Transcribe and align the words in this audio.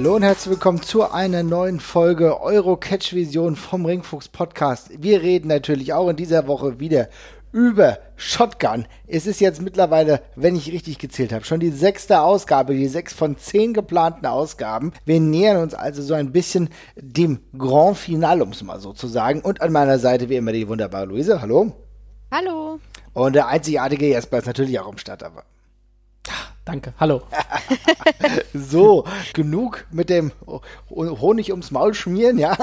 Hallo 0.00 0.16
und 0.16 0.22
herzlich 0.22 0.52
willkommen 0.52 0.80
zu 0.80 1.12
einer 1.12 1.42
neuen 1.42 1.78
Folge 1.78 2.40
Euro-Catch 2.40 3.12
Vision 3.12 3.54
vom 3.54 3.84
Ringfuchs 3.84 4.30
Podcast. 4.30 4.88
Wir 4.96 5.20
reden 5.20 5.48
natürlich 5.48 5.92
auch 5.92 6.08
in 6.08 6.16
dieser 6.16 6.46
Woche 6.46 6.80
wieder 6.80 7.10
über 7.52 7.98
Shotgun. 8.16 8.86
Es 9.06 9.26
ist 9.26 9.42
jetzt 9.42 9.60
mittlerweile, 9.60 10.22
wenn 10.36 10.56
ich 10.56 10.72
richtig 10.72 10.98
gezählt 10.98 11.34
habe, 11.34 11.44
schon 11.44 11.60
die 11.60 11.68
sechste 11.68 12.22
Ausgabe, 12.22 12.72
die 12.72 12.88
sechs 12.88 13.12
von 13.12 13.36
zehn 13.36 13.74
geplanten 13.74 14.24
Ausgaben. 14.24 14.94
Wir 15.04 15.20
nähern 15.20 15.58
uns 15.58 15.74
also 15.74 16.00
so 16.00 16.14
ein 16.14 16.32
bisschen 16.32 16.70
dem 16.96 17.40
Grand 17.58 17.98
Final, 17.98 18.40
um 18.40 18.52
es 18.52 18.62
mal 18.62 18.80
so 18.80 18.94
zu 18.94 19.06
sagen. 19.06 19.42
Und 19.42 19.60
an 19.60 19.70
meiner 19.70 19.98
Seite 19.98 20.30
wie 20.30 20.36
immer 20.36 20.52
die 20.52 20.66
wunderbare 20.66 21.04
Luise. 21.04 21.42
Hallo. 21.42 21.72
Hallo. 22.30 22.80
Und 23.12 23.34
der 23.34 23.48
einzigartige 23.48 24.06
Jesper 24.06 24.38
ist 24.38 24.46
natürlich 24.46 24.80
auch 24.80 24.90
im 24.90 24.96
Start, 24.96 25.22
aber 25.22 25.44
Danke, 26.64 26.92
hallo. 27.00 27.22
so, 28.54 29.04
genug 29.32 29.86
mit 29.90 30.10
dem 30.10 30.30
Honig 30.90 31.50
ums 31.50 31.70
Maul 31.70 31.94
schmieren, 31.94 32.38
ja. 32.38 32.56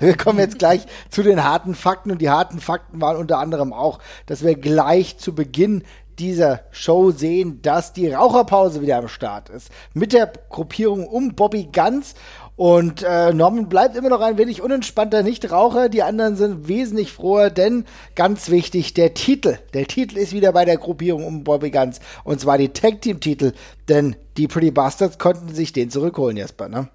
Wir 0.00 0.16
kommen 0.16 0.40
jetzt 0.40 0.58
gleich 0.58 0.86
zu 1.10 1.22
den 1.22 1.44
harten 1.44 1.74
Fakten 1.74 2.10
und 2.10 2.20
die 2.20 2.30
harten 2.30 2.60
Fakten 2.60 3.00
waren 3.00 3.16
unter 3.16 3.38
anderem 3.38 3.72
auch, 3.72 4.00
dass 4.26 4.44
wir 4.44 4.56
gleich 4.56 5.18
zu 5.18 5.34
Beginn 5.34 5.84
dieser 6.18 6.62
Show 6.70 7.10
sehen, 7.10 7.60
dass 7.62 7.92
die 7.92 8.10
Raucherpause 8.10 8.80
wieder 8.80 8.98
am 8.98 9.08
Start 9.08 9.48
ist. 9.50 9.70
Mit 9.94 10.12
der 10.12 10.32
Gruppierung 10.50 11.06
um 11.06 11.34
Bobby 11.34 11.68
Ganz 11.72 12.14
und 12.56 13.02
äh, 13.02 13.34
Norman 13.34 13.68
bleibt 13.68 13.96
immer 13.96 14.08
noch 14.08 14.22
ein 14.22 14.38
wenig 14.38 14.62
unentspannter 14.62 15.22
Nichtraucher. 15.22 15.90
Die 15.90 16.02
anderen 16.02 16.36
sind 16.36 16.68
wesentlich 16.68 17.12
froher, 17.12 17.50
denn 17.50 17.84
ganz 18.14 18.50
wichtig, 18.50 18.94
der 18.94 19.12
Titel. 19.12 19.58
Der 19.74 19.86
Titel 19.86 20.16
ist 20.16 20.32
wieder 20.32 20.52
bei 20.52 20.64
der 20.64 20.78
Gruppierung 20.78 21.26
um 21.26 21.44
Bobby 21.44 21.70
Guns. 21.70 22.00
Und 22.24 22.40
zwar 22.40 22.56
die 22.56 22.70
Tag 22.70 23.02
Team 23.02 23.20
Titel. 23.20 23.52
Denn 23.90 24.16
die 24.38 24.48
Pretty 24.48 24.70
Bastards 24.70 25.18
konnten 25.18 25.54
sich 25.54 25.74
den 25.74 25.90
zurückholen, 25.90 26.38
Jesper, 26.38 26.68
ne? 26.68 26.88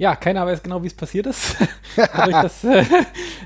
Ja, 0.00 0.14
keiner 0.14 0.46
weiß 0.46 0.62
genau, 0.62 0.84
wie 0.84 0.86
es 0.86 0.94
passiert 0.94 1.26
ist. 1.26 1.56
Dadurch, 1.96 2.40
dass, 2.40 2.62
äh, 2.62 2.84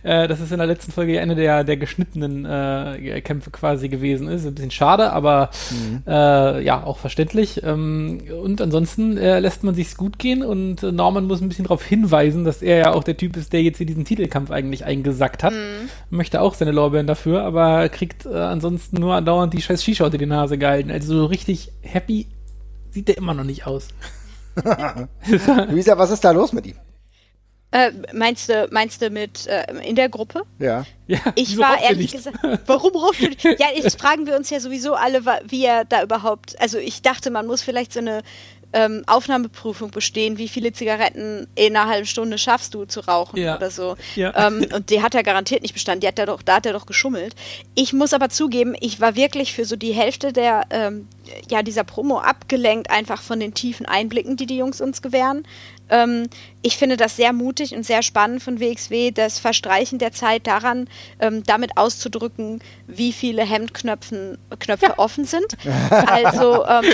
äh, 0.03 0.29
dass 0.29 0.39
es 0.39 0.53
in 0.53 0.59
der 0.59 0.67
letzten 0.67 0.93
Folge 0.93 1.19
eine 1.19 1.35
der, 1.35 1.65
der 1.65 1.79
geschnittenen 1.79 2.45
äh, 2.45 3.23
Kämpfe 3.23 3.51
quasi 3.51 3.89
gewesen 3.89 4.29
ist. 4.29 4.45
Ein 4.45 4.55
bisschen 4.55 4.71
schade, 4.71 5.15
aber 5.15 5.49
mhm. 5.71 6.03
äh, 6.07 6.63
ja, 6.63 6.85
auch 6.85 6.99
verständlich. 6.99 7.63
Ähm, 7.65 8.21
und 8.43 8.61
ansonsten 8.61 9.17
äh, 9.17 9.41
lässt 9.41 9.65
man 9.65 9.75
sich's 9.75 9.97
gut 9.97 10.19
gehen 10.19 10.43
und 10.43 10.83
Norman 10.83 11.25
muss 11.25 11.41
ein 11.41 11.49
bisschen 11.49 11.65
darauf 11.65 11.83
hinweisen, 11.83 12.45
dass 12.45 12.61
er 12.61 12.77
ja 12.77 12.93
auch 12.93 13.03
der 13.03 13.17
Typ 13.17 13.39
ist, 13.39 13.55
der 13.55 13.63
jetzt 13.63 13.79
hier 13.79 13.87
diesen 13.87 14.05
Titelkampf 14.05 14.51
eigentlich 14.51 14.85
eingesackt 14.85 15.43
hat. 15.43 15.55
Mhm. 15.55 15.89
Möchte 16.11 16.43
auch 16.43 16.53
seine 16.53 16.73
Lorbeeren 16.73 17.07
dafür, 17.07 17.45
aber 17.45 17.89
kriegt 17.89 18.27
äh, 18.27 18.35
ansonsten 18.35 19.01
nur 19.01 19.15
andauernd 19.15 19.55
die 19.55 19.63
scheiß 19.63 19.83
Shisha 19.83 20.05
unter 20.05 20.19
die 20.19 20.27
Nase 20.27 20.59
gehalten. 20.59 20.91
Also 20.91 21.15
so 21.15 21.25
richtig 21.25 21.73
happy 21.81 22.27
sieht 22.91 23.09
der 23.09 23.17
immer 23.17 23.33
noch 23.33 23.45
nicht 23.45 23.67
aus. 23.67 23.89
Luisa, 25.71 25.97
was 25.99 26.11
ist 26.11 26.25
da 26.25 26.31
los 26.31 26.53
mit 26.53 26.67
ihm? 26.67 26.77
Äh, 27.73 27.91
meinst 28.13 28.51
du, 28.51 28.69
meinst 28.71 29.01
du 29.01 29.09
mit 29.09 29.47
äh, 29.47 29.65
in 29.83 29.97
der 29.97 30.11
Gruppe? 30.11 30.43
Ja. 30.59 30.85
ja 31.07 31.21
ich 31.37 31.57
war 31.57 31.81
ehrlich 31.81 32.13
gesagt, 32.13 32.37
warum 32.67 32.93
ruft 32.93 33.23
du 33.23 33.49
Ja, 33.59 33.69
jetzt 33.75 33.99
fragen 33.99 34.27
wir 34.27 34.37
uns 34.37 34.51
ja 34.51 34.61
sowieso 34.61 34.93
alle, 34.93 35.25
wie 35.47 35.65
er 35.65 35.87
da 35.87 36.03
überhaupt. 36.03 36.61
Also 36.61 36.77
ich 36.77 37.01
dachte, 37.01 37.31
man 37.31 37.47
muss 37.47 37.63
vielleicht 37.63 37.95
so 37.95 38.01
eine 38.01 38.23
ähm, 38.73 39.03
Aufnahmeprüfung 39.07 39.91
bestehen, 39.91 40.39
wie 40.39 40.49
viele 40.49 40.73
Zigaretten 40.73 41.47
in 41.55 41.77
einer 41.77 41.89
halben 41.89 42.07
Stunde 42.07 42.39
schaffst 42.39 42.75
du 42.75 42.85
zu 42.85 43.01
rauchen 43.01 43.39
ja. 43.39 43.57
oder 43.57 43.71
so. 43.71 43.97
Ja. 44.17 44.49
Ähm, 44.49 44.67
und 44.75 44.91
die 44.91 45.03
hat 45.03 45.15
er 45.15 45.23
garantiert 45.23 45.63
nicht 45.63 45.75
bestanden. 45.75 46.01
Die 46.01 46.09
hat 46.09 46.19
er 46.19 46.27
doch, 46.27 46.43
da 46.43 46.57
hat 46.57 46.67
er 46.67 46.73
doch 46.73 46.87
geschummelt. 46.87 47.35
Ich 47.75 47.93
muss 47.93 48.15
aber 48.15 48.29
zugeben, 48.29 48.75
ich 48.81 49.01
war 49.01 49.17
wirklich 49.17 49.53
für 49.53 49.65
so 49.65 49.77
die 49.77 49.93
Hälfte 49.93 50.33
der 50.33 50.67
ähm, 50.71 51.09
ja 51.51 51.63
dieser 51.63 51.85
Promo 51.85 52.19
abgelenkt, 52.19 52.91
einfach 52.91 53.23
von 53.23 53.41
den 53.41 53.55
tiefen 53.55 53.87
Einblicken, 53.87 54.37
die 54.37 54.47
die 54.47 54.57
Jungs 54.57 54.81
uns 54.81 55.03
gewähren. 55.03 55.45
Ähm, 55.89 56.29
ich 56.63 56.77
finde 56.77 56.97
das 56.97 57.17
sehr 57.17 57.33
mutig 57.33 57.75
und 57.75 57.85
sehr 57.85 58.03
spannend 58.03 58.43
von 58.43 58.61
WXW, 58.61 59.11
das 59.11 59.39
Verstreichen 59.39 59.99
der 59.99 60.13
Zeit 60.13 60.47
daran, 60.47 60.89
ähm, 61.21 61.43
damit 61.45 61.77
auszudrücken, 61.77 62.61
wie 62.87 63.13
viele 63.13 63.45
Hemdknöpfe 63.45 64.39
Knöpfe 64.59 64.87
ja. 64.87 64.99
offen 64.99 65.25
sind. 65.25 65.57
Also 66.07 66.65
ähm, 66.67 66.85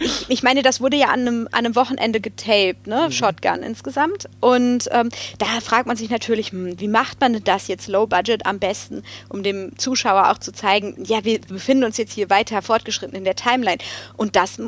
ich, 0.00 0.26
ich, 0.28 0.42
meine, 0.42 0.62
das 0.62 0.80
wurde 0.80 0.96
ja 0.96 1.08
an 1.08 1.20
einem, 1.20 1.48
an 1.52 1.64
einem 1.64 1.76
Wochenende 1.76 2.20
getaped, 2.20 2.86
ne? 2.86 3.06
Mhm. 3.06 3.12
Shotgun 3.12 3.62
insgesamt. 3.62 4.28
Und 4.40 4.88
ähm, 4.90 5.10
da 5.38 5.46
fragt 5.60 5.86
man 5.86 5.96
sich 5.96 6.10
natürlich, 6.10 6.52
hm, 6.52 6.80
wie 6.80 6.88
macht 6.88 7.20
man 7.20 7.42
das 7.44 7.68
jetzt 7.68 7.86
low 7.86 8.06
budget 8.06 8.46
am 8.46 8.58
besten, 8.58 9.02
um 9.28 9.42
dem 9.42 9.78
Zuschauer 9.78 10.30
auch 10.30 10.38
zu 10.38 10.52
zeigen, 10.52 11.04
ja, 11.04 11.24
wir 11.24 11.40
befinden 11.40 11.84
uns 11.84 11.98
jetzt 11.98 12.12
hier 12.12 12.30
weiter 12.30 12.62
fortgeschritten 12.62 13.16
in 13.16 13.24
der 13.24 13.36
Timeline. 13.36 13.78
Und 14.16 14.36
das 14.36 14.58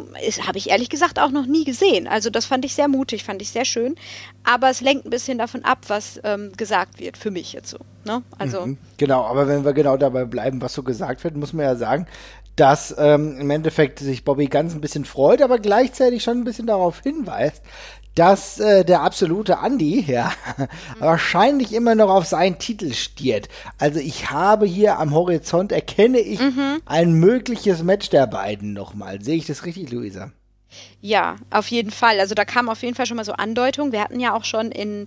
habe 0.46 0.58
ich 0.58 0.70
ehrlich 0.70 0.90
gesagt 0.90 1.18
auch 1.18 1.30
noch 1.30 1.46
nie 1.46 1.64
gesehen. 1.64 2.06
Also 2.06 2.30
das 2.30 2.44
fand 2.44 2.64
ich 2.64 2.74
sehr 2.74 2.88
mutig, 2.88 3.24
fand 3.24 3.40
ich 3.42 3.50
sehr 3.50 3.64
schön. 3.64 3.96
Aber 4.44 4.70
es 4.70 4.80
lenkt 4.80 5.06
ein 5.06 5.10
bisschen 5.10 5.38
davon 5.38 5.64
ab, 5.64 5.78
was 5.88 6.20
ähm, 6.24 6.52
gesagt 6.56 7.00
wird, 7.00 7.16
für 7.16 7.30
mich 7.30 7.52
jetzt 7.52 7.70
so. 7.70 7.78
Ne? 8.04 8.22
Also 8.38 8.66
mhm. 8.66 8.78
Genau, 8.96 9.24
aber 9.24 9.46
wenn 9.46 9.64
wir 9.64 9.72
genau 9.72 9.96
dabei 9.96 10.24
bleiben, 10.24 10.60
was 10.60 10.74
so 10.74 10.82
gesagt 10.82 11.22
wird, 11.24 11.36
muss 11.36 11.52
man 11.52 11.64
ja 11.64 11.76
sagen, 11.76 12.06
dass 12.56 12.94
ähm, 12.98 13.38
im 13.38 13.50
Endeffekt 13.50 13.98
sich 13.98 14.24
Bobby 14.24 14.46
ganz 14.46 14.74
ein 14.74 14.80
bisschen 14.80 15.04
freut, 15.04 15.42
aber 15.42 15.58
gleichzeitig 15.58 16.22
schon 16.22 16.38
ein 16.38 16.44
bisschen 16.44 16.66
darauf 16.66 17.00
hinweist, 17.00 17.62
dass 18.14 18.60
äh, 18.60 18.84
der 18.84 19.02
absolute 19.02 19.58
Andy 19.64 20.00
ja 20.06 20.32
wahrscheinlich 20.98 21.72
immer 21.72 21.94
noch 21.94 22.10
auf 22.10 22.26
seinen 22.26 22.58
Titel 22.58 22.92
stiert. 22.92 23.48
Also 23.78 24.00
ich 24.00 24.30
habe 24.30 24.66
hier 24.66 24.98
am 24.98 25.14
Horizont 25.14 25.72
erkenne 25.72 26.18
ich 26.18 26.40
mhm. 26.40 26.80
ein 26.84 27.14
mögliches 27.14 27.82
Match 27.82 28.10
der 28.10 28.26
beiden 28.26 28.72
nochmal. 28.72 29.22
Sehe 29.22 29.36
ich 29.36 29.46
das 29.46 29.64
richtig, 29.64 29.90
Luisa? 29.90 30.30
Ja, 31.00 31.36
auf 31.50 31.68
jeden 31.68 31.90
Fall. 31.90 32.20
Also 32.20 32.34
da 32.34 32.44
kam 32.44 32.68
auf 32.68 32.82
jeden 32.82 32.94
Fall 32.94 33.06
schon 33.06 33.16
mal 33.16 33.24
so 33.24 33.32
Andeutung. 33.32 33.92
Wir 33.92 34.00
hatten 34.02 34.20
ja 34.20 34.34
auch 34.34 34.44
schon 34.44 34.70
in 34.70 35.06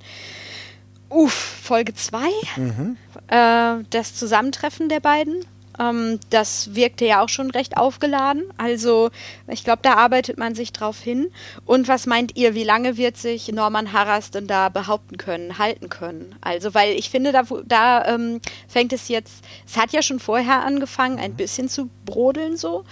uff, 1.09 1.33
Folge 1.33 1.93
2 1.93 2.17
mhm. 2.57 2.97
äh, 3.27 3.83
das 3.89 4.15
Zusammentreffen 4.15 4.89
der 4.89 4.99
beiden 4.99 5.45
ähm, 5.79 6.19
das 6.29 6.75
wirkte 6.75 7.05
ja 7.05 7.21
auch 7.21 7.29
schon 7.29 7.51
recht 7.51 7.77
aufgeladen. 7.77 8.43
Also 8.57 9.09
ich 9.47 9.63
glaube, 9.63 9.79
da 9.81 9.95
arbeitet 9.95 10.37
man 10.37 10.55
sich 10.55 10.73
drauf 10.73 10.99
hin. 10.99 11.31
Und 11.65 11.87
was 11.87 12.05
meint 12.05 12.35
ihr, 12.35 12.53
wie 12.53 12.63
lange 12.63 12.97
wird 12.97 13.17
sich 13.17 13.51
Norman 13.51 13.93
Harras 13.93 14.31
denn 14.31 14.47
da 14.47 14.69
behaupten 14.69 15.17
können, 15.17 15.57
halten 15.57 15.89
können? 15.89 16.35
Also, 16.41 16.73
weil 16.73 16.93
ich 16.93 17.09
finde, 17.09 17.31
da, 17.31 17.43
da 17.65 18.05
ähm, 18.05 18.41
fängt 18.67 18.93
es 18.93 19.07
jetzt, 19.07 19.43
es 19.65 19.77
hat 19.77 19.91
ja 19.91 20.01
schon 20.01 20.19
vorher 20.19 20.63
angefangen, 20.63 21.19
ein 21.19 21.35
bisschen 21.35 21.69
zu 21.69 21.89
brodeln 22.05 22.57
so 22.57 22.83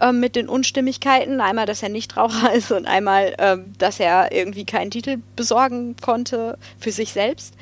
ähm, 0.00 0.20
mit 0.20 0.36
den 0.36 0.48
Unstimmigkeiten. 0.48 1.40
Einmal, 1.40 1.66
dass 1.66 1.82
er 1.82 1.88
nicht 1.88 2.16
Raucher 2.16 2.52
ist 2.54 2.72
und 2.72 2.86
einmal, 2.86 3.34
ähm, 3.38 3.72
dass 3.78 4.00
er 4.00 4.32
irgendwie 4.32 4.64
keinen 4.64 4.90
Titel 4.90 5.18
besorgen 5.36 5.96
konnte 6.00 6.58
für 6.78 6.92
sich 6.92 7.12
selbst 7.12 7.54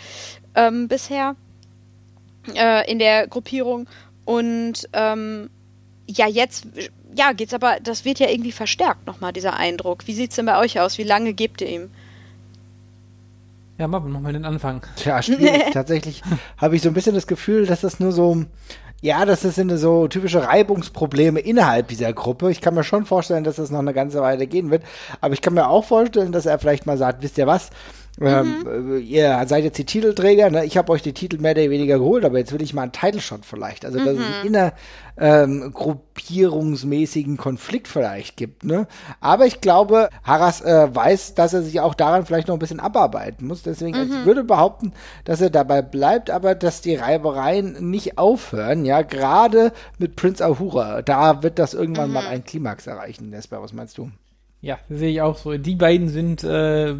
ähm, 0.55 0.89
bisher 0.89 1.37
äh, 2.55 2.91
in 2.91 2.99
der 2.99 3.27
Gruppierung. 3.29 3.87
Und 4.29 4.91
ähm, 4.93 5.49
ja, 6.07 6.27
jetzt 6.27 6.67
ja, 7.15 7.33
geht's 7.33 7.55
aber, 7.55 7.79
das 7.83 8.05
wird 8.05 8.19
ja 8.19 8.29
irgendwie 8.29 8.53
verstärkt 8.53 9.07
nochmal, 9.07 9.33
dieser 9.33 9.57
Eindruck. 9.57 10.07
Wie 10.07 10.13
sieht's 10.13 10.37
denn 10.37 10.45
bei 10.45 10.59
euch 10.59 10.79
aus? 10.79 10.99
Wie 10.99 11.03
lange 11.03 11.33
gebt 11.33 11.63
ihr 11.63 11.69
ihm? 11.71 11.89
Ja, 13.79 13.89
machen 13.89 14.09
wir 14.09 14.13
nochmal 14.13 14.35
den 14.35 14.45
Anfang. 14.45 14.83
Tja, 14.97 15.23
schwierig. 15.23 15.63
Tatsächlich 15.73 16.21
habe 16.59 16.77
ich 16.77 16.83
so 16.83 16.91
ein 16.91 16.93
bisschen 16.93 17.15
das 17.15 17.27
Gefühl, 17.27 17.65
dass 17.65 17.81
das 17.81 18.01
nur 18.01 18.13
so, 18.13 18.45
ja, 19.01 19.25
das 19.25 19.41
sind 19.41 19.75
so 19.79 20.09
typische 20.09 20.47
Reibungsprobleme 20.47 21.41
innerhalb 21.41 21.89
dieser 21.89 22.13
Gruppe. 22.13 22.51
Ich 22.51 22.61
kann 22.61 22.75
mir 22.75 22.85
schon 22.85 23.07
vorstellen, 23.07 23.45
dass 23.45 23.57
das 23.57 23.71
noch 23.71 23.79
eine 23.79 23.95
ganze 23.95 24.21
Weile 24.21 24.47
gehen 24.47 24.71
wird. 24.71 24.83
Aber 25.23 25.33
ich 25.33 25.41
kann 25.41 25.55
mir 25.55 25.71
auch 25.71 25.87
vorstellen, 25.87 26.33
dass 26.33 26.45
er 26.45 26.59
vielleicht 26.59 26.85
mal 26.85 26.99
sagt, 26.99 27.23
wisst 27.23 27.39
ihr 27.39 27.47
was? 27.47 27.71
Ähm, 28.21 28.61
mhm. 28.61 28.69
Ähm, 28.69 29.03
ihr 29.03 29.45
seid 29.47 29.65
jetzt 29.65 29.79
die 29.79 29.85
Titelträger, 29.85 30.51
ne? 30.51 30.65
ich 30.65 30.77
habe 30.77 30.93
euch 30.93 31.03
die 31.03 31.13
Titel 31.13 31.39
mehr 31.39 31.53
oder 31.53 31.71
weniger 31.71 31.99
geholt, 31.99 32.25
aber 32.25 32.39
jetzt 32.39 32.53
will 32.53 32.63
ich 32.63 32.75
mal 32.75 32.83
einen 32.83 32.93
Title 32.93 33.21
Shot 33.21 33.45
vielleicht. 33.45 33.85
Also, 33.85 33.99
dass 33.99 34.17
mhm. 34.17 34.21
es 34.21 34.27
einen 34.27 34.47
inner 34.47 34.73
ähm, 35.17 35.73
Konflikt 35.73 37.89
vielleicht 37.89 38.37
gibt. 38.37 38.65
Ne? 38.65 38.87
Aber 39.21 39.47
ich 39.47 39.61
glaube, 39.61 40.11
Harras 40.23 40.61
äh, 40.61 40.89
weiß, 40.93 41.35
dass 41.35 41.55
er 41.55 41.63
sich 41.63 41.81
auch 41.81 41.95
daran 41.95 42.27
vielleicht 42.27 42.49
noch 42.49 42.57
ein 42.57 42.61
bisschen 42.61 42.81
abarbeiten 42.81 43.47
muss. 43.47 43.63
Deswegen, 43.63 43.97
mhm. 43.97 44.13
ich 44.13 44.25
würde 44.25 44.45
behaupten, 44.45 44.93
dass 45.25 45.41
er 45.41 45.51
dabei 45.51 45.83
bleibt, 45.83 46.31
aber 46.31 46.55
dass 46.55 46.81
die 46.81 46.95
Reibereien 46.95 47.91
nicht 47.91 48.19
aufhören. 48.19 48.85
Ja, 48.85 49.03
gerade 49.03 49.73
mit 49.99 50.17
Prince 50.17 50.45
Ahura, 50.45 51.03
da 51.03 51.43
wird 51.43 51.59
das 51.59 51.75
irgendwann 51.75 52.13
mal 52.13 52.23
mhm. 52.23 52.29
einen 52.29 52.45
Klimax 52.45 52.87
erreichen. 52.87 53.31
Nesper, 53.31 53.63
was 53.63 53.73
meinst 53.73 53.99
du? 53.99 54.11
Ja, 54.61 54.79
sehe 54.89 55.11
ich 55.11 55.23
auch 55.23 55.39
so. 55.39 55.57
Die 55.57 55.77
beiden 55.77 56.09
sind 56.09 56.43
äh, 56.43 56.93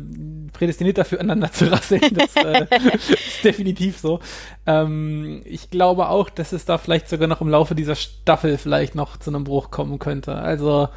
prädestiniert 0.53 0.97
dafür, 0.97 1.19
aneinander 1.19 1.51
zu 1.51 1.71
rasseln. 1.71 2.03
Das 2.13 2.37
äh, 2.37 2.67
ist 2.97 3.45
definitiv 3.45 3.99
so. 3.99 4.21
Ähm, 4.65 5.43
ich 5.45 5.69
glaube 5.71 6.09
auch, 6.09 6.31
dass 6.31 6.53
es 6.53 6.65
da 6.65 6.79
vielleicht 6.79 7.09
sogar 7.09 7.27
noch 7.27 7.41
im 7.41 7.49
Laufe 7.49 7.75
dieser 7.75 7.97
Staffel 7.97 8.59
vielleicht 8.59 8.95
noch 8.95 9.17
zu 9.17 9.31
einem 9.31 9.43
Bruch 9.43 9.73
kommen 9.73 9.99
könnte. 9.99 10.37
Also 10.37 10.89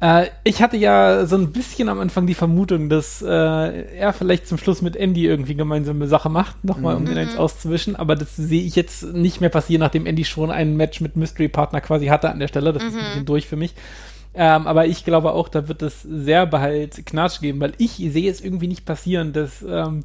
äh, 0.00 0.26
ich 0.44 0.62
hatte 0.62 0.76
ja 0.76 1.24
so 1.24 1.36
ein 1.36 1.50
bisschen 1.50 1.88
am 1.88 1.98
Anfang 1.98 2.26
die 2.26 2.34
Vermutung, 2.34 2.90
dass 2.90 3.22
äh, 3.22 3.26
er 3.28 4.12
vielleicht 4.12 4.46
zum 4.48 4.58
Schluss 4.58 4.82
mit 4.82 4.96
Andy 4.96 5.26
irgendwie 5.26 5.54
gemeinsame 5.54 6.08
Sache 6.08 6.28
macht, 6.28 6.62
nochmal 6.62 6.96
um 6.96 7.02
mhm. 7.04 7.06
den 7.06 7.18
eins 7.18 7.36
auszuwischen. 7.38 7.96
Aber 7.96 8.16
das 8.16 8.36
sehe 8.36 8.62
ich 8.62 8.76
jetzt 8.76 9.14
nicht 9.14 9.40
mehr 9.40 9.50
passieren, 9.50 9.80
nachdem 9.80 10.04
Andy 10.04 10.24
schon 10.24 10.50
ein 10.50 10.76
Match 10.76 11.00
mit 11.00 11.16
Mystery 11.16 11.48
Partner 11.48 11.80
quasi 11.80 12.06
hatte 12.08 12.30
an 12.30 12.38
der 12.38 12.48
Stelle. 12.48 12.74
Das 12.74 12.82
mhm. 12.82 12.88
ist 12.90 12.94
ein 12.96 13.04
bisschen 13.04 13.26
durch 13.26 13.46
für 13.46 13.56
mich. 13.56 13.74
Ähm, 14.32 14.66
aber 14.68 14.86
ich 14.86 15.04
glaube 15.04 15.32
auch, 15.32 15.48
da 15.48 15.66
wird 15.66 15.82
es 15.82 16.02
sehr 16.02 16.46
bald 16.46 17.04
Knatsch 17.04 17.40
geben, 17.40 17.60
weil 17.60 17.72
ich 17.78 17.92
sehe 17.92 18.30
es 18.30 18.40
irgendwie 18.40 18.68
nicht 18.68 18.84
passieren, 18.84 19.32
dass 19.32 19.62
ähm, 19.62 20.04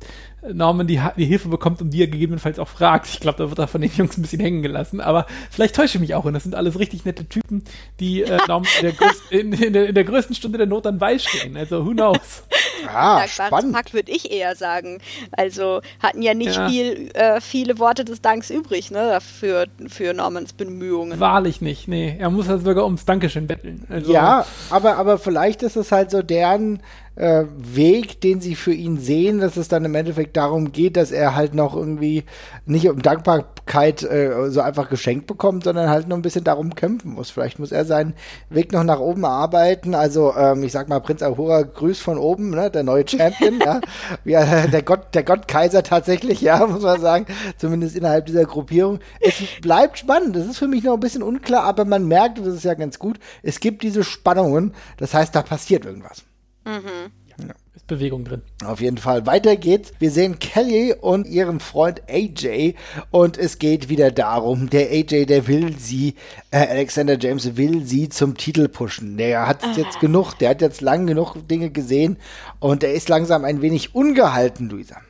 Norman 0.53 0.87
die, 0.87 1.01
die 1.17 1.25
Hilfe 1.25 1.49
bekommt 1.49 1.81
und 1.81 1.89
die 1.91 2.01
er 2.01 2.07
gegebenenfalls 2.07 2.59
auch 2.59 2.67
fragt. 2.67 3.07
Ich 3.07 3.19
glaube, 3.19 3.37
da 3.37 3.49
wird 3.49 3.59
er 3.59 3.67
von 3.67 3.81
den 3.81 3.91
Jungs 3.91 4.17
ein 4.17 4.21
bisschen 4.21 4.39
hängen 4.39 4.61
gelassen. 4.61 5.01
Aber 5.01 5.25
vielleicht 5.49 5.75
täusche 5.75 5.97
ich 5.97 6.01
mich 6.01 6.15
auch 6.15 6.25
und 6.25 6.33
das 6.33 6.43
sind 6.43 6.55
alles 6.55 6.79
richtig 6.79 7.05
nette 7.05 7.25
Typen, 7.25 7.63
die 7.99 8.23
äh, 8.23 8.37
Norman 8.47 8.69
in 8.79 8.85
der, 8.85 8.93
größten, 8.93 9.39
in, 9.39 9.53
in, 9.53 9.73
der, 9.73 9.87
in 9.87 9.95
der, 9.95 10.03
größten 10.03 10.35
Stunde 10.35 10.57
der 10.57 10.67
Not 10.67 10.85
dann 10.85 10.97
beistehen. 10.97 11.57
Also 11.57 11.85
who 11.85 11.91
knows. 11.91 12.43
Ah, 12.87 13.27
spannend. 13.27 13.73
Pakt 13.73 13.93
würde 13.93 14.11
ich 14.11 14.31
eher 14.31 14.55
sagen. 14.55 14.99
Also 15.31 15.81
hatten 16.03 16.21
ja 16.21 16.35
nicht 16.35 16.55
ja. 16.55 16.69
Viel, 16.69 17.09
äh, 17.13 17.41
viele 17.41 17.79
Worte 17.79 18.05
des 18.05 18.21
Danks 18.21 18.51
übrig, 18.51 18.91
ne, 18.91 19.17
für, 19.21 19.65
für 19.87 20.13
Normans 20.13 20.53
Bemühungen. 20.53 21.19
Wahrlich 21.19 21.61
nicht, 21.61 21.87
nee. 21.87 22.15
Er 22.19 22.29
muss 22.29 22.47
halt 22.47 22.63
sogar 22.63 22.85
ums 22.85 23.05
Dankeschön 23.05 23.47
betteln. 23.47 23.85
Also, 23.89 24.11
ja, 24.11 24.45
aber, 24.69 24.97
aber 24.97 25.17
vielleicht 25.17 25.63
ist 25.63 25.77
es 25.77 25.91
halt 25.91 26.11
so 26.11 26.21
deren 26.21 26.81
äh, 27.15 27.45
Weg, 27.57 28.21
den 28.21 28.41
sie 28.41 28.55
für 28.55 28.73
ihn 28.73 28.97
sehen, 28.97 29.39
dass 29.39 29.57
es 29.57 29.67
dann 29.67 29.85
im 29.85 29.95
Endeffekt 29.95 30.35
darum 30.37 30.71
geht, 30.71 30.97
dass 30.97 31.11
er 31.11 31.35
halt 31.35 31.53
noch 31.53 31.75
irgendwie 31.75 32.23
nicht 32.65 32.89
um 32.89 33.01
Dankbarkeit 33.01 34.03
äh, 34.03 34.49
so 34.49 34.61
einfach 34.61 34.89
geschenkt 34.89 35.27
bekommt, 35.27 35.63
sondern 35.63 35.89
halt 35.89 36.07
nur 36.07 36.17
ein 36.17 36.21
bisschen 36.21 36.43
darum 36.43 36.75
kämpfen 36.75 37.13
muss. 37.13 37.29
Vielleicht 37.29 37.59
muss 37.59 37.71
er 37.71 37.85
seinen 37.85 38.13
Weg 38.49 38.71
noch 38.71 38.83
nach 38.83 38.99
oben 38.99 39.23
erarbeiten. 39.23 39.95
Also 39.95 40.33
ähm, 40.35 40.63
ich 40.63 40.71
sag 40.71 40.89
mal, 40.89 40.99
Prinz 40.99 41.21
Ahura 41.21 41.61
grüßt 41.61 42.01
von 42.01 42.17
oben, 42.17 42.49
ne, 42.49 42.69
der 42.69 42.83
neue 42.83 43.07
Champion, 43.07 43.59
ja, 43.59 43.81
ja, 44.25 44.67
der 44.67 44.81
Gott, 44.81 45.13
der 45.13 45.23
Gottkaiser 45.23 45.83
tatsächlich, 45.83 46.41
ja, 46.41 46.65
muss 46.67 46.81
man 46.81 46.99
sagen, 46.99 47.25
zumindest 47.57 47.95
innerhalb 47.95 48.25
dieser 48.25 48.45
Gruppierung. 48.45 48.99
Es 49.21 49.35
bleibt 49.61 49.97
spannend. 49.97 50.35
Das 50.35 50.45
ist 50.45 50.57
für 50.57 50.67
mich 50.67 50.83
noch 50.83 50.95
ein 50.95 50.99
bisschen 50.99 51.23
unklar, 51.23 51.63
aber 51.63 51.85
man 51.85 52.07
merkt, 52.07 52.39
und 52.39 52.45
das 52.45 52.55
ist 52.55 52.65
ja 52.65 52.73
ganz 52.73 52.99
gut, 52.99 53.19
es 53.41 53.59
gibt 53.59 53.83
diese 53.83 54.03
Spannungen. 54.03 54.73
Das 54.97 55.13
heißt, 55.13 55.33
da 55.35 55.41
passiert 55.41 55.85
irgendwas. 55.85 56.23
Mhm. 56.65 57.11
Ja. 57.37 57.53
Ist 57.75 57.87
Bewegung 57.87 58.23
drin. 58.23 58.41
Auf 58.63 58.79
jeden 58.79 58.97
Fall. 58.97 59.25
Weiter 59.25 59.57
geht's. 59.57 59.91
Wir 59.99 60.09
sehen 60.09 60.39
Kelly 60.39 60.93
und 60.93 61.27
ihren 61.27 61.59
Freund 61.59 62.01
AJ 62.09 62.75
und 63.11 63.37
es 63.37 63.59
geht 63.59 63.89
wieder 63.89 64.11
darum, 64.11 64.69
der 64.69 64.89
AJ, 64.89 65.25
der 65.25 65.47
will 65.47 65.77
sie, 65.77 66.15
äh, 66.51 66.65
Alexander 66.67 67.19
James 67.19 67.57
will 67.57 67.85
sie 67.85 68.07
zum 68.07 68.37
Titel 68.37 68.69
pushen. 68.69 69.17
Der 69.17 69.47
hat 69.47 69.63
ah. 69.63 69.73
jetzt 69.75 69.99
genug, 69.99 70.35
der 70.35 70.51
hat 70.51 70.61
jetzt 70.61 70.81
lang 70.81 71.05
genug 71.05 71.35
Dinge 71.47 71.69
gesehen 71.69 72.17
und 72.59 72.83
er 72.83 72.93
ist 72.93 73.09
langsam 73.09 73.43
ein 73.43 73.61
wenig 73.61 73.93
ungehalten, 73.93 74.69
Luisa. 74.69 75.01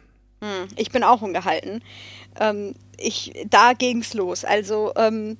Hm, 0.42 0.68
ich 0.76 0.92
bin 0.92 1.04
auch 1.04 1.22
ungehalten. 1.22 1.84
Ähm, 2.40 2.74
ich, 2.98 3.46
da 3.48 3.74
ging's 3.74 4.14
los. 4.16 4.44
Also, 4.44 4.92
ähm, 4.96 5.38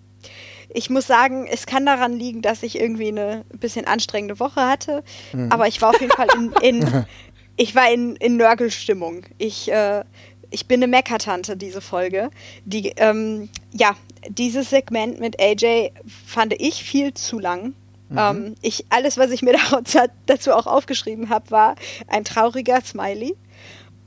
ich 0.70 0.90
muss 0.90 1.08
sagen, 1.08 1.48
es 1.50 1.66
kann 1.66 1.86
daran 1.86 2.14
liegen, 2.14 2.42
dass 2.42 2.64
ich 2.64 2.80
irgendwie 2.80 3.10
eine 3.10 3.46
bisschen 3.60 3.88
anstrengende 3.88 4.40
Woche 4.40 4.62
hatte. 4.62 5.04
Mhm. 5.34 5.52
Aber 5.52 5.68
ich 5.68 5.82
war 5.82 5.90
auf 5.90 6.02
jeden 6.02 6.14
Fall 6.14 6.28
in, 6.36 6.52
in 6.62 7.06
ich 7.58 7.76
war 7.76 7.92
in, 7.92 8.16
in 8.18 8.38
Nörgelstimmung. 8.38 9.26
Ich, 9.38 9.72
äh, 9.72 10.04
ich 10.50 10.68
bin 10.68 10.82
eine 10.82 10.88
Meckertante, 10.88 11.58
diese 11.58 11.82
Folge. 11.82 12.30
Die, 12.66 12.94
ähm, 12.98 13.50
ja, 13.72 13.96
dieses 14.30 14.70
Segment 14.70 15.20
mit 15.20 15.40
AJ 15.40 15.92
fand 16.26 16.54
ich 16.54 16.84
viel 16.84 17.14
zu 17.14 17.40
lang. 17.40 17.74
Mhm. 18.10 18.18
Ähm, 18.18 18.56
ich, 18.62 18.86
alles, 18.90 19.18
was 19.18 19.32
ich 19.32 19.42
mir 19.42 19.56
dazu 20.26 20.52
auch 20.52 20.68
aufgeschrieben 20.68 21.30
habe, 21.30 21.52
war 21.52 21.76
ein 22.08 22.24
trauriger 22.24 22.82
Smiley 22.82 23.36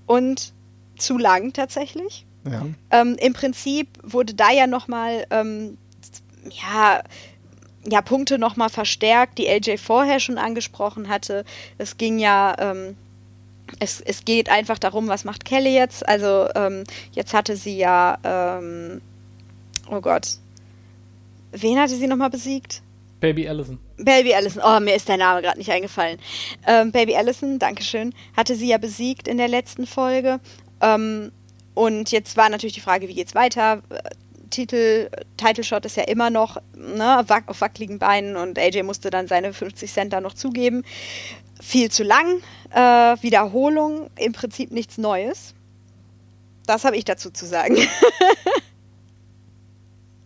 und 0.06 0.52
zu 0.96 1.18
lang 1.18 1.52
tatsächlich. 1.52 2.26
Ja. 2.50 2.66
Ähm, 2.90 3.16
Im 3.20 3.32
Prinzip 3.32 3.88
wurde 4.02 4.34
da 4.34 4.50
ja 4.50 4.66
nochmal 4.66 5.26
ähm, 5.30 5.76
ja, 6.50 7.02
ja, 7.86 8.02
Punkte 8.02 8.38
nochmal 8.38 8.68
verstärkt, 8.68 9.38
die 9.38 9.46
LJ 9.46 9.78
vorher 9.78 10.20
schon 10.20 10.38
angesprochen 10.38 11.08
hatte. 11.08 11.44
Es 11.78 11.96
ging 11.96 12.18
ja, 12.18 12.54
ähm, 12.58 12.96
es, 13.78 14.00
es 14.00 14.24
geht 14.24 14.50
einfach 14.50 14.78
darum, 14.78 15.08
was 15.08 15.24
macht 15.24 15.44
Kelly 15.44 15.74
jetzt. 15.74 16.06
Also 16.08 16.48
ähm, 16.54 16.84
jetzt 17.12 17.34
hatte 17.34 17.56
sie 17.56 17.76
ja, 17.76 18.18
ähm, 18.24 19.00
oh 19.90 20.00
Gott, 20.00 20.38
wen 21.52 21.78
hatte 21.78 21.94
sie 21.94 22.06
nochmal 22.06 22.30
besiegt? 22.30 22.82
Baby 23.20 23.48
Allison. 23.48 23.78
Baby 23.96 24.34
Allison, 24.34 24.62
oh, 24.64 24.80
mir 24.80 24.94
ist 24.94 25.08
der 25.08 25.16
Name 25.16 25.42
gerade 25.42 25.58
nicht 25.58 25.70
eingefallen. 25.70 26.18
Ähm, 26.66 26.92
Baby 26.92 27.16
Allison, 27.16 27.58
Dankeschön, 27.58 28.14
hatte 28.36 28.54
sie 28.54 28.68
ja 28.68 28.78
besiegt 28.78 29.26
in 29.26 29.38
der 29.38 29.48
letzten 29.48 29.86
Folge. 29.86 30.40
Ähm, 30.80 31.32
und 31.74 32.10
jetzt 32.10 32.36
war 32.36 32.48
natürlich 32.48 32.74
die 32.74 32.80
Frage, 32.80 33.08
wie 33.08 33.14
geht's 33.14 33.34
weiter? 33.34 33.82
Titel, 34.50 35.08
Title 35.36 35.64
Shot 35.64 35.84
ist 35.84 35.96
ja 35.96 36.04
immer 36.04 36.30
noch 36.30 36.58
ne, 36.76 37.24
auf 37.46 37.60
wackeligen 37.60 37.98
Beinen 37.98 38.36
und 38.36 38.58
AJ 38.58 38.82
musste 38.82 39.10
dann 39.10 39.26
seine 39.26 39.52
50 39.52 39.92
Cent 39.92 40.12
da 40.12 40.20
noch 40.20 40.34
zugeben. 40.34 40.84
Viel 41.60 41.90
zu 41.90 42.04
lang, 42.04 42.40
äh, 42.70 43.22
Wiederholung, 43.22 44.10
im 44.16 44.32
Prinzip 44.32 44.70
nichts 44.70 44.98
Neues. 44.98 45.54
Das 46.66 46.84
habe 46.84 46.96
ich 46.96 47.04
dazu 47.04 47.30
zu 47.30 47.46
sagen. 47.46 47.76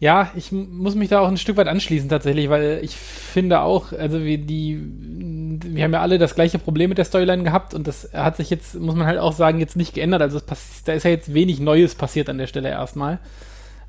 ja, 0.01 0.33
ich 0.35 0.51
muss 0.51 0.97
mich 0.97 1.09
da 1.09 1.21
auch 1.21 1.29
ein 1.29 1.37
Stück 1.37 1.57
weit 1.57 1.69
anschließen 1.69 2.09
tatsächlich, 2.09 2.51
weil 2.51 2.81
ich 2.83 2.97
finde 2.97 3.61
auch, 3.61 3.93
also 3.93 4.25
wie 4.25 4.39
die, 4.39 4.81
wir 4.83 5.85
haben 5.85 5.93
ja 5.93 6.01
alle 6.01 6.19
das 6.19 6.35
gleiche 6.35 6.59
Problem 6.59 6.89
mit 6.89 6.99
der 6.99 7.05
Storyline 7.05 7.45
gehabt 7.45 7.73
und 7.73 7.87
das 7.87 8.13
hat 8.13 8.37
sich 8.37 8.51
jetzt, 8.51 8.75
muss 8.75 8.97
man 8.97 9.07
halt 9.07 9.21
auch 9.21 9.33
sagen, 9.33 9.61
jetzt 9.61 9.77
nicht 9.77 9.95
geändert. 9.95 10.21
Also 10.21 10.41
da 10.41 10.93
ist 10.93 11.05
ja 11.05 11.11
jetzt 11.11 11.33
wenig 11.33 11.61
Neues 11.61 11.95
passiert 11.95 12.29
an 12.29 12.39
der 12.39 12.49
Stelle 12.49 12.69
erstmal. 12.69 13.21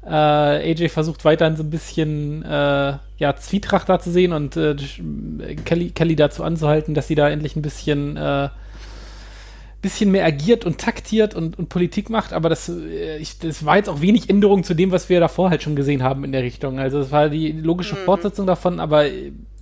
Äh, 0.05 0.09
AJ 0.09 0.89
versucht 0.89 1.23
weiterhin 1.23 1.55
so 1.55 1.63
ein 1.63 1.69
bisschen 1.69 2.43
äh, 2.43 2.97
ja, 3.17 3.35
Zwietracht 3.37 3.87
da 3.87 3.99
zu 3.99 4.11
sehen 4.11 4.33
und 4.33 4.57
äh, 4.57 4.75
Kelly, 5.63 5.91
Kelly 5.91 6.15
dazu 6.15 6.43
anzuhalten, 6.43 6.93
dass 6.93 7.07
sie 7.07 7.15
da 7.15 7.29
endlich 7.29 7.55
ein 7.55 7.61
bisschen, 7.61 8.17
äh, 8.17 8.49
bisschen 9.81 10.11
mehr 10.11 10.25
agiert 10.25 10.65
und 10.65 10.77
taktiert 10.77 11.35
und, 11.35 11.57
und 11.57 11.69
Politik 11.69 12.09
macht. 12.09 12.33
Aber 12.33 12.49
das, 12.49 12.67
äh, 12.67 13.17
ich, 13.17 13.39
das 13.39 13.65
war 13.65 13.77
jetzt 13.77 13.87
auch 13.87 14.01
wenig 14.01 14.29
Änderung 14.29 14.65
zu 14.65 14.73
dem, 14.73 14.91
was 14.91 15.07
wir 15.07 15.21
davor 15.21 15.49
halt 15.49 15.63
schon 15.63 15.77
gesehen 15.77 16.03
haben 16.03 16.25
in 16.25 16.33
der 16.33 16.43
Richtung. 16.43 16.79
Also 16.79 16.99
es 16.99 17.11
war 17.11 17.29
die 17.29 17.53
logische 17.53 17.95
mhm. 17.95 17.99
Fortsetzung 17.99 18.45
davon, 18.45 18.81
aber 18.81 19.05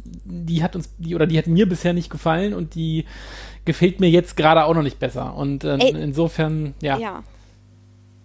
die 0.03 0.63
hat 0.63 0.75
uns, 0.75 0.89
die 0.97 1.13
oder 1.13 1.27
die 1.27 1.37
hat 1.37 1.45
mir 1.45 1.69
bisher 1.69 1.93
nicht 1.93 2.09
gefallen 2.09 2.55
und 2.55 2.73
die 2.73 3.05
gefällt 3.65 3.99
mir 3.99 4.09
jetzt 4.09 4.35
gerade 4.35 4.65
auch 4.65 4.73
noch 4.73 4.81
nicht 4.81 4.97
besser. 4.97 5.35
Und 5.35 5.63
äh, 5.63 5.77
insofern, 5.77 6.73
ja. 6.81 6.97
Ja. 6.97 7.23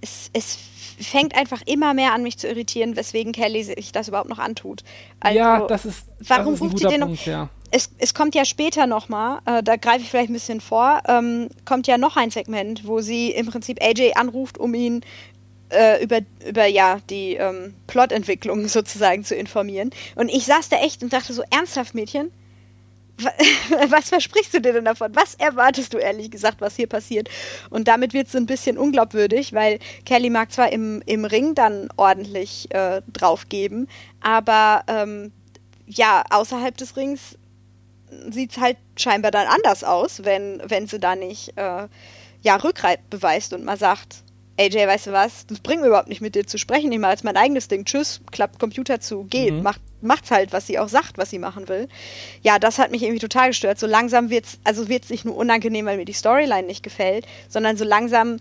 Es, 0.01 0.31
es 0.33 0.59
fängt 1.01 1.37
einfach 1.37 1.63
immer 1.67 1.95
mehr 1.95 2.13
an, 2.13 2.23
mich 2.23 2.39
zu 2.39 2.49
irritieren, 2.49 2.97
weswegen 2.97 3.33
Kelly 3.33 3.63
sich 3.65 3.93
das 3.93 4.09
überhaupt 4.09 4.29
noch 4.29 4.39
antut. 4.39 4.83
Also, 5.21 5.39
ja, 5.39 5.67
das 5.67 5.85
ist. 5.85 6.07
Warum 6.21 6.53
das 6.53 6.55
ist 6.55 6.61
ruft 6.63 6.79
sie 6.79 6.87
den 6.87 7.01
noch? 7.01 7.27
ja. 7.27 7.49
es, 7.71 7.91
es 7.99 8.15
kommt 8.15 8.35
ja 8.35 8.45
später 8.45 8.87
nochmal, 8.87 9.41
äh, 9.45 9.63
da 9.63 9.77
greife 9.77 10.01
ich 10.01 10.11
vielleicht 10.11 10.31
ein 10.31 10.35
bisschen 10.35 10.61
vor, 10.61 11.03
ähm, 11.09 11.49
kommt 11.65 11.87
ja 11.87 11.99
noch 11.99 12.17
ein 12.17 12.31
Segment, 12.31 12.87
wo 12.87 13.01
sie 13.01 13.31
im 13.31 13.47
Prinzip 13.47 13.83
AJ 13.83 14.13
anruft, 14.15 14.59
um 14.59 14.75
ihn 14.75 15.03
äh, 15.71 16.03
über, 16.03 16.21
über 16.47 16.67
ja, 16.67 16.99
die 17.11 17.35
ähm, 17.35 17.75
Plotentwicklung 17.87 18.69
sozusagen 18.69 19.25
zu 19.25 19.35
informieren. 19.35 19.91
Und 20.15 20.29
ich 20.29 20.47
saß 20.47 20.69
da 20.69 20.77
echt 20.77 21.03
und 21.03 21.13
dachte 21.13 21.33
so, 21.33 21.43
ernsthaft, 21.51 21.95
Mädchen? 21.95 22.31
was 23.89 24.11
versprichst 24.11 24.55
du 24.55 24.61
dir 24.61 24.75
denn 24.75 24.85
davon? 24.85 25.15
Was 25.15 25.35
erwartest 25.35 25.95
du 25.95 25.99
ehrlich 25.99 26.31
gesagt, 26.31 26.61
was 26.61 26.77
hier 26.77 26.87
passiert? 26.87 27.29
Und 27.71 27.89
damit 27.89 28.13
wird 28.13 28.29
es 28.29 28.37
ein 28.37 28.47
bisschen 28.47 28.77
unglaubwürdig, 28.77 29.53
weil 29.55 29.79
Kelly 30.05 30.31
mag 30.31 30.53
zwar 30.53 30.73
im, 30.73 31.03
im 31.07 31.25
Ring 31.25 31.55
dann 31.55 31.89
ordentlich 31.97 32.73
äh, 32.75 33.01
draufgeben, 33.13 33.89
aber 34.21 34.83
ähm, 34.87 35.33
ja, 35.87 36.25
außerhalb 36.31 36.77
des 36.77 36.97
Rings 36.97 37.39
sieht 38.31 38.53
es 38.53 38.59
halt 38.59 38.77
scheinbar 38.97 39.31
dann 39.31 39.47
anders 39.47 39.85
aus, 39.85 40.25
wenn, 40.25 40.63
wenn 40.67 40.87
sie 40.87 40.99
da 40.99 41.17
nicht 41.17 41.57
äh, 41.57 41.89
ja, 42.43 42.57
Rückgrat 42.57 43.09
beweist 43.11 43.53
und 43.53 43.65
mal 43.65 43.77
sagt, 43.77 44.23
AJ, 44.59 44.87
weißt 44.87 45.09
du 45.09 45.13
was, 45.13 45.47
das 45.47 45.61
bringt 45.61 45.83
mir 45.83 45.89
überhaupt 45.89 46.09
nicht 46.09 46.21
mit 46.21 46.35
dir 46.35 46.47
zu 46.47 46.57
sprechen, 46.59 46.91
ich 46.91 46.99
mache 46.99 47.13
jetzt 47.13 47.25
mein 47.25 47.37
eigenes 47.37 47.69
Ding, 47.69 47.85
tschüss, 47.85 48.21
klappt 48.31 48.59
Computer 48.59 49.01
zu, 49.01 49.25
geht, 49.25 49.55
mhm. 49.55 49.63
macht 49.63 49.81
macht's 50.03 50.31
halt, 50.31 50.53
was 50.53 50.67
sie 50.67 50.79
auch 50.79 50.89
sagt, 50.89 51.19
was 51.19 51.31
sie 51.31 51.39
machen 51.39 51.69
will. 51.69 51.89
Ja, 52.43 52.59
das 52.59 52.79
hat 52.79 52.91
mich 52.91 53.03
irgendwie 53.03 53.19
total 53.19 53.49
gestört. 53.49 53.79
So 53.79 53.87
langsam 53.87 54.31
wird's, 54.31 54.59
also 54.63 54.89
wird's 54.89 55.11
nicht 55.11 55.25
nur 55.25 55.37
unangenehm, 55.37 55.87
weil 55.87 55.97
mir 55.97 56.05
die 56.05 56.13
Storyline 56.13 56.67
nicht 56.67 56.83
gefällt, 56.83 57.27
sondern 57.49 57.77
so 57.77 57.85
langsam 57.85 58.39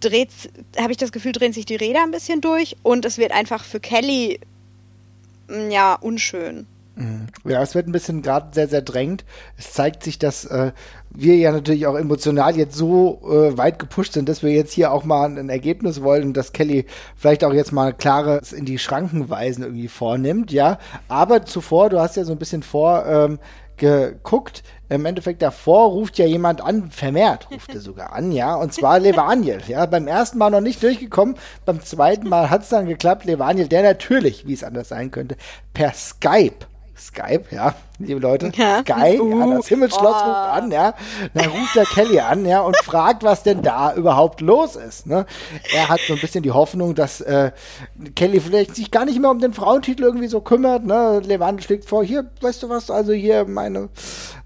dreht, 0.00 0.30
habe 0.78 0.92
ich 0.92 0.96
das 0.96 1.12
Gefühl, 1.12 1.32
drehen 1.32 1.52
sich 1.52 1.66
die 1.66 1.76
Räder 1.76 2.02
ein 2.02 2.10
bisschen 2.10 2.40
durch 2.40 2.76
und 2.82 3.04
es 3.04 3.18
wird 3.18 3.32
einfach 3.32 3.64
für 3.64 3.80
Kelly, 3.80 4.40
mm, 5.48 5.70
ja, 5.70 5.94
unschön. 5.94 6.66
Mhm. 6.96 7.26
Ja, 7.44 7.62
es 7.62 7.74
wird 7.74 7.88
ein 7.88 7.92
bisschen 7.92 8.22
gerade 8.22 8.48
sehr, 8.52 8.68
sehr 8.68 8.82
drängt. 8.82 9.24
Es 9.58 9.72
zeigt 9.72 10.02
sich, 10.02 10.18
dass 10.18 10.44
äh, 10.44 10.72
wir 11.10 11.36
ja 11.36 11.50
natürlich 11.50 11.86
auch 11.86 11.96
emotional 11.96 12.56
jetzt 12.56 12.76
so 12.76 13.20
äh, 13.24 13.56
weit 13.58 13.78
gepusht 13.78 14.12
sind, 14.12 14.28
dass 14.28 14.42
wir 14.42 14.52
jetzt 14.52 14.72
hier 14.72 14.92
auch 14.92 15.04
mal 15.04 15.26
ein 15.26 15.48
Ergebnis 15.48 16.02
wollen 16.02 16.24
und 16.24 16.36
dass 16.36 16.52
Kelly 16.52 16.86
vielleicht 17.16 17.44
auch 17.44 17.52
jetzt 17.52 17.72
mal 17.72 17.92
klares 17.92 18.52
in 18.52 18.64
die 18.64 18.78
Schranken 18.78 19.28
weisen 19.28 19.64
irgendwie 19.64 19.88
vornimmt, 19.88 20.52
ja. 20.52 20.78
Aber 21.08 21.44
zuvor, 21.44 21.90
du 21.90 21.98
hast 21.98 22.16
ja 22.16 22.24
so 22.24 22.32
ein 22.32 22.38
bisschen 22.38 22.62
vor 22.62 23.04
ähm, 23.06 23.38
im 24.88 25.04
Endeffekt 25.04 25.42
davor 25.42 25.88
ruft 25.88 26.16
ja 26.18 26.26
jemand 26.26 26.60
an, 26.60 26.92
vermehrt 26.92 27.50
ruft 27.50 27.74
er 27.74 27.80
sogar 27.80 28.12
an, 28.12 28.30
ja, 28.30 28.54
und 28.54 28.72
zwar 28.72 29.00
Levaniel, 29.00 29.60
ja, 29.66 29.84
beim 29.86 30.06
ersten 30.06 30.38
Mal 30.38 30.50
noch 30.50 30.60
nicht 30.60 30.80
durchgekommen, 30.80 31.34
beim 31.64 31.80
zweiten 31.82 32.28
Mal 32.28 32.50
hat 32.50 32.62
es 32.62 32.68
dann 32.68 32.86
geklappt, 32.86 33.24
Levaniel, 33.24 33.66
der 33.66 33.82
natürlich, 33.82 34.46
wie 34.46 34.52
es 34.52 34.62
anders 34.62 34.90
sein 34.90 35.10
könnte, 35.10 35.36
per 35.72 35.92
Skype 35.92 36.66
Skype, 36.96 37.54
ja, 37.54 37.74
liebe 37.98 38.20
Leute, 38.20 38.50
ja. 38.56 38.80
Sky, 38.80 39.20
uh, 39.20 39.40
ja, 39.40 39.56
das 39.56 39.68
Himmelsschloss 39.68 40.16
oh. 40.16 40.26
ruft 40.26 40.50
an, 40.50 40.70
ja, 40.70 40.94
dann 41.32 41.48
ruft 41.48 41.76
der 41.76 41.84
Kelly 41.84 42.18
an, 42.18 42.44
ja, 42.44 42.60
und 42.60 42.76
fragt, 42.78 43.22
was 43.22 43.42
denn 43.42 43.62
da 43.62 43.94
überhaupt 43.94 44.40
los 44.40 44.76
ist, 44.76 45.06
ne? 45.06 45.26
Er 45.72 45.88
hat 45.88 46.00
so 46.06 46.14
ein 46.14 46.20
bisschen 46.20 46.42
die 46.42 46.50
Hoffnung, 46.50 46.94
dass 46.94 47.20
äh, 47.20 47.52
Kelly 48.16 48.40
vielleicht 48.40 48.74
sich 48.74 48.90
gar 48.90 49.04
nicht 49.04 49.20
mehr 49.20 49.30
um 49.30 49.38
den 49.38 49.52
Frauentitel 49.52 50.02
irgendwie 50.02 50.26
so 50.26 50.40
kümmert, 50.40 50.84
ne? 50.84 51.20
Levante 51.24 51.62
schlägt 51.62 51.84
vor, 51.84 52.04
hier, 52.04 52.30
weißt 52.40 52.64
du 52.64 52.68
was, 52.68 52.90
also 52.90 53.12
hier 53.12 53.44
meine, 53.46 53.88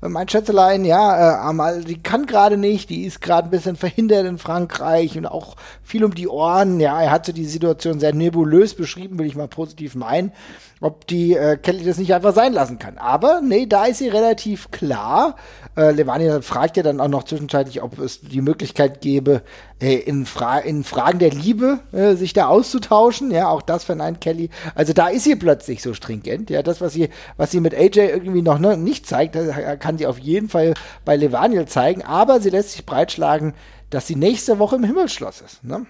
mein 0.00 0.28
Schätzelein, 0.28 0.84
ja, 0.84 1.16
äh, 1.16 1.38
Amal, 1.38 1.84
die 1.84 2.02
kann 2.02 2.26
gerade 2.26 2.58
nicht, 2.58 2.90
die 2.90 3.04
ist 3.04 3.22
gerade 3.22 3.48
ein 3.48 3.50
bisschen 3.50 3.76
verhindert 3.76 4.26
in 4.26 4.38
Frankreich 4.38 5.16
und 5.16 5.26
auch 5.26 5.56
viel 5.82 6.04
um 6.04 6.14
die 6.14 6.28
Ohren, 6.28 6.80
ja, 6.80 7.00
er 7.00 7.10
hatte 7.10 7.32
die 7.32 7.46
Situation 7.46 7.98
sehr 7.98 8.14
nebulös 8.14 8.74
beschrieben, 8.74 9.18
will 9.18 9.26
ich 9.26 9.36
mal 9.36 9.48
positiv 9.48 9.94
meinen 9.94 10.32
ob 10.80 11.06
die 11.06 11.34
äh, 11.34 11.56
Kelly 11.56 11.84
das 11.84 11.98
nicht 11.98 12.14
einfach 12.14 12.34
sein 12.34 12.52
lassen 12.52 12.78
kann. 12.78 12.98
Aber 12.98 13.37
nee, 13.42 13.66
da 13.66 13.86
ist 13.86 13.98
sie 13.98 14.08
relativ 14.08 14.70
klar. 14.70 15.36
Äh, 15.76 15.92
Levani 15.92 16.42
fragt 16.42 16.76
ja 16.76 16.82
dann 16.82 17.00
auch 17.00 17.08
noch 17.08 17.24
zwischenzeitlich, 17.24 17.82
ob 17.82 17.98
es 17.98 18.20
die 18.20 18.40
Möglichkeit 18.40 19.00
gäbe, 19.00 19.42
äh, 19.80 19.94
in, 19.94 20.26
Fra 20.26 20.58
in 20.58 20.84
Fragen 20.84 21.18
der 21.18 21.30
Liebe 21.30 21.80
äh, 21.92 22.14
sich 22.14 22.32
da 22.32 22.48
auszutauschen. 22.48 23.30
Ja, 23.30 23.48
auch 23.48 23.62
das 23.62 23.84
verneint 23.84 24.20
Kelly. 24.20 24.50
Also 24.74 24.92
da 24.92 25.08
ist 25.08 25.24
sie 25.24 25.36
plötzlich 25.36 25.82
so 25.82 25.94
stringent. 25.94 26.50
Ja, 26.50 26.62
das, 26.62 26.80
was 26.80 26.92
sie, 26.92 27.10
was 27.36 27.50
sie 27.50 27.60
mit 27.60 27.74
AJ 27.74 27.98
irgendwie 27.98 28.42
noch 28.42 28.58
ne, 28.58 28.76
nicht 28.76 29.06
zeigt, 29.06 29.36
kann 29.80 29.98
sie 29.98 30.06
auf 30.06 30.18
jeden 30.18 30.48
Fall 30.48 30.74
bei 31.04 31.16
Levaniel 31.16 31.66
zeigen. 31.66 32.02
Aber 32.02 32.40
sie 32.40 32.50
lässt 32.50 32.72
sich 32.72 32.86
breitschlagen, 32.86 33.54
dass 33.90 34.06
sie 34.06 34.16
nächste 34.16 34.58
Woche 34.58 34.76
im 34.76 34.84
Himmelsschloss 34.84 35.40
ist. 35.40 35.64
Ne? 35.64 35.86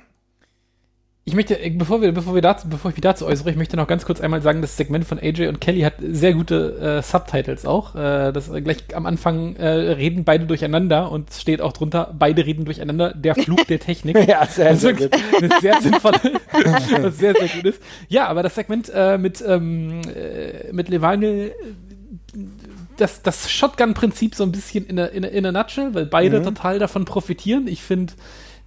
Ich 1.29 1.35
möchte, 1.35 1.61
äh, 1.61 1.69
bevor, 1.69 2.01
wir, 2.01 2.11
bevor, 2.13 2.35
wir 2.35 2.41
dazu, 2.41 2.71
bevor 2.71 2.91
ich 2.91 2.97
mich 2.97 3.03
dazu 3.03 3.27
äußere, 3.27 3.51
ich 3.51 3.57
möchte 3.57 3.77
noch 3.77 3.87
ganz 3.87 4.07
kurz 4.07 4.19
einmal 4.19 4.41
sagen, 4.41 4.63
das 4.63 4.79
Segment 4.79 5.05
von 5.05 5.19
AJ 5.19 5.49
und 5.49 5.61
Kelly 5.61 5.83
hat 5.83 5.97
sehr 6.01 6.33
gute 6.33 7.01
äh, 7.01 7.03
Subtitles 7.03 7.67
auch. 7.67 7.95
Äh, 7.95 8.33
das 8.33 8.49
äh, 8.49 8.63
gleich 8.63 8.79
am 8.95 9.05
Anfang 9.05 9.55
äh, 9.57 9.69
reden 9.69 10.25
beide 10.25 10.47
durcheinander 10.47 11.13
und 11.13 11.31
steht 11.35 11.61
auch 11.61 11.75
drunter, 11.75 12.15
beide 12.19 12.47
reden 12.47 12.65
durcheinander, 12.65 13.13
der 13.13 13.35
Flug 13.35 13.67
der 13.67 13.79
Technik. 13.79 14.17
ja, 14.27 14.47
sehr, 14.47 14.75
sehr 14.75 14.95
gut. 14.95 15.11
Eine 15.37 15.51
sehr 15.61 15.83
sinnvolle, 15.83 16.19
was 16.65 17.19
sehr, 17.19 17.35
sehr 17.35 17.49
gut 17.49 17.65
ist. 17.65 17.83
Ja, 18.09 18.29
aber 18.29 18.43
das 18.43 18.55
Segment 18.55 18.91
äh, 18.95 19.19
mit, 19.19 19.45
ähm, 19.47 20.01
mit 20.73 20.89
Levanil 20.89 21.53
das, 22.97 23.21
das 23.21 23.51
Shotgun-Prinzip 23.51 24.35
so 24.35 24.45
ein 24.45 24.53
bisschen 24.53 24.87
in 24.87 24.99
a, 24.99 25.05
in, 25.05 25.27
a, 25.27 25.29
in 25.29 25.45
a 25.45 25.53
nutshell, 25.53 25.93
weil 25.93 26.07
beide 26.07 26.41
mhm. 26.41 26.45
total 26.45 26.79
davon 26.79 27.05
profitieren. 27.05 27.69
Ich 27.69 27.83
finde, 27.83 28.15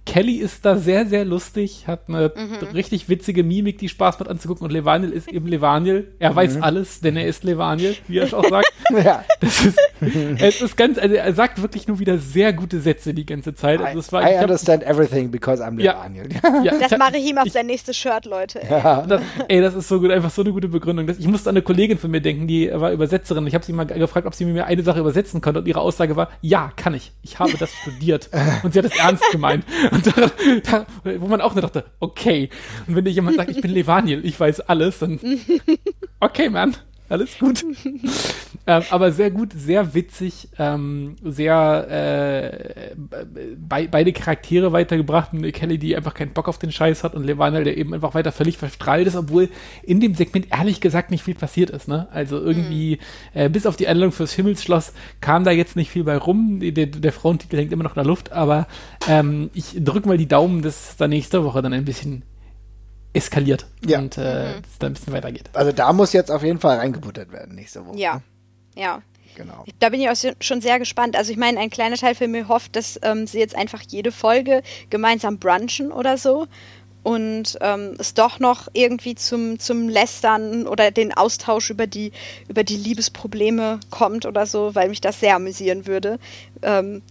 Kelly 0.04 0.36
ist 0.36 0.64
da 0.64 0.76
sehr, 0.76 1.06
sehr 1.06 1.24
lustig, 1.24 1.86
hat 1.86 2.08
eine 2.08 2.32
mhm. 2.34 2.66
richtig 2.74 3.08
witzige 3.08 3.44
Mimik, 3.44 3.78
die 3.78 3.88
Spaß 3.88 4.18
macht 4.18 4.28
anzugucken. 4.28 4.64
Und 4.64 4.72
Levaniel 4.72 5.10
ist 5.10 5.28
eben 5.28 5.46
Levaniel. 5.46 6.12
Er 6.18 6.32
mhm. 6.32 6.36
weiß 6.36 6.62
alles, 6.62 7.00
denn 7.00 7.16
er 7.16 7.26
ist 7.26 7.44
Levaniel, 7.44 7.94
wie 8.08 8.18
er 8.18 8.24
auch 8.36 8.48
sagt. 8.48 8.72
ja. 9.04 9.24
Das 9.40 9.64
ist, 9.64 9.78
es 10.00 10.60
ist 10.60 10.76
ganz, 10.76 10.98
also 10.98 11.14
er 11.14 11.32
sagt 11.34 11.62
wirklich 11.62 11.86
nur 11.86 12.00
wieder 12.00 12.18
sehr 12.18 12.52
gute 12.52 12.80
Sätze 12.80 13.14
die 13.14 13.24
ganze 13.24 13.54
Zeit. 13.54 13.80
Also 13.80 14.00
es 14.00 14.12
war, 14.12 14.22
I, 14.28 14.34
I 14.34 14.42
understand 14.42 14.84
hab, 14.84 14.90
everything 14.90 15.30
because 15.30 15.62
I'm 15.62 15.76
Levaniel. 15.76 16.28
Ja, 16.42 16.62
ja, 16.62 16.78
das 16.88 16.98
mache 16.98 17.18
ich 17.18 17.30
ihm 17.30 17.38
auf 17.38 17.48
sein 17.48 17.66
nächstes 17.66 17.96
Shirt, 17.96 18.24
Leute. 18.24 18.60
Ey. 18.60 18.70
Ja. 18.70 19.06
Das, 19.06 19.22
ey, 19.48 19.60
das 19.60 19.74
ist 19.74 19.86
so 19.86 20.00
gut, 20.00 20.10
einfach 20.10 20.30
so 20.30 20.42
eine 20.42 20.52
gute 20.52 20.68
Begründung. 20.68 21.06
Das, 21.06 21.18
ich 21.18 21.28
musste 21.28 21.48
an 21.48 21.56
eine 21.56 21.62
Kollegin 21.62 21.96
von 21.96 22.10
mir 22.10 22.20
denken, 22.20 22.48
die 22.48 22.70
war 22.72 22.90
Übersetzerin. 22.90 23.46
Ich 23.46 23.54
habe 23.54 23.64
sie 23.64 23.72
mal 23.72 23.84
gefragt, 23.84 24.26
ob 24.26 24.34
sie 24.34 24.46
mir 24.46 24.66
eine 24.66 24.82
Sache 24.82 24.98
übersetzen 24.98 25.40
konnte. 25.40 25.60
Und 25.60 25.68
ihre 25.68 25.80
Aussage 25.80 26.16
war, 26.16 26.30
ja, 26.40 26.72
kann 26.74 26.94
ich. 26.94 27.12
Ich 27.22 27.38
habe 27.38 27.56
das 27.56 27.70
studiert. 27.72 28.30
Und 28.64 28.72
sie 28.72 28.80
hat 28.80 28.86
es 28.86 28.98
ernst 28.98 29.24
gemeint. 29.30 29.64
Und 29.92 30.06
da, 30.06 30.30
da, 30.64 30.86
wo 31.18 31.26
man 31.26 31.42
auch 31.42 31.54
nur 31.54 31.60
dachte, 31.62 31.84
okay. 32.00 32.48
Und 32.86 32.96
wenn 32.96 33.04
dir 33.04 33.10
jemand 33.10 33.36
sagt, 33.36 33.50
ich 33.50 33.60
bin 33.60 33.70
Levaniel, 33.74 34.24
ich 34.24 34.38
weiß 34.40 34.60
alles, 34.60 35.00
dann 35.00 35.20
okay, 36.18 36.48
man 36.48 36.76
alles 37.12 37.38
gut. 37.38 37.64
ähm, 38.66 38.82
aber 38.90 39.12
sehr 39.12 39.30
gut, 39.30 39.52
sehr 39.54 39.94
witzig, 39.94 40.48
ähm, 40.58 41.16
sehr 41.22 41.86
äh, 41.90 42.94
be 42.96 43.88
beide 43.90 44.12
Charaktere 44.12 44.72
weitergebracht. 44.72 45.30
Kelly, 45.52 45.76
die 45.78 45.94
einfach 45.94 46.14
keinen 46.14 46.32
Bock 46.32 46.48
auf 46.48 46.58
den 46.58 46.72
Scheiß 46.72 47.04
hat 47.04 47.14
und 47.14 47.24
Levanel, 47.24 47.64
der 47.64 47.76
eben 47.76 47.92
einfach 47.92 48.14
weiter 48.14 48.32
völlig 48.32 48.56
verstrahlt 48.56 49.06
ist, 49.06 49.16
obwohl 49.16 49.50
in 49.82 50.00
dem 50.00 50.14
Segment 50.14 50.46
ehrlich 50.50 50.80
gesagt 50.80 51.10
nicht 51.10 51.22
viel 51.22 51.34
passiert 51.34 51.68
ist. 51.70 51.86
Ne? 51.86 52.08
Also 52.12 52.38
irgendwie, 52.38 52.98
mhm. 53.34 53.40
äh, 53.40 53.48
bis 53.50 53.66
auf 53.66 53.76
die 53.76 53.88
Einladung 53.88 54.12
fürs 54.12 54.32
Himmelsschloss 54.32 54.94
kam 55.20 55.44
da 55.44 55.50
jetzt 55.50 55.76
nicht 55.76 55.90
viel 55.90 56.04
bei 56.04 56.16
rum. 56.16 56.60
Der, 56.60 56.86
der 56.86 57.12
Frauentitel 57.12 57.58
hängt 57.58 57.72
immer 57.72 57.84
noch 57.84 57.92
in 57.92 58.02
der 58.02 58.06
Luft, 58.06 58.32
aber 58.32 58.66
ähm, 59.06 59.50
ich 59.52 59.74
drücke 59.84 60.08
mal 60.08 60.16
die 60.16 60.28
Daumen, 60.28 60.62
dass 60.62 60.96
da 60.96 61.08
nächste 61.08 61.44
Woche 61.44 61.60
dann 61.60 61.74
ein 61.74 61.84
bisschen 61.84 62.22
eskaliert 63.12 63.66
ja. 63.84 63.98
und 63.98 64.16
äh, 64.18 64.54
mhm. 64.56 64.62
es 64.70 64.78
dann 64.78 64.92
ein 64.92 64.94
bisschen 64.94 65.12
weitergeht. 65.12 65.50
Also 65.52 65.72
da 65.72 65.92
muss 65.92 66.12
jetzt 66.12 66.30
auf 66.30 66.42
jeden 66.42 66.60
Fall 66.60 66.78
reingebuttert 66.78 67.32
werden 67.32 67.54
nächste 67.54 67.84
Woche. 67.86 67.98
Ja, 67.98 68.16
ne? 68.16 68.22
ja. 68.76 69.02
Genau. 69.34 69.64
Da 69.78 69.88
bin 69.88 70.02
ich 70.02 70.10
auch 70.10 70.32
schon 70.40 70.60
sehr 70.60 70.78
gespannt. 70.78 71.16
Also 71.16 71.32
ich 71.32 71.38
meine, 71.38 71.58
ein 71.58 71.70
kleiner 71.70 71.96
Teil 71.96 72.14
für 72.14 72.28
mir 72.28 72.48
hofft, 72.48 72.76
dass 72.76 73.00
ähm, 73.02 73.26
sie 73.26 73.38
jetzt 73.38 73.56
einfach 73.56 73.80
jede 73.88 74.12
Folge 74.12 74.62
gemeinsam 74.90 75.38
brunchen 75.38 75.90
oder 75.90 76.18
so 76.18 76.48
und 77.02 77.58
ähm, 77.60 77.96
es 77.98 78.14
doch 78.14 78.38
noch 78.38 78.68
irgendwie 78.72 79.14
zum, 79.14 79.58
zum 79.58 79.88
Lästern 79.88 80.66
oder 80.66 80.90
den 80.90 81.12
Austausch 81.12 81.70
über 81.70 81.86
die, 81.86 82.12
über 82.48 82.62
die 82.62 82.76
Liebesprobleme 82.76 83.80
kommt 83.90 84.26
oder 84.26 84.46
so, 84.46 84.74
weil 84.74 84.88
mich 84.88 85.00
das 85.00 85.20
sehr 85.20 85.36
amüsieren 85.36 85.86
würde. 85.86 86.18
Ähm, 86.62 87.02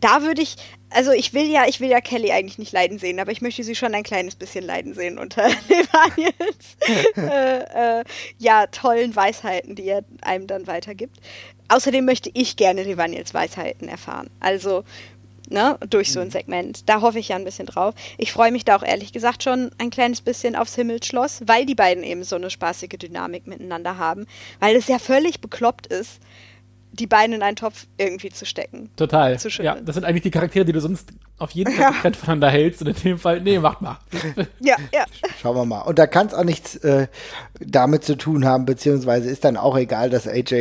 da 0.00 0.22
würde 0.22 0.42
ich, 0.42 0.56
also 0.90 1.12
ich 1.12 1.32
will 1.32 1.46
ja, 1.46 1.66
ich 1.66 1.80
will 1.80 1.88
ja 1.88 2.00
Kelly 2.00 2.32
eigentlich 2.32 2.58
nicht 2.58 2.72
leiden 2.72 2.98
sehen, 2.98 3.20
aber 3.20 3.32
ich 3.32 3.40
möchte 3.40 3.62
sie 3.62 3.74
schon 3.74 3.94
ein 3.94 4.02
kleines 4.02 4.34
bisschen 4.34 4.64
leiden 4.64 4.94
sehen 4.94 5.18
unter 5.18 5.48
Levaniels 5.68 6.76
äh, 7.16 8.00
äh, 8.00 8.04
ja, 8.38 8.66
tollen 8.66 9.14
Weisheiten, 9.14 9.74
die 9.74 9.86
er 9.86 10.04
einem 10.22 10.46
dann 10.46 10.66
weitergibt. 10.66 11.16
Außerdem 11.68 12.04
möchte 12.04 12.30
ich 12.34 12.56
gerne 12.56 12.82
Levaniels 12.82 13.32
Weisheiten 13.32 13.88
erfahren. 13.88 14.28
Also, 14.40 14.82
ne, 15.48 15.78
durch 15.88 16.12
so 16.12 16.20
ein 16.20 16.28
mhm. 16.28 16.32
Segment. 16.32 16.88
Da 16.88 17.00
hoffe 17.00 17.20
ich 17.20 17.28
ja 17.28 17.36
ein 17.36 17.44
bisschen 17.44 17.66
drauf. 17.66 17.94
Ich 18.18 18.32
freue 18.32 18.50
mich 18.50 18.64
da 18.64 18.76
auch 18.76 18.82
ehrlich 18.82 19.12
gesagt 19.12 19.44
schon 19.44 19.70
ein 19.78 19.90
kleines 19.90 20.20
bisschen 20.20 20.56
aufs 20.56 20.74
Himmelsschloss, 20.74 21.42
weil 21.46 21.66
die 21.66 21.74
beiden 21.76 22.02
eben 22.02 22.24
so 22.24 22.36
eine 22.36 22.50
spaßige 22.50 22.98
Dynamik 22.98 23.46
miteinander 23.46 23.98
haben. 23.98 24.26
Weil 24.58 24.74
es 24.74 24.88
ja 24.88 24.98
völlig 24.98 25.40
bekloppt 25.40 25.86
ist, 25.86 26.20
die 26.92 27.06
Beine 27.06 27.36
in 27.36 27.42
einen 27.42 27.56
Topf 27.56 27.86
irgendwie 27.96 28.30
zu 28.30 28.44
stecken. 28.44 28.90
Total. 28.96 29.38
Zu 29.38 29.48
ja, 29.62 29.80
das 29.80 29.94
sind 29.94 30.04
eigentlich 30.04 30.22
die 30.22 30.30
Charaktere, 30.30 30.64
die 30.64 30.72
du 30.72 30.80
sonst 30.80 31.12
auf 31.40 31.52
jeden 31.52 31.72
Fall 31.72 31.92
getrennt 31.92 32.16
voneinander 32.16 32.50
hältst 32.50 32.82
und 32.82 32.88
in 32.88 32.94
dem 32.94 33.18
Fall, 33.18 33.40
nee, 33.40 33.58
macht 33.58 33.80
mal. 33.80 33.98
ja, 34.60 34.76
ja. 34.92 35.04
Schauen 35.40 35.56
wir 35.56 35.64
mal. 35.64 35.80
Und 35.80 35.98
da 35.98 36.06
kann 36.06 36.26
es 36.26 36.34
auch 36.34 36.44
nichts 36.44 36.76
äh, 36.76 37.06
damit 37.58 38.04
zu 38.04 38.16
tun 38.16 38.44
haben, 38.44 38.66
beziehungsweise 38.66 39.30
ist 39.30 39.44
dann 39.44 39.56
auch 39.56 39.76
egal, 39.76 40.10
dass 40.10 40.28
AJ 40.28 40.52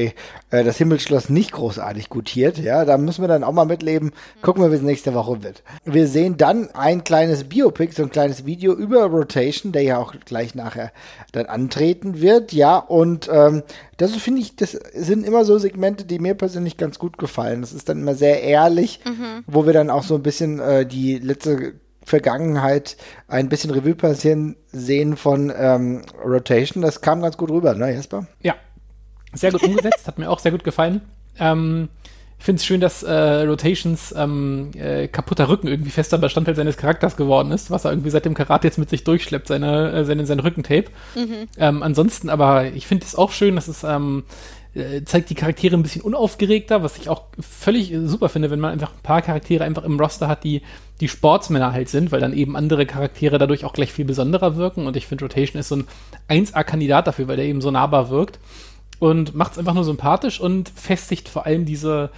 äh, 0.52 0.64
das 0.64 0.78
Himmelsschloss 0.78 1.30
nicht 1.30 1.52
großartig 1.52 2.10
gutiert. 2.10 2.58
Ja, 2.58 2.86
da 2.86 2.98
müssen 2.98 3.22
wir 3.22 3.28
dann 3.28 3.44
auch 3.44 3.52
mal 3.52 3.66
mitleben. 3.66 4.12
Gucken 4.42 4.64
wir, 4.64 4.72
wie 4.72 4.76
es 4.76 4.82
nächste 4.82 5.14
Woche 5.14 5.44
wird. 5.44 5.64
Wir 5.84 6.08
sehen 6.08 6.38
dann 6.38 6.70
ein 6.74 7.04
kleines 7.04 7.44
Biopic, 7.44 7.94
so 7.94 8.04
ein 8.04 8.10
kleines 8.10 8.46
Video 8.46 8.74
über 8.74 9.04
Rotation, 9.06 9.74
der 9.74 9.84
ja 9.84 9.98
auch 9.98 10.14
gleich 10.26 10.56
nachher 10.56 10.92
dann 11.34 11.48
antreten 11.48 12.22
wird. 12.22 12.54
Ja, 12.54 12.78
und 12.78 13.30
ähm, 13.32 13.64
das 13.98 14.16
finde 14.16 14.40
ich, 14.42 14.56
das 14.56 14.72
sind 14.72 15.26
immer 15.26 15.44
so 15.44 15.58
Segmente, 15.58 16.06
die 16.06 16.20
mir 16.20 16.34
persönlich 16.34 16.78
ganz 16.78 17.00
gut 17.00 17.18
gefallen. 17.18 17.60
Das 17.60 17.74
ist 17.74 17.90
dann 17.90 18.00
immer 18.00 18.16
sehr 18.16 18.42
ehrlich, 18.44 19.02
mhm. 19.06 19.44
wo 19.46 19.66
wir 19.66 19.74
dann 19.74 19.90
auch 19.90 20.04
so 20.04 20.16
ein 20.16 20.24
bisschen 20.24 20.60
äh, 20.60 20.69
die 20.86 21.18
letzte 21.18 21.74
Vergangenheit 22.04 22.98
ein 23.28 23.50
bisschen 23.50 23.72
Revue 23.72 23.96
passieren 23.96 24.56
sehen 24.72 25.16
von 25.16 25.54
ähm, 25.56 26.02
Rotation. 26.26 26.82
Das 26.82 27.02
kam 27.02 27.22
ganz 27.22 27.38
gut 27.38 27.52
rüber, 27.52 27.76
ne, 27.76 27.94
Jesper? 27.94 28.28
Ja, 28.42 28.56
sehr 29.34 29.52
gut 29.52 29.64
umgesetzt, 29.64 30.08
hat 30.08 30.18
mir 30.18 30.30
auch 30.30 30.40
sehr 30.40 30.52
gut 30.52 30.64
gefallen. 30.64 31.02
Ähm, 31.40 31.90
ich 32.40 32.46
finde 32.46 32.60
es 32.62 32.66
schön, 32.66 32.80
dass 32.80 33.04
äh, 33.04 33.44
Rotations 33.44 34.14
ähm, 34.18 34.72
äh, 34.74 35.10
kaputter 35.10 35.50
Rücken 35.50 35.68
irgendwie 35.68 35.92
fester 35.92 36.18
Bestandteil 36.18 36.56
seines 36.56 36.78
Charakters 36.78 37.18
geworden 37.18 37.52
ist, 37.52 37.70
was 37.70 37.84
er 37.84 37.92
irgendwie 37.92 38.12
seit 38.12 38.24
dem 38.24 38.34
Karate 38.34 38.66
jetzt 38.66 38.78
mit 38.78 38.90
sich 38.90 39.04
durchschleppt, 39.04 39.48
seine, 39.48 39.92
äh, 39.92 40.06
seine, 40.06 40.26
sein 40.26 40.40
Rückentape. 40.40 40.86
Mhm. 41.16 41.48
Ähm, 41.58 41.84
ansonsten 41.84 42.30
aber, 42.30 42.68
ich 42.68 42.88
finde 42.88 43.06
es 43.06 43.16
auch 43.16 43.32
schön, 43.32 43.56
dass 43.56 43.68
es 43.68 43.84
ähm, 43.84 44.24
äh, 44.24 44.59
zeigt 45.06 45.30
die 45.32 45.36
Charaktere 45.36 45.76
ein 45.76 45.84
bisschen 45.84 46.04
unaufgeregter, 46.04 46.84
was 46.84 46.98
ich 46.98 47.10
auch 47.10 47.24
völlig 47.40 47.94
super 48.04 48.30
finde, 48.30 48.52
wenn 48.52 48.60
man 48.60 48.72
einfach 48.72 48.94
ein 48.94 49.02
paar 49.02 49.22
Charaktere 49.22 49.64
einfach 49.64 49.84
im 49.84 50.00
Roster 50.00 50.28
hat, 50.28 50.44
die 50.44 50.62
die 51.02 51.08
Sportsmänner 51.08 51.74
halt 51.74 51.90
sind, 51.90 52.12
weil 52.12 52.20
dann 52.20 52.34
eben 52.34 52.56
andere 52.56 52.86
Charaktere 52.86 53.38
dadurch 53.38 53.66
auch 53.66 53.74
gleich 53.74 53.92
viel 53.92 54.06
besonderer 54.06 54.58
wirken. 54.58 54.86
Und 54.86 54.96
ich 54.96 55.08
finde 55.08 55.26
Rotation 55.26 55.60
ist 55.60 55.70
so 55.70 55.78
ein 55.78 55.88
1A-Kandidat 56.30 57.08
dafür, 57.08 57.28
weil 57.28 57.38
der 57.38 57.46
eben 57.46 57.62
so 57.62 57.72
nahbar 57.72 58.10
wirkt 58.10 58.40
und 59.00 59.34
macht 59.34 59.54
es 59.54 59.58
einfach 59.58 59.74
nur 59.74 59.86
sympathisch 59.86 60.40
und 60.40 60.70
festigt 60.70 61.30
vor 61.30 61.46
allem 61.46 61.66
diese, 61.66 62.12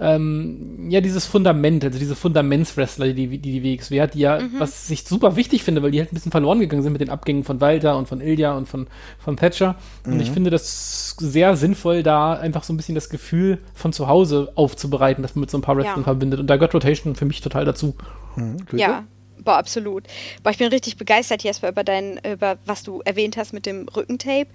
ähm, 0.00 0.88
ja, 0.88 1.02
dieses 1.02 1.26
Fundament, 1.26 1.84
also 1.84 1.98
diese 1.98 2.16
Fundamentswrestler, 2.16 3.12
die 3.12 3.26
die, 3.26 3.38
die 3.38 3.62
WXW 3.62 4.00
hat, 4.00 4.14
die 4.14 4.20
ja, 4.20 4.40
mhm. 4.40 4.54
was 4.58 4.90
ich 4.90 5.04
super 5.04 5.36
wichtig 5.36 5.62
finde, 5.62 5.82
weil 5.82 5.90
die 5.90 5.98
halt 5.98 6.10
ein 6.10 6.14
bisschen 6.14 6.32
verloren 6.32 6.58
gegangen 6.58 6.82
sind 6.82 6.92
mit 6.92 7.02
den 7.02 7.10
Abgängen 7.10 7.44
von 7.44 7.60
Walter 7.60 7.98
und 7.98 8.08
von 8.08 8.22
Ilja 8.22 8.56
und 8.56 8.66
von, 8.66 8.86
von 9.18 9.36
Thatcher. 9.36 9.76
Mhm. 10.06 10.12
Und 10.12 10.20
ich 10.20 10.30
mhm. 10.30 10.34
finde 10.34 10.50
das 10.50 11.16
sehr 11.18 11.54
sinnvoll, 11.56 12.02
da 12.02 12.32
einfach 12.32 12.64
so 12.64 12.72
ein 12.72 12.78
bisschen 12.78 12.94
das 12.94 13.10
Gefühl 13.10 13.58
von 13.74 13.92
zu 13.92 14.08
Hause 14.08 14.52
aufzubereiten, 14.54 15.22
dass 15.22 15.34
man 15.34 15.40
mit 15.40 15.50
so 15.50 15.58
ein 15.58 15.62
paar 15.62 15.76
Wrestlern 15.76 15.98
ja. 15.98 16.04
verbindet. 16.04 16.40
Und 16.40 16.46
da 16.46 16.56
gehört 16.56 16.74
Rotation 16.74 17.14
für 17.14 17.26
mich 17.26 17.42
total 17.42 17.66
dazu. 17.66 17.94
Mhm. 18.36 18.56
Ja, 18.72 19.04
Boah, 19.42 19.56
absolut. 19.56 20.04
Boah, 20.42 20.50
ich 20.50 20.58
bin 20.58 20.68
richtig 20.68 20.96
begeistert, 20.96 21.42
Jesper, 21.42 21.68
über 21.68 21.84
dein, 21.84 22.20
über 22.24 22.58
was 22.66 22.82
du 22.82 23.00
erwähnt 23.04 23.36
hast 23.36 23.52
mit 23.52 23.66
dem 23.66 23.88
Rückentape. 23.88 24.48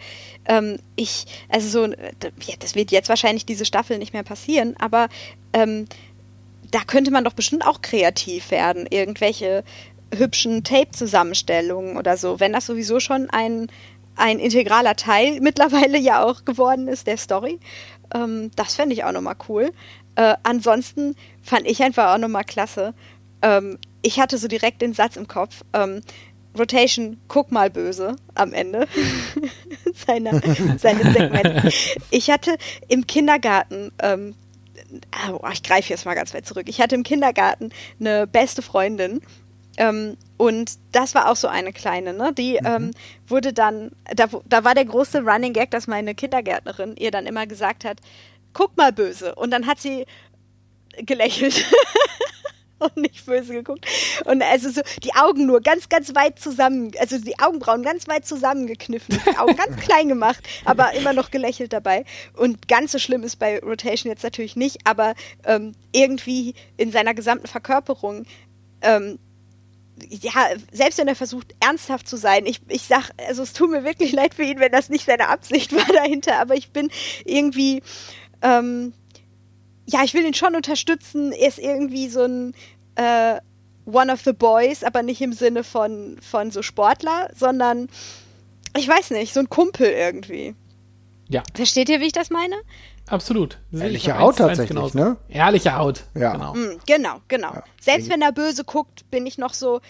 Ähm, 0.46 0.78
ich, 0.96 1.26
also 1.50 1.88
so, 1.88 1.94
das 2.60 2.76
wird 2.76 2.92
jetzt 2.92 3.10
wahrscheinlich 3.10 3.46
diese 3.46 3.66
Staffel 3.66 3.98
nicht 3.98 4.14
mehr 4.14 4.24
passieren, 4.24 4.76
aber 4.78 5.10
ähm, 5.54 5.86
da 6.72 6.80
könnte 6.82 7.12
man 7.12 7.24
doch 7.24 7.34
bestimmt 7.34 7.66
auch 7.66 7.82
kreativ 7.82 8.52
werden. 8.52 8.88
Irgendwelche 8.90 9.64
hübschen 10.14 10.64
Tape-Zusammenstellungen 10.64 11.98
oder 11.98 12.18
so, 12.18 12.40
wenn 12.40 12.54
das 12.54 12.66
sowieso 12.66 13.00
schon 13.00 13.30
ein, 13.30 13.68
ein 14.16 14.40
integraler 14.40 14.96
Teil 14.96 15.40
mittlerweile 15.42 15.98
ja 15.98 16.24
auch 16.24 16.46
geworden 16.46 16.88
ist 16.88 17.08
der 17.08 17.18
Story. 17.18 17.60
Ähm, 18.14 18.52
das 18.56 18.76
fände 18.76 18.94
ich 18.94 19.04
auch 19.04 19.12
nochmal 19.12 19.36
cool. 19.50 19.72
Äh, 20.16 20.36
ansonsten 20.44 21.16
fand 21.42 21.68
ich 21.68 21.84
einfach 21.84 22.14
auch 22.14 22.18
nochmal 22.18 22.44
klasse. 22.44 22.94
Ich 24.06 24.20
hatte 24.20 24.38
so 24.38 24.48
direkt 24.48 24.84
den 24.84 24.94
Satz 24.94 25.16
im 25.16 25.28
Kopf. 25.28 25.64
Ähm, 25.74 26.02
Rotation, 26.58 27.20
guck 27.28 27.52
mal 27.52 27.72
böse 27.72 28.16
am 28.36 28.54
Ende 28.54 28.88
seiner, 30.08 30.40
seines 30.78 31.14
Segments. 31.14 31.98
Ich 32.12 32.30
hatte 32.30 32.56
im 32.88 33.08
Kindergarten, 33.08 33.92
ähm, 34.02 34.36
oh, 35.30 35.40
ich 35.52 35.64
greife 35.64 35.90
jetzt 35.90 36.06
mal 36.06 36.14
ganz 36.14 36.34
weit 36.34 36.46
zurück, 36.46 36.70
ich 36.70 36.80
hatte 36.80 36.96
im 36.96 37.04
Kindergarten 37.04 37.72
eine 38.00 38.28
beste 38.28 38.62
Freundin 38.62 39.22
ähm, 39.78 40.18
und 40.38 40.78
das 40.92 41.16
war 41.16 41.30
auch 41.30 41.36
so 41.36 41.48
eine 41.48 41.74
kleine, 41.74 42.14
ne? 42.14 42.32
Die 42.32 42.60
mhm. 42.62 42.68
ähm, 42.68 42.92
wurde 43.28 43.54
dann, 43.54 43.92
da, 44.16 44.28
da 44.48 44.64
war 44.64 44.76
der 44.76 44.86
große 44.86 45.22
Running 45.24 45.52
Gag, 45.52 45.72
dass 45.72 45.88
meine 45.88 46.16
Kindergärtnerin 46.16 46.96
ihr 46.98 47.12
dann 47.12 47.26
immer 47.26 47.48
gesagt 47.48 47.84
hat, 47.84 48.00
guck 48.54 48.78
mal 48.78 48.94
böse. 48.94 49.36
Und 49.36 49.52
dann 49.52 49.68
hat 49.68 49.80
sie 49.80 50.06
gelächelt. 50.98 51.66
und 52.80 52.98
nicht 52.98 53.26
böse 53.26 53.54
geguckt. 53.54 53.86
Und 54.26 54.42
also 54.42 54.70
so 54.70 54.82
die 55.04 55.14
Augen 55.16 55.46
nur 55.46 55.62
ganz, 55.62 55.90
ganz 55.90 56.14
weit 56.16 56.40
zusammen, 56.40 56.92
also 57.00 57.18
die 57.18 57.40
Augenbrauen 57.40 57.84
ganz 57.84 58.08
weit 58.08 58.26
zusammengekniffen, 58.26 59.20
die 59.26 59.38
Augen 59.38 59.56
ganz 59.56 59.76
klein 59.82 60.10
gemacht, 60.10 60.44
aber 60.66 60.94
immer 60.94 61.14
noch 61.14 61.32
gelächelt 61.32 61.74
dabei. 61.74 62.06
Und 62.34 62.68
ganz 62.68 62.92
so 62.92 63.00
schlimm 63.00 63.24
ist 63.24 63.38
bei 63.38 63.60
Rotation 63.60 64.12
jetzt 64.12 64.24
natürlich 64.24 64.56
nicht, 64.56 64.80
aber 64.86 65.16
ähm, 65.46 65.74
irgendwie 65.92 66.54
in 66.78 66.92
seiner 66.92 67.14
gesamten 67.14 67.48
Verkörperung 67.48 68.26
ähm, 68.82 69.20
ja, 70.10 70.50
selbst 70.72 71.00
wenn 71.00 71.08
er 71.08 71.16
versucht, 71.16 71.56
ernsthaft 71.60 72.08
zu 72.08 72.18
sein, 72.18 72.46
ich, 72.46 72.60
ich 72.68 72.84
sag, 72.84 73.12
also 73.28 73.44
es 73.44 73.54
tut 73.54 73.72
mir 73.72 73.84
wirklich 73.84 74.12
leid 74.12 74.34
für 74.34 74.44
ihn, 74.44 74.60
wenn 74.60 74.72
das 74.72 74.90
nicht 74.90 75.06
seine 75.06 75.30
Absicht 75.30 75.74
war 75.76 75.88
dahinter, 75.94 76.40
aber 76.40 76.56
ich 76.56 76.72
bin 76.72 76.90
irgendwie, 77.24 77.82
ähm, 78.42 78.94
ja, 79.86 80.04
ich 80.04 80.14
will 80.14 80.26
ihn 80.26 80.34
schon 80.34 80.56
unterstützen. 80.56 81.32
Er 81.32 81.48
ist 81.48 81.60
irgendwie 81.60 82.08
so 82.10 82.24
ein 82.24 82.54
äh, 82.96 83.40
One 83.86 84.12
of 84.12 84.22
the 84.22 84.34
Boys, 84.34 84.84
aber 84.84 85.04
nicht 85.04 85.22
im 85.22 85.34
Sinne 85.34 85.64
von, 85.64 86.18
von 86.22 86.52
so 86.52 86.62
Sportler, 86.62 87.30
sondern 87.36 87.88
ich 88.76 88.88
weiß 88.88 89.12
nicht, 89.12 89.34
so 89.34 89.40
ein 89.40 89.50
Kumpel 89.50 89.88
irgendwie. 89.88 90.56
Ja. 91.28 91.44
Versteht 91.54 91.90
ihr, 91.90 92.00
wie 92.02 92.08
ich 92.08 92.14
das 92.14 92.30
meine? 92.30 92.56
Absolut. 93.08 93.60
Ehrliche 93.72 94.18
Haut 94.18 94.38
tatsächlich, 94.38 94.94
ne? 94.96 95.18
Ehrliche 95.30 95.76
Haut. 95.78 96.04
Ja. 96.16 96.34
Genau, 96.34 96.54
mm, 96.56 96.80
genau. 96.86 97.22
genau. 97.28 97.54
Ja. 97.54 97.64
Selbst 97.80 98.10
wenn 98.10 98.22
er 98.22 98.32
böse 98.32 98.64
guckt, 98.64 99.10
bin 99.12 99.28
ich 99.28 99.38
noch 99.38 99.54
so, 99.54 99.82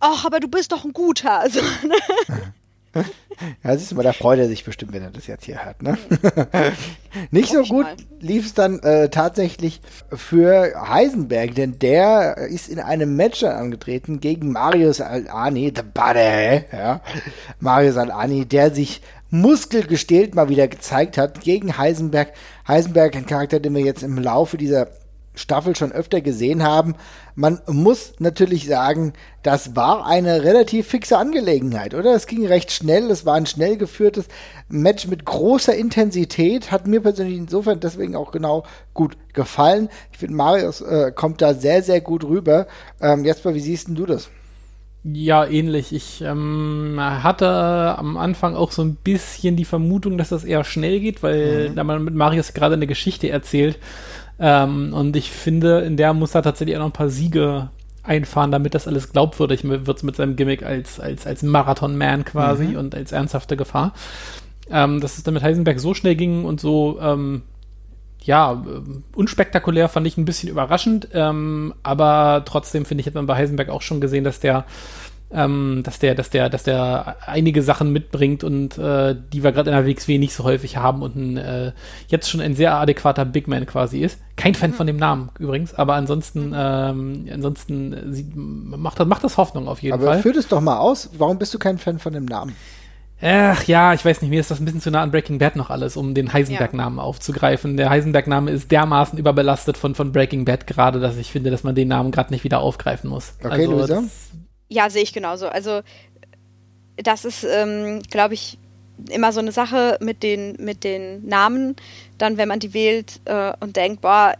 ach, 0.00 0.24
aber 0.24 0.40
du 0.40 0.48
bist 0.48 0.72
doch 0.72 0.84
ein 0.84 0.92
guter. 0.92 1.40
Also, 1.44 1.60
ne? 1.60 1.94
Ja, 3.64 3.76
siehst 3.76 3.90
du 3.90 3.96
mal, 3.96 4.02
da 4.02 4.12
freut 4.12 4.38
er 4.38 4.46
sich 4.46 4.64
bestimmt, 4.64 4.92
wenn 4.92 5.02
er 5.02 5.10
das 5.10 5.26
jetzt 5.26 5.44
hier 5.44 5.64
hört. 5.64 5.82
Ne? 5.82 5.98
Nicht 7.30 7.52
so 7.52 7.62
gut 7.62 7.86
lief 8.20 8.46
es 8.46 8.54
dann 8.54 8.78
äh, 8.80 9.08
tatsächlich 9.08 9.80
für 10.12 10.88
Heisenberg, 10.88 11.54
denn 11.54 11.78
der 11.78 12.36
ist 12.38 12.68
in 12.68 12.78
einem 12.78 13.16
Match 13.16 13.42
angetreten 13.42 14.20
gegen 14.20 14.52
Marius 14.52 15.00
Al-Ani, 15.00 15.72
the 15.74 15.82
Buddy, 15.82 16.64
ja. 16.72 17.00
Marius 17.60 17.96
Al-Ani, 17.96 18.46
der 18.46 18.70
sich 18.72 19.02
muskelgestählt 19.30 20.34
mal 20.36 20.48
wieder 20.48 20.68
gezeigt 20.68 21.18
hat 21.18 21.40
gegen 21.40 21.76
Heisenberg. 21.76 22.32
Heisenberg, 22.68 23.16
ein 23.16 23.26
Charakter, 23.26 23.58
den 23.58 23.74
wir 23.74 23.82
jetzt 23.82 24.04
im 24.04 24.16
Laufe 24.18 24.56
dieser 24.56 24.88
Staffel 25.34 25.74
schon 25.76 25.92
öfter 25.92 26.20
gesehen 26.20 26.62
haben. 26.62 26.94
Man 27.34 27.60
muss 27.66 28.14
natürlich 28.18 28.66
sagen, 28.66 29.12
das 29.42 29.74
war 29.74 30.06
eine 30.06 30.44
relativ 30.44 30.88
fixe 30.88 31.18
Angelegenheit, 31.18 31.94
oder? 31.94 32.14
Es 32.14 32.26
ging 32.26 32.46
recht 32.46 32.70
schnell, 32.70 33.10
es 33.10 33.26
war 33.26 33.34
ein 33.34 33.46
schnell 33.46 33.76
geführtes 33.76 34.26
Match 34.68 35.06
mit 35.08 35.24
großer 35.24 35.74
Intensität, 35.74 36.70
hat 36.70 36.86
mir 36.86 37.00
persönlich 37.00 37.36
insofern 37.36 37.80
deswegen 37.80 38.14
auch 38.16 38.30
genau 38.30 38.64
gut 38.94 39.16
gefallen. 39.32 39.88
Ich 40.12 40.18
finde, 40.18 40.36
Marius 40.36 40.80
äh, 40.80 41.12
kommt 41.12 41.42
da 41.42 41.54
sehr, 41.54 41.82
sehr 41.82 42.00
gut 42.00 42.24
rüber. 42.24 42.66
Ähm, 43.00 43.24
Jasper, 43.24 43.54
wie 43.54 43.60
siehst 43.60 43.88
du 43.88 44.06
das? 44.06 44.30
Ja, 45.06 45.44
ähnlich. 45.44 45.92
Ich 45.92 46.22
ähm, 46.22 46.96
hatte 46.98 47.46
am 47.98 48.16
Anfang 48.16 48.56
auch 48.56 48.72
so 48.72 48.80
ein 48.80 48.94
bisschen 48.94 49.54
die 49.54 49.66
Vermutung, 49.66 50.16
dass 50.16 50.30
das 50.30 50.44
eher 50.44 50.64
schnell 50.64 50.98
geht, 50.98 51.22
weil 51.22 51.68
mhm. 51.68 51.74
da 51.74 51.84
man 51.84 52.02
mit 52.02 52.14
Marius 52.14 52.54
gerade 52.54 52.74
eine 52.74 52.86
Geschichte 52.86 53.28
erzählt. 53.28 53.78
Ähm, 54.38 54.92
und 54.92 55.16
ich 55.16 55.30
finde, 55.30 55.80
in 55.80 55.96
der 55.96 56.12
muss 56.14 56.34
er 56.34 56.42
tatsächlich 56.42 56.76
auch 56.76 56.80
noch 56.80 56.88
ein 56.88 56.92
paar 56.92 57.10
Siege 57.10 57.70
einfahren, 58.02 58.52
damit 58.52 58.74
das 58.74 58.86
alles 58.86 59.12
glaubwürdig 59.12 59.64
wird 59.64 60.02
mit 60.02 60.16
seinem 60.16 60.36
Gimmick 60.36 60.62
als, 60.62 61.00
als, 61.00 61.26
als 61.26 61.42
Marathon-Man 61.42 62.24
quasi 62.24 62.68
mhm. 62.68 62.76
und 62.76 62.94
als 62.94 63.12
ernsthafte 63.12 63.56
Gefahr. 63.56 63.94
Ähm, 64.70 65.00
dass 65.00 65.18
es 65.18 65.24
dann 65.24 65.34
mit 65.34 65.42
Heisenberg 65.42 65.78
so 65.78 65.94
schnell 65.94 66.16
ging 66.16 66.44
und 66.44 66.60
so 66.60 66.98
ähm, 67.00 67.42
ja, 68.24 68.64
unspektakulär 69.14 69.88
fand 69.90 70.06
ich 70.06 70.16
ein 70.16 70.24
bisschen 70.24 70.48
überraschend, 70.48 71.08
ähm, 71.12 71.74
aber 71.82 72.42
trotzdem 72.46 72.86
finde 72.86 73.02
ich, 73.02 73.06
hat 73.06 73.14
man 73.14 73.26
bei 73.26 73.36
Heisenberg 73.36 73.68
auch 73.68 73.82
schon 73.82 74.00
gesehen, 74.00 74.24
dass 74.24 74.40
der, 74.40 74.64
ähm, 75.34 75.82
dass 75.84 75.98
der, 75.98 76.14
dass 76.14 76.30
der, 76.30 76.48
dass 76.48 76.62
der 76.62 77.16
einige 77.26 77.62
Sachen 77.62 77.92
mitbringt 77.92 78.44
und 78.44 78.78
äh, 78.78 79.16
die 79.32 79.42
wir 79.42 79.52
gerade 79.52 79.70
in 79.70 79.76
der 79.76 79.86
WXW 79.86 80.18
nicht 80.18 80.32
so 80.32 80.44
häufig 80.44 80.76
haben 80.76 81.02
und 81.02 81.16
ein, 81.16 81.36
äh, 81.36 81.72
jetzt 82.08 82.30
schon 82.30 82.40
ein 82.40 82.54
sehr 82.54 82.74
adäquater 82.74 83.24
Big 83.24 83.48
Man 83.48 83.66
quasi 83.66 84.00
ist. 84.00 84.18
Kein 84.36 84.54
Fan 84.54 84.70
mhm. 84.70 84.74
von 84.74 84.86
dem 84.86 84.96
Namen 84.96 85.30
übrigens, 85.38 85.74
aber 85.74 85.94
ansonsten, 85.94 86.52
ähm, 86.56 87.26
ansonsten 87.32 88.12
sieht, 88.12 88.34
macht, 88.34 89.00
das, 89.00 89.06
macht 89.06 89.24
das 89.24 89.36
Hoffnung 89.36 89.68
auf 89.68 89.82
jeden 89.82 89.94
aber 89.94 90.04
Fall. 90.04 90.14
Aber 90.14 90.22
führt 90.22 90.36
es 90.36 90.48
doch 90.48 90.60
mal 90.60 90.78
aus, 90.78 91.10
warum 91.18 91.38
bist 91.38 91.52
du 91.52 91.58
kein 91.58 91.78
Fan 91.78 91.98
von 91.98 92.12
dem 92.12 92.24
Namen? 92.24 92.54
Ach 93.26 93.64
ja, 93.64 93.94
ich 93.94 94.04
weiß 94.04 94.20
nicht, 94.20 94.30
mir 94.30 94.40
ist 94.40 94.50
das 94.50 94.60
ein 94.60 94.64
bisschen 94.64 94.80
zu 94.80 94.90
nah 94.90 95.02
an 95.02 95.10
Breaking 95.10 95.38
Bad 95.38 95.56
noch 95.56 95.70
alles, 95.70 95.96
um 95.96 96.14
den 96.14 96.32
Heisenberg-Namen 96.32 96.98
ja. 96.98 97.02
aufzugreifen. 97.02 97.76
Der 97.76 97.88
Heisenberg-Name 97.88 98.50
ist 98.50 98.70
dermaßen 98.70 99.18
überbelastet 99.18 99.78
von, 99.78 99.94
von 99.94 100.12
Breaking 100.12 100.44
Bad 100.44 100.66
gerade, 100.66 101.00
dass 101.00 101.16
ich 101.16 101.30
finde, 101.30 101.50
dass 101.50 101.62
man 101.62 101.74
den 101.74 101.88
Namen 101.88 102.10
gerade 102.10 102.32
nicht 102.32 102.44
wieder 102.44 102.58
aufgreifen 102.58 103.08
muss. 103.08 103.34
Okay, 103.40 103.66
also, 103.66 103.72
Luisa? 103.72 104.02
Ja, 104.68 104.90
sehe 104.90 105.02
ich 105.02 105.12
genauso. 105.12 105.48
Also 105.48 105.82
das 106.96 107.24
ist, 107.24 107.44
ähm, 107.44 108.02
glaube 108.10 108.34
ich, 108.34 108.58
immer 109.10 109.32
so 109.32 109.40
eine 109.40 109.52
Sache 109.52 109.98
mit 110.00 110.22
den, 110.22 110.56
mit 110.58 110.84
den 110.84 111.26
Namen. 111.26 111.76
Dann, 112.18 112.36
wenn 112.36 112.48
man 112.48 112.60
die 112.60 112.74
wählt 112.74 113.20
äh, 113.24 113.52
und 113.60 113.76
denkt, 113.76 114.00
boah, 114.00 114.34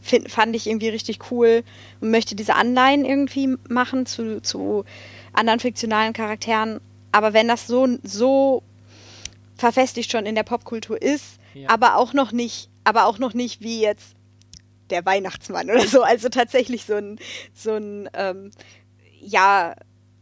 find, 0.00 0.30
fand 0.30 0.54
ich 0.54 0.66
irgendwie 0.66 0.88
richtig 0.88 1.30
cool 1.30 1.64
und 2.00 2.10
möchte 2.10 2.34
diese 2.34 2.54
Anleihen 2.54 3.04
irgendwie 3.04 3.56
machen 3.68 4.06
zu, 4.06 4.40
zu 4.40 4.84
anderen 5.32 5.60
fiktionalen 5.60 6.12
Charakteren 6.12 6.80
aber 7.12 7.34
wenn 7.34 7.46
das 7.46 7.66
so, 7.66 7.86
so 8.02 8.62
verfestigt 9.56 10.10
schon 10.10 10.26
in 10.26 10.34
der 10.34 10.42
Popkultur 10.42 11.00
ist, 11.00 11.38
ja. 11.54 11.68
aber 11.68 11.96
auch 11.96 12.14
noch 12.14 12.32
nicht, 12.32 12.68
aber 12.84 13.06
auch 13.06 13.18
noch 13.18 13.34
nicht 13.34 13.60
wie 13.60 13.80
jetzt 13.80 14.16
der 14.92 15.04
Weihnachtsmann 15.04 15.70
oder 15.70 15.86
so. 15.86 16.02
Also 16.02 16.28
tatsächlich 16.28 16.84
so 16.84 16.94
ein, 16.94 17.18
so 17.54 17.74
ein, 17.74 18.08
ähm, 18.14 18.50
ja, 19.20 19.74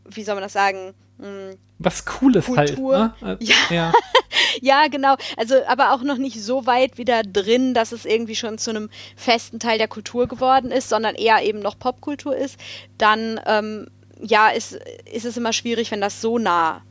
wie 0.09 0.25
soll 0.25 0.35
man 0.35 0.43
das 0.43 0.53
sagen? 0.53 0.95
Hm, 1.19 1.57
Was 1.79 2.05
Cooles 2.05 2.49
halt, 2.49 2.71
Kultur. 2.71 3.15
halt. 3.21 3.41
Ne? 3.41 3.47
Ja. 3.49 3.57
Ja. 3.71 3.93
ja, 4.63 4.89
genau. 4.89 5.17
Also, 5.37 5.57
aber 5.67 5.93
auch 5.93 6.03
noch 6.03 6.17
nicht 6.17 6.43
so 6.43 6.67
weit 6.67 6.99
wieder 6.99 7.23
drin, 7.23 7.75
dass 7.75 7.93
es 7.93 8.05
irgendwie 8.05 8.37
schon 8.37 8.59
zu 8.59 8.71
einem 8.71 8.89
festen 9.17 9.59
Teil 9.59 9.79
der 9.79 9.89
Kultur 9.89 10.27
geworden 10.27 10.71
ist, 10.71 10.89
sondern 10.89 11.15
eher 11.15 11.43
eben 11.43 11.61
noch 11.61 11.79
Popkultur 11.79 12.37
ist. 12.37 12.59
Dann 12.97 13.41
ähm, 13.47 13.89
ja, 14.23 14.49
ist, 14.49 14.79
ist 15.11 15.25
es 15.25 15.37
immer 15.37 15.53
schwierig, 15.53 15.91
wenn 15.91 16.01
das 16.01 16.21
so 16.21 16.39
nah, 16.39 16.83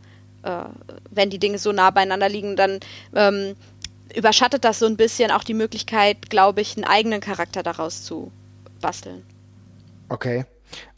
äh, 0.43 0.65
wenn 1.11 1.29
die 1.29 1.39
Dinge 1.39 1.57
so 1.57 1.71
nah 1.71 1.91
beieinander 1.91 2.29
liegen, 2.29 2.55
dann 2.55 2.79
ähm, 3.15 3.55
überschattet 4.15 4.63
das 4.65 4.79
so 4.79 4.85
ein 4.85 4.97
bisschen 4.97 5.31
auch 5.31 5.43
die 5.43 5.53
Möglichkeit, 5.53 6.29
glaube 6.29 6.61
ich, 6.61 6.75
einen 6.75 6.85
eigenen 6.85 7.21
Charakter 7.21 7.63
daraus 7.63 8.03
zu 8.03 8.31
basteln. 8.81 9.23
Okay. 10.09 10.45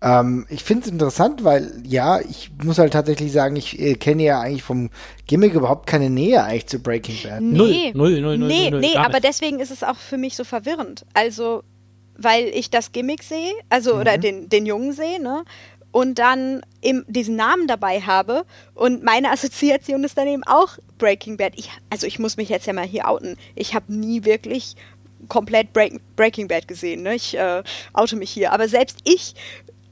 Ähm, 0.02 0.46
ich 0.50 0.64
finde 0.64 0.86
es 0.86 0.92
interessant, 0.92 1.44
weil 1.44 1.72
ja, 1.86 2.20
ich 2.20 2.52
muss 2.64 2.78
halt 2.78 2.94
tatsächlich 2.94 3.32
sagen, 3.32 3.56
ich 3.56 3.80
äh, 3.80 3.96
kenne 3.96 4.24
ja 4.24 4.42
eigentlich 4.42 4.64
vom 4.64 4.90
Gimmick 5.28 5.54
überhaupt 5.54 5.88
keine 5.88 6.10
Nähe 6.10 6.44
eigentlich 6.44 6.68
zu 6.68 6.80
Breaking 6.80 7.18
Bad. 7.24 7.42
Nee, 7.42 7.92
null, 7.94 8.20
null, 8.20 8.22
null, 8.22 8.38
null, 8.38 8.48
nee, 8.48 8.70
null, 8.70 8.80
nee, 8.80 8.96
aber 8.98 9.20
deswegen 9.20 9.60
ist 9.60 9.72
es 9.72 9.84
auch 9.84 9.96
für 9.96 10.18
mich 10.18 10.36
so 10.36 10.44
verwirrend. 10.44 11.06
Also, 11.14 11.64
weil 12.18 12.48
ich 12.48 12.70
das 12.70 12.92
Gimmick 12.92 13.24
sehe, 13.24 13.54
also 13.70 13.96
mhm. 13.96 14.02
oder 14.02 14.18
den, 14.18 14.50
den 14.50 14.66
Jungen 14.66 14.92
sehe, 14.92 15.22
ne? 15.22 15.44
Und 15.92 16.20
dann 16.20 16.62
eben 16.82 17.06
diesen 17.08 17.36
Namen 17.36 17.68
dabei 17.68 18.02
habe 18.02 18.46
und 18.74 19.04
meine 19.04 19.32
Assoziation 19.32 20.04
ist 20.04 20.18
dann 20.18 20.28
eben 20.28 20.44
auch 20.44 20.78
Breaking 20.98 21.38
Bad. 21.38 21.54
Ich, 21.56 21.70
also 21.90 22.08
ich 22.08 22.20
muss 22.20 22.38
mich 22.38 22.50
jetzt 22.50 22.66
ja 22.66 22.74
mal 22.74 22.86
hier 22.86 23.08
outen. 23.08 23.38
Ich 23.56 23.76
habe 23.76 23.94
nie 23.94 24.24
wirklich 24.24 24.76
komplett 25.28 25.74
Break, 25.74 26.00
Breaking 26.16 26.48
Bad 26.48 26.68
gesehen. 26.68 27.04
Ne? 27.04 27.16
Ich 27.16 27.38
äh, 27.38 27.64
oute 27.94 28.16
mich 28.16 28.32
hier. 28.32 28.52
Aber 28.52 28.68
selbst 28.68 29.00
ich 29.04 29.36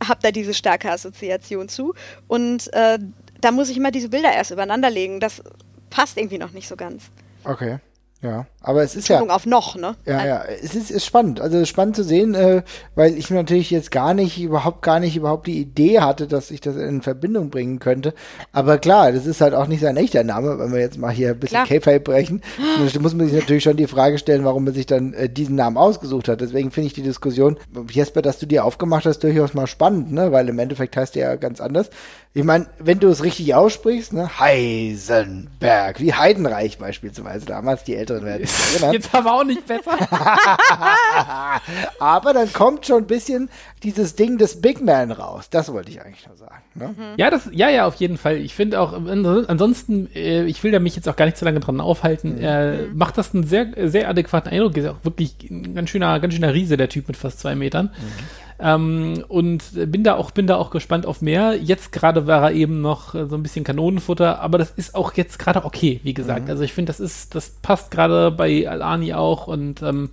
habe 0.05 0.19
da 0.21 0.31
diese 0.31 0.53
starke 0.53 0.91
Assoziation 0.91 1.69
zu. 1.69 1.93
Und 2.27 2.71
äh, 2.73 2.99
da 3.41 3.51
muss 3.51 3.69
ich 3.69 3.77
immer 3.77 3.91
diese 3.91 4.09
Bilder 4.09 4.31
erst 4.33 4.51
übereinanderlegen. 4.51 5.19
Das 5.19 5.41
passt 5.89 6.17
irgendwie 6.17 6.38
noch 6.38 6.51
nicht 6.51 6.67
so 6.67 6.75
ganz. 6.75 7.05
Okay. 7.43 7.79
Ja, 8.21 8.47
aber 8.62 8.84
es 8.84 8.97
ist 8.97 9.08
ja. 9.08 9.21
auf 9.21 9.45
noch, 9.45 9.77
ne? 9.77 9.95
Ja, 10.05 10.25
ja, 10.25 10.43
es 10.43 10.75
ist, 10.75 10.91
ist 10.91 11.05
spannend. 11.05 11.39
Also 11.39 11.63
spannend 11.63 11.95
zu 11.95 12.03
sehen, 12.03 12.36
äh, 12.36 12.63
weil 12.93 13.17
ich 13.17 13.29
natürlich 13.29 13.71
jetzt 13.71 13.91
gar 13.91 14.13
nicht, 14.13 14.38
überhaupt 14.41 14.82
gar 14.82 14.99
nicht 14.99 15.15
überhaupt 15.15 15.47
die 15.47 15.62
Idee 15.62 16.01
hatte, 16.01 16.27
dass 16.27 16.51
ich 16.51 16.60
das 16.60 16.75
in 16.75 17.01
Verbindung 17.01 17.49
bringen 17.49 17.79
könnte. 17.79 18.13
Aber 18.51 18.77
klar, 18.77 19.13
das 19.13 19.25
ist 19.25 19.39
halt 19.39 19.53
auch 19.53 19.67
nicht 19.67 19.79
sein 19.79 19.95
echter 19.95 20.25
Name, 20.25 20.60
wenn 20.60 20.73
wir 20.73 20.82
jetzt 20.82 20.97
mal 20.97 21.12
hier 21.12 21.29
ein 21.29 21.39
bisschen 21.39 21.63
K-Fape 21.63 22.01
brechen. 22.01 22.41
Da 22.58 22.99
muss 22.99 23.13
man 23.13 23.29
sich 23.29 23.39
natürlich 23.39 23.63
schon 23.63 23.77
die 23.77 23.88
Frage 23.88 24.17
stellen, 24.17 24.43
warum 24.43 24.65
man 24.65 24.73
sich 24.73 24.86
dann 24.86 25.13
äh, 25.13 25.29
diesen 25.29 25.55
Namen 25.55 25.77
ausgesucht 25.77 26.27
hat. 26.27 26.41
Deswegen 26.41 26.71
finde 26.71 26.88
ich 26.88 26.93
die 26.93 27.03
Diskussion, 27.03 27.58
Jesper, 27.89 28.21
dass 28.21 28.38
du 28.38 28.45
dir 28.45 28.65
aufgemacht 28.65 29.05
hast, 29.05 29.19
durchaus 29.19 29.53
mal 29.53 29.67
spannend, 29.67 30.12
ne? 30.12 30.34
Weil 30.34 30.49
im 30.49 30.60
Endeffekt 30.60 30.97
heißt 30.97 31.15
der 31.15 31.29
ja 31.29 31.36
ganz 31.38 31.62
anders. 31.62 31.89
Ich 32.31 32.43
meine, 32.43 32.67
wenn 32.77 32.99
du 32.99 33.07
es 33.07 33.23
richtig 33.23 33.55
aussprichst, 33.55 34.13
ne? 34.13 34.39
Heisenberg, 34.39 35.99
wie 35.99 36.13
Heidenreich 36.13 36.77
beispielsweise, 36.77 37.47
damals 37.47 37.83
die 37.85 37.95
Älteren 37.95 38.23
werden. 38.23 38.47
Genau. 38.75 38.91
Jetzt 38.93 39.15
aber 39.15 39.33
auch 39.33 39.43
nicht 39.43 39.65
besser. 39.65 39.97
aber 41.99 42.33
dann 42.33 42.53
kommt 42.53 42.85
schon 42.85 42.99
ein 42.99 43.07
bisschen 43.07 43.49
dieses 43.81 44.15
Ding 44.15 44.37
des 44.37 44.61
Big 44.61 44.79
Man 44.79 45.11
raus. 45.11 45.49
Das 45.49 45.73
wollte 45.73 45.89
ich 45.89 46.01
eigentlich 46.01 46.27
nur 46.27 46.37
sagen. 46.37 46.61
Ne? 46.75 46.89
Mhm. 46.89 47.15
Ja, 47.17 47.31
das, 47.31 47.49
ja, 47.51 47.69
ja, 47.69 47.87
auf 47.87 47.95
jeden 47.95 48.17
Fall. 48.17 48.37
Ich 48.37 48.53
finde 48.53 48.79
auch, 48.79 48.93
ansonsten, 48.93 50.07
äh, 50.13 50.43
ich 50.43 50.63
will 50.63 50.71
ja 50.71 50.79
mich 50.79 50.95
jetzt 50.95 51.09
auch 51.09 51.15
gar 51.15 51.25
nicht 51.25 51.37
so 51.37 51.45
lange 51.45 51.61
dran 51.61 51.81
aufhalten. 51.81 52.35
Mhm. 52.35 52.43
Äh, 52.43 52.85
macht 52.93 53.17
das 53.17 53.33
einen 53.33 53.43
sehr, 53.43 53.73
sehr 53.89 54.07
adäquaten 54.07 54.51
Eindruck. 54.51 54.77
Ist 54.77 54.87
auch 54.87 55.03
wirklich 55.03 55.49
ein 55.49 55.73
ganz 55.73 55.89
schöner, 55.89 56.19
ganz 56.19 56.35
schöner 56.35 56.53
Riese, 56.53 56.77
der 56.77 56.89
Typ 56.89 57.07
mit 57.07 57.17
fast 57.17 57.39
zwei 57.39 57.55
Metern. 57.55 57.87
Mhm. 57.87 58.48
Ähm, 58.61 59.23
und 59.29 59.63
bin 59.73 60.03
da 60.03 60.15
auch, 60.15 60.31
bin 60.31 60.47
da 60.47 60.57
auch 60.57 60.69
gespannt 60.69 61.05
auf 61.05 61.21
mehr. 61.21 61.55
Jetzt 61.55 61.91
gerade 61.91 62.27
war 62.27 62.43
er 62.43 62.51
eben 62.51 62.81
noch 62.81 63.13
so 63.13 63.35
ein 63.35 63.43
bisschen 63.43 63.63
Kanonenfutter, 63.63 64.39
aber 64.39 64.57
das 64.57 64.71
ist 64.71 64.95
auch 64.95 65.13
jetzt 65.13 65.39
gerade 65.39 65.63
okay, 65.63 66.01
wie 66.03 66.13
gesagt. 66.13 66.45
Mhm. 66.45 66.51
Also 66.51 66.63
ich 66.63 66.73
finde, 66.73 66.89
das 66.89 66.99
ist, 66.99 67.35
das 67.35 67.49
passt 67.49 67.89
gerade 67.91 68.31
bei 68.31 68.69
Alani 68.69 69.13
auch 69.13 69.47
und 69.47 69.81
ähm, 69.81 70.09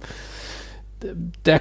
der 1.44 1.60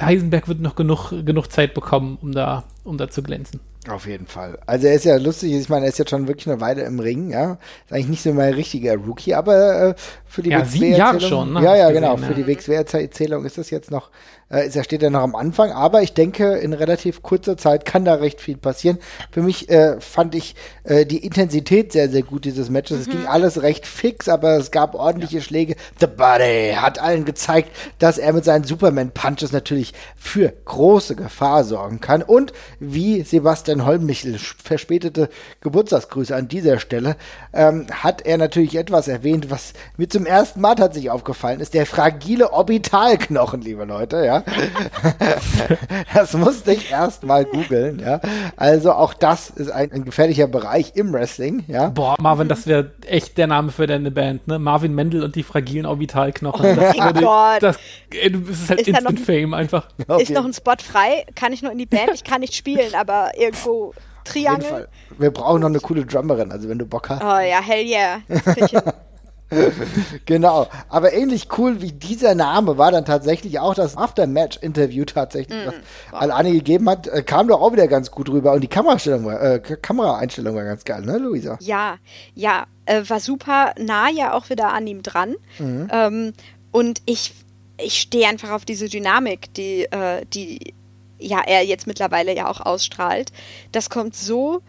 Heisenberg 0.00 0.48
wird 0.48 0.60
noch 0.60 0.74
genug, 0.74 1.10
genug 1.24 1.52
Zeit 1.52 1.74
bekommen, 1.74 2.18
um 2.20 2.32
da, 2.32 2.64
um 2.84 2.98
da 2.98 3.08
zu 3.08 3.22
glänzen. 3.22 3.60
Auf 3.88 4.06
jeden 4.06 4.26
Fall. 4.26 4.58
Also 4.66 4.86
er 4.86 4.94
ist 4.94 5.04
ja 5.04 5.16
lustig, 5.16 5.52
ich 5.52 5.68
meine, 5.68 5.86
er 5.86 5.90
ist 5.90 5.98
jetzt 5.98 6.10
schon 6.10 6.26
wirklich 6.26 6.48
eine 6.48 6.60
Weile 6.60 6.82
im 6.82 6.98
Ring, 6.98 7.30
ja. 7.30 7.58
Ist 7.86 7.92
eigentlich 7.92 8.08
nicht 8.08 8.22
so 8.22 8.32
mein 8.32 8.52
richtiger 8.52 8.96
Rookie, 8.96 9.34
aber 9.34 9.90
äh, 9.90 9.94
für 10.26 10.42
die 10.42 10.50
ja, 10.50 10.62
Jahre 10.62 11.20
schon, 11.20 11.52
ne? 11.54 11.62
Ja, 11.62 11.76
ja, 11.76 11.90
genau. 11.90 12.16
Gesehen, 12.16 12.34
für 12.34 12.40
ja. 12.40 12.46
die 12.46 12.52
WXW-Erzählung 12.52 13.44
ist 13.44 13.56
das 13.56 13.70
jetzt 13.70 13.90
noch 13.90 14.10
äh, 14.50 14.70
er 14.72 14.84
steht 14.84 15.02
ja 15.02 15.10
noch 15.10 15.20
am 15.20 15.34
Anfang, 15.34 15.72
aber 15.72 16.02
ich 16.02 16.14
denke, 16.14 16.56
in 16.56 16.72
relativ 16.72 17.22
kurzer 17.22 17.56
Zeit 17.56 17.84
kann 17.84 18.04
da 18.04 18.14
recht 18.14 18.40
viel 18.40 18.56
passieren. 18.56 18.98
Für 19.30 19.42
mich 19.42 19.68
äh, 19.68 20.00
fand 20.00 20.34
ich 20.34 20.54
äh, 20.84 21.04
die 21.04 21.18
Intensität 21.18 21.92
sehr, 21.92 22.08
sehr 22.08 22.22
gut 22.22 22.44
dieses 22.44 22.70
Matches. 22.70 22.98
Mhm. 22.98 23.02
Es 23.02 23.10
ging 23.10 23.26
alles 23.26 23.62
recht 23.62 23.86
fix, 23.86 24.28
aber 24.28 24.56
es 24.56 24.70
gab 24.70 24.94
ordentliche 24.94 25.38
ja. 25.38 25.42
Schläge. 25.42 25.76
The 26.00 26.06
Buddy 26.06 26.74
hat 26.76 26.98
allen 26.98 27.24
gezeigt, 27.24 27.70
dass 27.98 28.16
er 28.16 28.32
mit 28.32 28.44
seinen 28.44 28.64
Superman-Punches 28.64 29.52
natürlich 29.52 29.92
für 30.16 30.52
große 30.64 31.14
Gefahr 31.14 31.64
sorgen 31.64 32.00
kann. 32.00 32.22
Und 32.22 32.52
wie 32.80 33.22
Sebastian 33.22 33.84
Holmichel, 33.84 34.38
verspätete 34.38 35.28
Geburtstagsgrüße 35.60 36.34
an 36.34 36.48
dieser 36.48 36.78
Stelle, 36.78 37.16
ähm, 37.52 37.86
hat 37.90 38.24
er 38.24 38.38
natürlich 38.38 38.76
etwas 38.76 39.08
erwähnt, 39.08 39.50
was 39.50 39.74
mir 39.96 40.08
zum 40.08 40.24
ersten 40.24 40.60
Mal 40.60 40.74
tatsächlich 40.74 41.10
aufgefallen 41.10 41.60
ist. 41.60 41.74
Der 41.74 41.84
fragile 41.84 42.52
Orbitalknochen, 42.52 43.60
liebe 43.60 43.84
Leute, 43.84 44.24
ja. 44.24 44.37
das 46.14 46.34
musste 46.34 46.72
ich 46.72 46.90
erst 46.90 47.24
mal 47.24 47.44
googeln, 47.44 48.00
ja. 48.00 48.20
Also 48.56 48.92
auch 48.92 49.14
das 49.14 49.50
ist 49.50 49.70
ein, 49.70 49.92
ein, 49.92 50.04
gefährlicher 50.04 50.46
Bereich 50.46 50.92
im 50.94 51.12
Wrestling, 51.12 51.64
ja. 51.68 51.88
Boah, 51.90 52.16
Marvin, 52.20 52.48
das 52.48 52.66
wäre 52.66 52.92
echt 53.06 53.38
der 53.38 53.46
Name 53.46 53.70
für 53.70 53.86
deine 53.86 54.10
Band, 54.10 54.46
ne? 54.48 54.58
Marvin 54.58 54.94
Mendel 54.94 55.22
und 55.22 55.36
die 55.36 55.42
fragilen 55.42 55.86
Orbitalknochen. 55.86 56.76
Das, 56.76 56.94
oh 56.98 57.04
würde, 57.04 57.20
Gott. 57.20 57.62
Das, 57.62 57.78
ey, 58.10 58.30
das 58.30 58.50
ist 58.50 58.70
halt 58.70 58.80
ist 58.80 58.88
Instant 58.88 59.18
noch, 59.18 59.24
Fame 59.24 59.54
einfach. 59.54 59.88
Ist 60.18 60.30
noch 60.30 60.44
ein 60.44 60.52
Spot 60.52 60.76
frei? 60.78 61.24
Kann 61.34 61.52
ich 61.52 61.62
nur 61.62 61.72
in 61.72 61.78
die 61.78 61.86
Band? 61.86 62.10
Ich 62.14 62.24
kann 62.24 62.40
nicht 62.40 62.54
spielen, 62.54 62.94
aber 62.94 63.32
irgendwo 63.36 63.94
Triangel. 64.24 64.88
Wir 65.18 65.30
brauchen 65.30 65.60
noch 65.60 65.68
eine 65.68 65.80
coole 65.80 66.04
Drummerin, 66.04 66.52
also 66.52 66.68
wenn 66.68 66.78
du 66.78 66.86
Bock 66.86 67.08
hast. 67.08 67.22
Oh 67.22 67.40
ja, 67.40 67.60
hell 67.60 67.84
yeah. 67.84 68.20
genau. 70.26 70.68
Aber 70.88 71.12
ähnlich 71.12 71.48
cool 71.58 71.80
wie 71.80 71.92
dieser 71.92 72.34
Name 72.34 72.78
war 72.78 72.92
dann 72.92 73.04
tatsächlich 73.04 73.58
auch 73.60 73.74
das 73.74 73.96
After-Match-Interview 73.96 75.04
tatsächlich, 75.04 75.58
mm, 75.58 75.66
was 75.66 75.74
wow. 76.10 76.20
Alani 76.20 76.52
gegeben 76.52 76.88
hat, 76.88 77.06
äh, 77.06 77.22
kam 77.22 77.48
doch 77.48 77.60
auch 77.60 77.72
wieder 77.72 77.88
ganz 77.88 78.10
gut 78.10 78.28
rüber. 78.28 78.52
Und 78.52 78.60
die 78.60 78.68
Kamerastellung 78.68 79.24
war, 79.24 79.40
äh, 79.40 79.58
Kameraeinstellung 79.60 80.54
war 80.54 80.64
ganz 80.64 80.84
geil, 80.84 81.02
ne, 81.02 81.18
Luisa? 81.18 81.56
Ja, 81.60 81.96
ja, 82.34 82.66
äh, 82.86 83.02
war 83.06 83.20
super 83.20 83.74
nah 83.78 84.08
ja 84.10 84.34
auch 84.34 84.50
wieder 84.50 84.72
an 84.72 84.86
ihm 84.86 85.02
dran. 85.02 85.36
Mhm. 85.58 85.88
Ähm, 85.92 86.32
und 86.70 87.02
ich, 87.06 87.34
ich 87.80 88.00
stehe 88.00 88.28
einfach 88.28 88.50
auf 88.50 88.64
diese 88.64 88.88
Dynamik, 88.88 89.52
die, 89.54 89.84
äh, 89.84 90.24
die 90.26 90.74
ja 91.18 91.40
er 91.44 91.64
jetzt 91.64 91.86
mittlerweile 91.86 92.34
ja 92.34 92.48
auch 92.48 92.60
ausstrahlt. 92.60 93.32
Das 93.72 93.90
kommt 93.90 94.14
so 94.14 94.62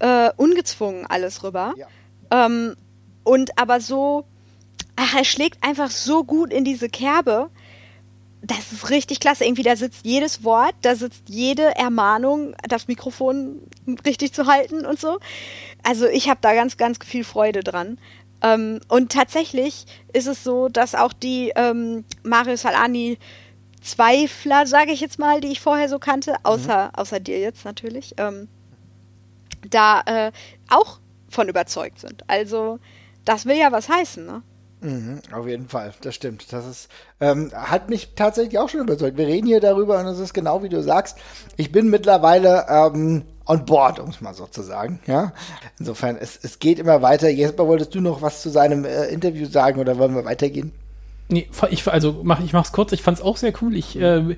äh, 0.00 0.30
ungezwungen 0.36 1.06
alles 1.06 1.42
rüber. 1.42 1.74
Ja. 1.76 1.86
Ähm, 2.30 2.74
und 3.24 3.58
aber 3.58 3.80
so, 3.80 4.24
ach, 4.96 5.14
er 5.14 5.24
schlägt 5.24 5.62
einfach 5.62 5.90
so 5.90 6.24
gut 6.24 6.52
in 6.52 6.64
diese 6.64 6.88
Kerbe. 6.88 7.50
Das 8.42 8.72
ist 8.72 8.90
richtig 8.90 9.20
klasse. 9.20 9.44
Irgendwie, 9.44 9.62
da 9.62 9.74
sitzt 9.74 10.04
jedes 10.04 10.44
Wort, 10.44 10.74
da 10.82 10.94
sitzt 10.96 11.28
jede 11.28 11.74
Ermahnung, 11.76 12.54
das 12.68 12.88
Mikrofon 12.88 13.62
richtig 14.04 14.34
zu 14.34 14.46
halten 14.46 14.84
und 14.84 15.00
so. 15.00 15.18
Also 15.82 16.06
ich 16.06 16.28
habe 16.28 16.40
da 16.42 16.54
ganz, 16.54 16.76
ganz 16.76 16.98
viel 17.04 17.24
Freude 17.24 17.60
dran. 17.60 17.98
Ähm, 18.42 18.80
und 18.88 19.10
tatsächlich 19.10 19.86
ist 20.12 20.26
es 20.26 20.44
so, 20.44 20.68
dass 20.68 20.94
auch 20.94 21.14
die 21.14 21.52
ähm, 21.56 22.04
Mario 22.22 22.56
Salani 22.56 23.18
Zweifler, 23.80 24.66
sage 24.66 24.92
ich 24.92 25.00
jetzt 25.00 25.18
mal, 25.18 25.40
die 25.40 25.52
ich 25.52 25.60
vorher 25.60 25.90
so 25.90 25.98
kannte, 25.98 26.36
außer, 26.42 26.86
mhm. 26.86 26.94
außer 26.94 27.20
dir 27.20 27.38
jetzt 27.38 27.64
natürlich, 27.66 28.14
ähm, 28.16 28.48
da 29.68 30.00
äh, 30.06 30.32
auch 30.70 31.00
von 31.28 31.48
überzeugt 31.48 32.00
sind. 32.00 32.24
Also 32.28 32.78
das 33.24 33.46
will 33.46 33.56
ja 33.56 33.72
was 33.72 33.88
heißen, 33.88 34.24
ne? 34.24 34.42
Mhm, 34.80 35.20
auf 35.32 35.46
jeden 35.48 35.68
Fall, 35.68 35.94
das 36.02 36.14
stimmt. 36.14 36.52
Das 36.52 36.66
ist, 36.66 36.88
ähm, 37.18 37.50
hat 37.54 37.88
mich 37.88 38.10
tatsächlich 38.16 38.58
auch 38.58 38.68
schon 38.68 38.80
überzeugt. 38.80 39.16
Wir 39.16 39.26
reden 39.26 39.46
hier 39.46 39.60
darüber 39.60 39.98
und 39.98 40.06
es 40.06 40.18
ist 40.18 40.34
genau 40.34 40.62
wie 40.62 40.68
du 40.68 40.82
sagst. 40.82 41.16
Ich 41.56 41.72
bin 41.72 41.88
mittlerweile 41.88 42.66
ähm, 42.68 43.22
on 43.46 43.64
board, 43.64 43.98
um 43.98 44.10
es 44.10 44.20
mal 44.20 44.34
so 44.34 44.46
zu 44.46 44.62
sagen. 44.62 45.00
Ja? 45.06 45.32
Insofern, 45.78 46.16
es, 46.16 46.38
es 46.42 46.58
geht 46.58 46.78
immer 46.78 47.00
weiter. 47.00 47.30
Jesper, 47.30 47.66
wolltest 47.66 47.94
du 47.94 48.02
noch 48.02 48.20
was 48.20 48.42
zu 48.42 48.50
seinem 48.50 48.84
äh, 48.84 49.06
Interview 49.06 49.46
sagen 49.46 49.80
oder 49.80 49.96
wollen 49.96 50.14
wir 50.14 50.26
weitergehen? 50.26 50.72
Nee, 51.28 51.48
ich, 51.70 51.88
also 51.88 52.20
mach, 52.22 52.40
ich 52.40 52.52
mach's 52.52 52.72
kurz, 52.72 52.92
ich 52.92 53.02
fand's 53.02 53.22
auch 53.22 53.38
sehr 53.38 53.54
cool. 53.62 53.74
Ich, 53.76 53.98
äh, 53.98 54.36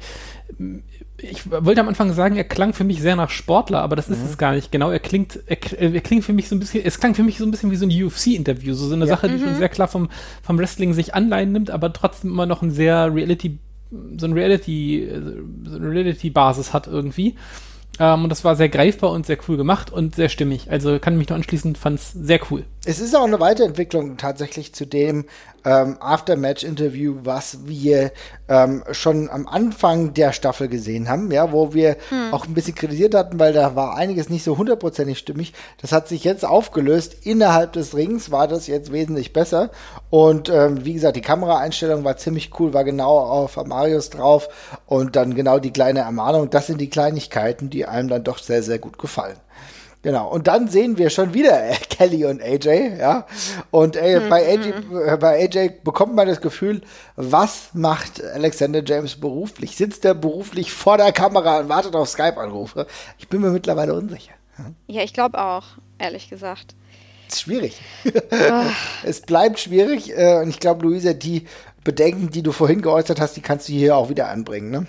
ich 1.18 1.50
wollte 1.50 1.80
am 1.80 1.88
Anfang 1.88 2.12
sagen, 2.12 2.36
er 2.36 2.44
klang 2.44 2.72
für 2.72 2.84
mich 2.84 3.00
sehr 3.00 3.16
nach 3.16 3.30
Sportler, 3.30 3.80
aber 3.80 3.96
das 3.96 4.08
ist 4.08 4.20
mhm. 4.20 4.26
es 4.26 4.38
gar 4.38 4.52
nicht. 4.52 4.70
Genau, 4.70 4.90
er 4.90 4.98
klingt, 5.00 5.40
er, 5.46 5.58
er, 5.80 6.00
klingt 6.00 6.24
für 6.24 6.32
mich 6.32 6.48
so 6.48 6.56
ein 6.56 6.60
bisschen, 6.60 6.84
es 6.84 7.00
klang 7.00 7.14
für 7.14 7.22
mich 7.22 7.38
so 7.38 7.44
ein 7.44 7.50
bisschen 7.50 7.70
wie 7.70 7.76
so 7.76 7.86
ein 7.86 7.90
UFC-Interview, 7.90 8.74
so, 8.74 8.86
so 8.86 8.94
eine 8.94 9.06
ja. 9.06 9.10
Sache, 9.14 9.28
die 9.28 9.36
mhm. 9.36 9.44
schon 9.44 9.56
sehr 9.56 9.68
klar 9.68 9.88
vom, 9.88 10.10
vom 10.42 10.58
Wrestling 10.58 10.92
sich 10.92 11.14
anleihen 11.14 11.52
nimmt, 11.52 11.70
aber 11.70 11.92
trotzdem 11.92 12.30
immer 12.30 12.46
noch 12.46 12.62
ein 12.62 12.70
sehr 12.70 13.14
Reality, 13.14 13.58
so 14.18 14.26
ein 14.26 14.32
Reality, 14.34 15.08
so 15.64 15.76
eine 15.76 15.90
Reality-Basis 15.90 16.72
hat 16.72 16.86
irgendwie. 16.86 17.36
Ähm, 17.98 18.24
und 18.24 18.30
das 18.30 18.44
war 18.44 18.56
sehr 18.56 18.68
greifbar 18.68 19.10
und 19.10 19.24
sehr 19.24 19.38
cool 19.48 19.56
gemacht 19.56 19.90
und 19.90 20.14
sehr 20.14 20.28
stimmig. 20.28 20.70
Also 20.70 20.98
kann 20.98 21.16
mich 21.16 21.28
nur 21.28 21.36
anschließen, 21.36 21.76
fand's 21.76 22.12
sehr 22.12 22.40
cool. 22.50 22.64
Es 22.88 23.00
ist 23.00 23.16
auch 23.16 23.24
eine 23.24 23.40
Weiterentwicklung 23.40 24.16
tatsächlich 24.16 24.72
zu 24.72 24.86
dem 24.86 25.24
ähm, 25.64 25.96
After-Match-Interview, 25.98 27.16
was 27.24 27.66
wir 27.66 28.12
ähm, 28.48 28.84
schon 28.92 29.28
am 29.28 29.48
Anfang 29.48 30.14
der 30.14 30.32
Staffel 30.32 30.68
gesehen 30.68 31.08
haben, 31.08 31.32
ja, 31.32 31.50
wo 31.50 31.74
wir 31.74 31.96
hm. 32.10 32.32
auch 32.32 32.46
ein 32.46 32.54
bisschen 32.54 32.76
kritisiert 32.76 33.16
hatten, 33.16 33.40
weil 33.40 33.52
da 33.52 33.74
war 33.74 33.96
einiges 33.96 34.28
nicht 34.28 34.44
so 34.44 34.56
hundertprozentig 34.56 35.18
stimmig. 35.18 35.52
Das 35.80 35.90
hat 35.90 36.06
sich 36.06 36.22
jetzt 36.22 36.44
aufgelöst. 36.44 37.26
Innerhalb 37.26 37.72
des 37.72 37.96
Rings 37.96 38.30
war 38.30 38.46
das 38.46 38.68
jetzt 38.68 38.92
wesentlich 38.92 39.32
besser. 39.32 39.70
Und 40.08 40.48
ähm, 40.48 40.84
wie 40.84 40.94
gesagt, 40.94 41.16
die 41.16 41.22
Kameraeinstellung 41.22 42.04
war 42.04 42.16
ziemlich 42.18 42.52
cool, 42.60 42.72
war 42.72 42.84
genau 42.84 43.18
auf 43.18 43.56
Marius 43.66 44.10
drauf 44.10 44.48
und 44.86 45.16
dann 45.16 45.34
genau 45.34 45.58
die 45.58 45.72
kleine 45.72 46.00
Ermahnung. 46.00 46.50
Das 46.50 46.68
sind 46.68 46.80
die 46.80 46.88
Kleinigkeiten, 46.90 47.68
die 47.68 47.84
einem 47.84 48.08
dann 48.08 48.22
doch 48.22 48.38
sehr, 48.38 48.62
sehr 48.62 48.78
gut 48.78 48.96
gefallen. 48.96 49.38
Genau. 50.06 50.28
Und 50.28 50.46
dann 50.46 50.68
sehen 50.68 50.98
wir 50.98 51.10
schon 51.10 51.34
wieder 51.34 51.68
Kelly 51.90 52.26
und 52.26 52.40
AJ, 52.40 52.96
ja. 52.96 53.26
Und 53.72 53.96
äh, 53.96 54.20
mhm. 54.20 54.28
bei, 54.28 54.46
AJ, 54.46 54.68
äh, 54.68 55.16
bei 55.16 55.42
AJ 55.42 55.80
bekommt 55.82 56.14
man 56.14 56.28
das 56.28 56.40
Gefühl, 56.40 56.82
was 57.16 57.70
macht 57.72 58.22
Alexander 58.22 58.84
James 58.84 59.16
beruflich? 59.16 59.74
Sitzt 59.74 60.04
er 60.04 60.14
beruflich 60.14 60.70
vor 60.70 60.96
der 60.96 61.10
Kamera 61.10 61.58
und 61.58 61.68
wartet 61.68 61.96
auf 61.96 62.08
Skype-Anrufe? 62.08 62.86
Ich 63.18 63.26
bin 63.26 63.40
mir 63.40 63.50
mittlerweile 63.50 63.94
unsicher. 63.94 64.34
Ja, 64.86 65.02
ich 65.02 65.12
glaube 65.12 65.42
auch, 65.42 65.64
ehrlich 65.98 66.30
gesagt. 66.30 66.76
Es 67.26 67.34
ist 67.34 67.40
schwierig. 67.40 67.80
es 69.02 69.22
bleibt 69.22 69.58
schwierig. 69.58 70.16
Äh, 70.16 70.38
und 70.40 70.50
ich 70.50 70.60
glaube, 70.60 70.86
Luisa, 70.86 71.14
die 71.14 71.48
Bedenken, 71.86 72.30
die 72.30 72.42
du 72.42 72.50
vorhin 72.50 72.82
geäußert 72.82 73.20
hast, 73.20 73.36
die 73.36 73.40
kannst 73.40 73.68
du 73.68 73.72
hier 73.72 73.96
auch 73.96 74.08
wieder 74.08 74.28
anbringen, 74.28 74.70
ne? 74.70 74.86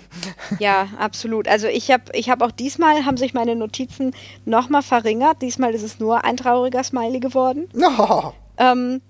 Ja, 0.58 0.88
absolut. 0.98 1.46
Also 1.46 1.68
ich 1.68 1.92
habe 1.92 2.04
ich 2.12 2.28
hab 2.28 2.42
auch 2.42 2.50
diesmal, 2.50 3.04
haben 3.04 3.16
sich 3.16 3.34
meine 3.34 3.54
Notizen 3.54 4.14
nochmal 4.44 4.82
verringert. 4.82 5.40
Diesmal 5.40 5.74
ist 5.74 5.84
es 5.84 6.00
nur 6.00 6.24
ein 6.24 6.36
trauriger 6.36 6.82
Smiley 6.84 7.20
geworden. 7.20 7.68
Oh. 8.00 8.32
Ähm, 8.58 9.00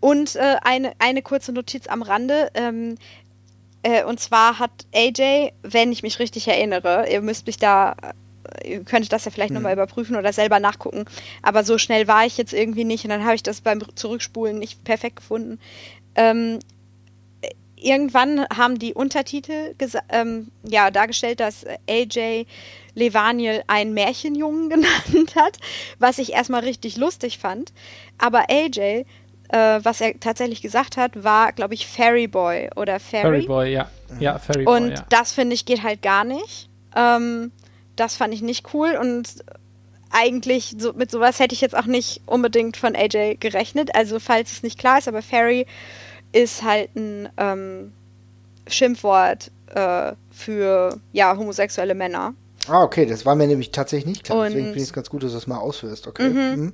und 0.00 0.36
äh, 0.36 0.56
eine, 0.62 0.92
eine 0.98 1.22
kurze 1.22 1.52
Notiz 1.52 1.86
am 1.86 2.02
Rande. 2.02 2.50
Ähm, 2.54 2.96
äh, 3.82 4.04
und 4.04 4.20
zwar 4.20 4.58
hat 4.58 4.70
AJ, 4.94 5.50
wenn 5.62 5.92
ich 5.92 6.02
mich 6.02 6.18
richtig 6.18 6.48
erinnere, 6.48 7.08
ihr 7.10 7.20
müsst 7.20 7.46
mich 7.46 7.56
da, 7.56 7.96
ihr 8.64 8.84
könntet 8.84 9.12
das 9.12 9.24
ja 9.24 9.30
vielleicht 9.30 9.50
hm. 9.50 9.56
nochmal 9.56 9.74
überprüfen 9.74 10.16
oder 10.16 10.32
selber 10.32 10.60
nachgucken, 10.60 11.04
aber 11.42 11.64
so 11.64 11.78
schnell 11.78 12.08
war 12.08 12.24
ich 12.26 12.36
jetzt 12.36 12.52
irgendwie 12.52 12.84
nicht 12.84 13.04
und 13.04 13.10
dann 13.10 13.24
habe 13.24 13.34
ich 13.34 13.42
das 13.42 13.60
beim 13.60 13.80
Zurückspulen 13.94 14.58
nicht 14.58 14.84
perfekt 14.84 15.16
gefunden. 15.16 15.58
Ähm, 16.14 16.58
irgendwann 17.84 18.46
haben 18.48 18.78
die 18.78 18.94
Untertitel 18.94 19.74
ähm, 20.08 20.50
ja, 20.62 20.90
dargestellt, 20.90 21.40
dass 21.40 21.64
AJ 21.88 22.46
Levaniel 22.94 23.62
einen 23.66 23.94
Märchenjungen 23.94 24.68
genannt 24.70 25.34
hat, 25.36 25.58
was 25.98 26.18
ich 26.18 26.32
erstmal 26.32 26.64
richtig 26.64 26.96
lustig 26.96 27.38
fand. 27.38 27.72
Aber 28.18 28.46
AJ 28.50 29.04
äh, 29.52 29.80
was 29.84 30.00
er 30.00 30.18
tatsächlich 30.18 30.62
gesagt 30.62 30.96
hat, 30.96 31.22
war, 31.22 31.52
glaube 31.52 31.74
ich, 31.74 31.86
Fairy 31.86 32.26
Boy 32.26 32.70
oder 32.74 32.98
Fairy. 32.98 33.42
Fairy 33.42 33.46
Boy, 33.46 33.72
ja. 33.72 33.90
Ja, 34.18 34.38
Fairy 34.38 34.64
Boy. 34.64 34.76
Und 34.76 34.90
ja. 34.92 35.04
das 35.10 35.32
finde 35.32 35.54
ich 35.54 35.66
geht 35.66 35.82
halt 35.82 36.00
gar 36.02 36.24
nicht. 36.24 36.70
Ähm, 36.96 37.52
das 37.94 38.16
fand 38.16 38.32
ich 38.32 38.40
nicht 38.40 38.72
cool 38.72 38.96
und 38.98 39.44
eigentlich 40.10 40.76
so, 40.78 40.92
mit 40.92 41.10
sowas 41.10 41.38
hätte 41.38 41.54
ich 41.54 41.60
jetzt 41.60 41.76
auch 41.76 41.86
nicht 41.86 42.22
unbedingt 42.26 42.76
von 42.76 42.96
AJ 42.96 43.36
gerechnet. 43.40 43.94
Also 43.94 44.18
falls 44.18 44.52
es 44.52 44.62
nicht 44.62 44.78
klar 44.78 44.98
ist, 44.98 45.08
aber 45.08 45.22
Fairy 45.22 45.66
ist 46.32 46.62
halt 46.62 46.94
ein 46.96 47.28
ähm, 47.36 47.92
Schimpfwort 48.66 49.50
äh, 49.74 50.12
für 50.30 50.98
ja 51.12 51.36
homosexuelle 51.36 51.94
Männer. 51.94 52.34
Ah, 52.68 52.82
okay, 52.82 53.06
das 53.06 53.26
war 53.26 53.34
mir 53.34 53.46
nämlich 53.46 53.70
tatsächlich 53.70 54.06
nicht 54.06 54.24
klar. 54.24 54.38
Und 54.38 54.44
Deswegen 54.46 54.66
finde 54.66 54.78
ich 54.78 54.84
es 54.84 54.92
ganz 54.92 55.10
gut, 55.10 55.22
dass 55.24 55.32
du 55.32 55.38
es 55.38 55.46
mal 55.46 55.58
ausführst. 55.58 56.06
Okay. 56.06 56.28
Mhm. 56.28 56.62
Mhm. 56.62 56.72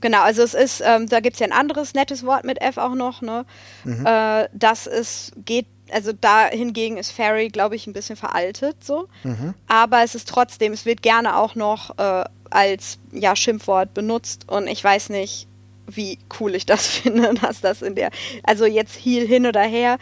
Genau, 0.00 0.20
also 0.22 0.42
es 0.42 0.54
ist, 0.54 0.82
ähm, 0.84 1.08
da 1.08 1.20
gibt 1.20 1.34
es 1.34 1.40
ja 1.40 1.46
ein 1.46 1.52
anderes 1.52 1.94
nettes 1.94 2.24
Wort 2.24 2.44
mit 2.44 2.60
F 2.60 2.76
auch 2.76 2.94
noch, 2.94 3.22
ne? 3.22 3.46
Mhm. 3.84 4.04
Äh, 4.04 4.48
das 4.52 4.86
ist, 4.86 5.32
geht, 5.44 5.66
also 5.90 6.12
da 6.12 6.46
hingegen 6.46 6.98
ist 6.98 7.10
Fairy, 7.10 7.48
glaube 7.48 7.76
ich, 7.76 7.86
ein 7.86 7.92
bisschen 7.92 8.16
veraltet 8.16 8.84
so. 8.84 9.08
Mhm. 9.24 9.54
Aber 9.68 10.02
es 10.02 10.14
ist 10.14 10.28
trotzdem, 10.28 10.72
es 10.72 10.84
wird 10.84 11.02
gerne 11.02 11.36
auch 11.36 11.54
noch 11.54 11.98
äh, 11.98 12.24
als 12.50 12.98
ja, 13.12 13.34
Schimpfwort 13.34 13.94
benutzt 13.94 14.48
und 14.48 14.66
ich 14.66 14.84
weiß 14.84 15.08
nicht, 15.08 15.48
wie 15.86 16.18
cool 16.40 16.54
ich 16.54 16.66
das 16.66 16.86
finde, 16.98 17.34
dass 17.34 17.60
das 17.60 17.82
in 17.82 17.94
der, 17.94 18.10
also 18.42 18.64
jetzt 18.66 18.96
Heal 18.96 19.26
hin 19.26 19.46
oder 19.46 19.62
her, 19.62 19.98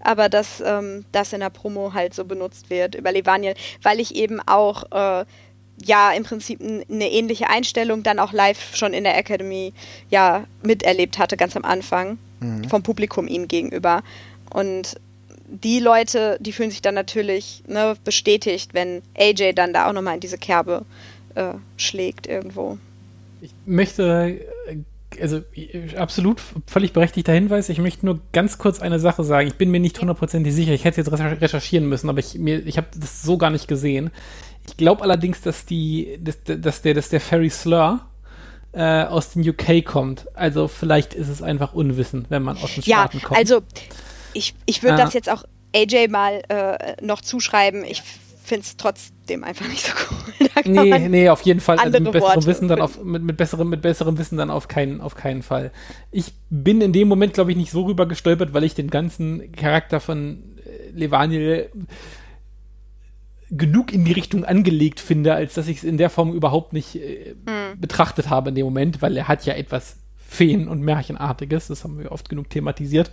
aber 0.00 0.28
dass 0.28 0.62
ähm, 0.64 1.04
das 1.12 1.32
in 1.32 1.40
der 1.40 1.50
Promo 1.50 1.94
halt 1.94 2.14
so 2.14 2.24
benutzt 2.24 2.70
wird 2.70 2.94
über 2.94 3.10
Levaniel, 3.10 3.54
weil 3.82 4.00
ich 4.00 4.14
eben 4.14 4.40
auch 4.40 4.84
äh, 4.92 5.24
ja 5.82 6.12
im 6.12 6.22
Prinzip 6.22 6.60
eine 6.60 7.10
ähnliche 7.10 7.48
Einstellung 7.48 8.02
dann 8.02 8.18
auch 8.18 8.32
live 8.32 8.76
schon 8.76 8.92
in 8.92 9.04
der 9.04 9.16
Academy 9.16 9.72
ja 10.10 10.44
miterlebt 10.62 11.18
hatte, 11.18 11.36
ganz 11.36 11.56
am 11.56 11.64
Anfang, 11.64 12.18
mhm. 12.40 12.68
vom 12.68 12.82
Publikum 12.82 13.26
ihm 13.26 13.48
gegenüber. 13.48 14.02
Und 14.50 15.00
die 15.46 15.78
Leute, 15.78 16.36
die 16.40 16.52
fühlen 16.52 16.70
sich 16.70 16.82
dann 16.82 16.94
natürlich 16.94 17.62
ne, 17.66 17.96
bestätigt, 18.04 18.74
wenn 18.74 19.02
AJ 19.18 19.52
dann 19.54 19.72
da 19.72 19.88
auch 19.88 19.92
nochmal 19.92 20.14
in 20.14 20.20
diese 20.20 20.38
Kerbe 20.38 20.84
äh, 21.34 21.54
schlägt 21.76 22.26
irgendwo. 22.26 22.78
Ich 23.40 23.52
möchte, 23.66 24.40
also 25.20 25.40
absolut 25.96 26.40
völlig 26.66 26.92
berechtigter 26.92 27.32
Hinweis, 27.32 27.68
ich 27.68 27.78
möchte 27.78 28.06
nur 28.06 28.20
ganz 28.32 28.58
kurz 28.58 28.80
eine 28.80 28.98
Sache 28.98 29.24
sagen. 29.24 29.48
Ich 29.48 29.56
bin 29.56 29.70
mir 29.70 29.80
nicht 29.80 29.98
hundertprozentig 30.00 30.54
sicher, 30.54 30.72
ich 30.72 30.84
hätte 30.84 31.00
jetzt 31.00 31.12
recherchieren 31.12 31.88
müssen, 31.88 32.08
aber 32.08 32.20
ich, 32.20 32.38
ich 32.38 32.76
habe 32.76 32.88
das 32.96 33.22
so 33.22 33.38
gar 33.38 33.50
nicht 33.50 33.68
gesehen. 33.68 34.10
Ich 34.66 34.76
glaube 34.76 35.02
allerdings, 35.02 35.40
dass 35.40 35.66
die, 35.66 36.18
dass, 36.20 36.38
dass 36.44 36.82
der, 36.82 36.94
dass 36.94 37.08
der 37.08 37.20
Ferry 37.20 37.50
Slur 37.50 38.00
äh, 38.72 39.04
aus 39.04 39.30
den 39.30 39.48
UK 39.48 39.84
kommt. 39.84 40.26
Also 40.34 40.68
vielleicht 40.68 41.14
ist 41.14 41.28
es 41.28 41.42
einfach 41.42 41.74
Unwissen, 41.74 42.26
wenn 42.28 42.42
man 42.42 42.56
aus 42.56 42.74
den 42.74 42.82
Staaten 42.82 43.18
ja, 43.18 43.24
kommt. 43.24 43.38
Also 43.38 43.62
ich, 44.32 44.54
ich 44.66 44.82
würde 44.82 44.94
ah. 44.94 45.04
das 45.04 45.14
jetzt 45.14 45.30
auch 45.30 45.44
AJ 45.74 46.08
mal 46.08 46.42
äh, 46.48 46.96
noch 47.04 47.20
zuschreiben. 47.20 47.84
Ich 47.84 48.02
finde 48.44 48.64
es 48.64 48.76
trotzdem 49.24 49.44
einfach 49.44 49.68
nicht 49.68 49.86
so 49.86 49.92
cool. 50.10 50.48
nee, 50.64 51.08
nee, 51.08 51.28
auf 51.28 51.42
jeden 51.42 51.60
Fall. 51.60 51.78
Also 51.78 51.98
mit 51.98 52.12
besserem 52.12 52.46
Wissen 52.46 52.68
dann 52.68 52.80
auf, 52.80 53.02
mit, 53.02 53.22
mit, 53.22 53.36
besserem, 53.36 53.68
mit 53.68 53.82
besserem 53.82 54.18
Wissen 54.18 54.36
dann 54.36 54.50
auf 54.50 54.68
keinen, 54.68 55.00
auf 55.00 55.14
keinen 55.14 55.42
Fall. 55.42 55.72
Ich 56.10 56.32
bin 56.50 56.80
in 56.80 56.92
dem 56.92 57.08
Moment, 57.08 57.34
glaube 57.34 57.50
ich, 57.50 57.56
nicht 57.56 57.70
so 57.70 57.82
rüber 57.82 58.06
gestolpert, 58.06 58.52
weil 58.54 58.64
ich 58.64 58.74
den 58.74 58.90
ganzen 58.90 59.52
Charakter 59.52 60.00
von 60.00 60.42
äh, 60.64 60.90
Levaniel 60.90 61.70
genug 63.50 63.92
in 63.92 64.04
die 64.04 64.12
Richtung 64.12 64.44
angelegt 64.44 65.00
finde, 65.00 65.34
als 65.34 65.54
dass 65.54 65.68
ich 65.68 65.78
es 65.78 65.84
in 65.84 65.96
der 65.96 66.10
Form 66.10 66.32
überhaupt 66.32 66.72
nicht 66.72 66.96
äh, 66.96 67.34
mhm. 67.46 67.80
betrachtet 67.80 68.30
habe 68.30 68.50
in 68.50 68.54
dem 68.54 68.64
Moment, 68.64 69.00
weil 69.02 69.16
er 69.16 69.28
hat 69.28 69.46
ja 69.46 69.54
etwas 69.54 69.96
Feen- 70.26 70.68
und 70.68 70.82
Märchenartiges, 70.82 71.68
das 71.68 71.84
haben 71.84 71.98
wir 71.98 72.12
oft 72.12 72.28
genug 72.28 72.50
thematisiert. 72.50 73.10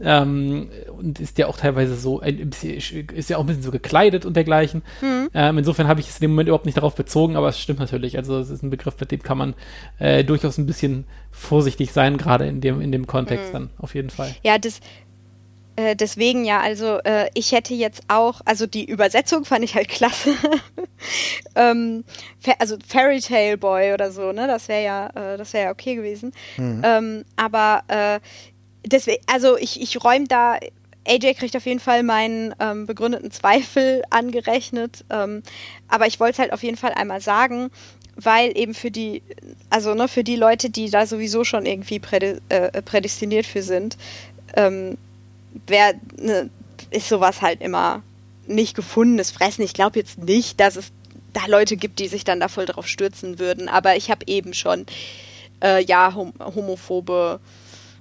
Ähm, 0.00 0.70
und 0.98 1.20
ist 1.20 1.38
ja 1.38 1.46
auch 1.46 1.56
teilweise 1.56 1.94
so, 1.94 2.20
ein 2.20 2.50
bisschen, 2.50 2.74
ist 3.14 3.30
ja 3.30 3.36
auch 3.36 3.42
ein 3.42 3.46
bisschen 3.46 3.62
so 3.62 3.70
gekleidet 3.70 4.26
und 4.26 4.34
dergleichen. 4.34 4.82
Mhm. 5.00 5.28
Ähm, 5.32 5.58
insofern 5.58 5.86
habe 5.86 6.00
ich 6.00 6.08
es 6.08 6.16
in 6.16 6.22
dem 6.22 6.30
Moment 6.32 6.48
überhaupt 6.48 6.66
nicht 6.66 6.76
darauf 6.76 6.96
bezogen, 6.96 7.36
aber 7.36 7.48
es 7.48 7.60
stimmt 7.60 7.78
natürlich. 7.78 8.16
Also 8.16 8.38
es 8.38 8.50
ist 8.50 8.62
ein 8.62 8.70
Begriff, 8.70 8.98
mit 8.98 9.12
dem 9.12 9.22
kann 9.22 9.38
man 9.38 9.54
äh, 9.98 10.24
durchaus 10.24 10.58
ein 10.58 10.66
bisschen 10.66 11.04
vorsichtig 11.30 11.92
sein, 11.92 12.16
gerade 12.16 12.46
in 12.46 12.60
dem, 12.60 12.80
in 12.80 12.90
dem 12.90 13.06
Kontext 13.06 13.48
mhm. 13.48 13.52
dann, 13.52 13.70
auf 13.78 13.94
jeden 13.94 14.10
Fall. 14.10 14.34
Ja, 14.42 14.58
das, 14.58 14.80
äh, 15.76 15.96
deswegen 15.96 16.44
ja, 16.44 16.60
also 16.60 16.98
äh, 17.02 17.28
ich 17.34 17.52
hätte 17.52 17.74
jetzt 17.74 18.02
auch, 18.06 18.40
also 18.44 18.66
die 18.66 18.84
Übersetzung 18.84 19.44
fand 19.44 19.64
ich 19.64 19.74
halt 19.74 19.88
klasse. 19.88 20.30
ähm, 21.56 22.04
also 22.58 22.76
Fairy 22.86 23.20
Tale 23.20 23.58
Boy 23.58 23.92
oder 23.92 24.12
so, 24.12 24.32
ne? 24.32 24.46
Das 24.46 24.68
wäre 24.68 24.84
ja, 24.84 25.06
äh, 25.08 25.36
das 25.36 25.52
wäre 25.52 25.66
ja 25.66 25.70
okay 25.72 25.96
gewesen. 25.96 26.32
Mhm. 26.56 26.82
Ähm, 26.84 27.24
aber 27.36 27.82
äh, 27.88 28.20
deswegen, 28.84 29.22
also 29.26 29.56
ich, 29.56 29.80
ich 29.80 30.02
räume 30.02 30.26
da 30.26 30.58
AJ 31.06 31.34
kriegt 31.34 31.56
auf 31.56 31.66
jeden 31.66 31.80
Fall 31.80 32.02
meinen 32.02 32.54
ähm, 32.60 32.86
begründeten 32.86 33.30
Zweifel 33.30 34.02
angerechnet. 34.10 35.04
Ähm, 35.10 35.42
aber 35.88 36.06
ich 36.06 36.20
wollte 36.20 36.32
es 36.34 36.38
halt 36.38 36.52
auf 36.52 36.62
jeden 36.62 36.76
Fall 36.76 36.92
einmal 36.94 37.20
sagen, 37.20 37.70
weil 38.16 38.56
eben 38.56 38.74
für 38.74 38.90
die, 38.90 39.22
also 39.70 39.94
ne, 39.94 40.08
für 40.08 40.24
die 40.24 40.36
Leute, 40.36 40.70
die 40.70 40.90
da 40.90 41.06
sowieso 41.06 41.44
schon 41.44 41.66
irgendwie 41.66 41.98
präde, 41.98 42.40
äh, 42.48 42.80
prädestiniert 42.82 43.46
für 43.46 43.62
sind, 43.62 43.96
ähm, 44.56 44.96
wär, 45.66 45.94
ne, 46.16 46.48
ist 46.90 47.08
sowas 47.08 47.42
halt 47.42 47.60
immer 47.60 48.02
nicht 48.46 48.76
gefundenes 48.76 49.30
Fressen. 49.30 49.62
Ich 49.62 49.74
glaube 49.74 49.98
jetzt 49.98 50.18
nicht, 50.18 50.60
dass 50.60 50.76
es 50.76 50.92
da 51.32 51.46
Leute 51.46 51.76
gibt, 51.76 51.98
die 51.98 52.08
sich 52.08 52.24
dann 52.24 52.40
da 52.40 52.48
voll 52.48 52.66
drauf 52.66 52.86
stürzen 52.86 53.38
würden. 53.38 53.68
Aber 53.68 53.96
ich 53.96 54.10
habe 54.10 54.24
eben 54.26 54.54
schon 54.54 54.86
äh, 55.62 55.82
ja 55.82 56.14
hom 56.14 56.32
homophobe 56.38 57.40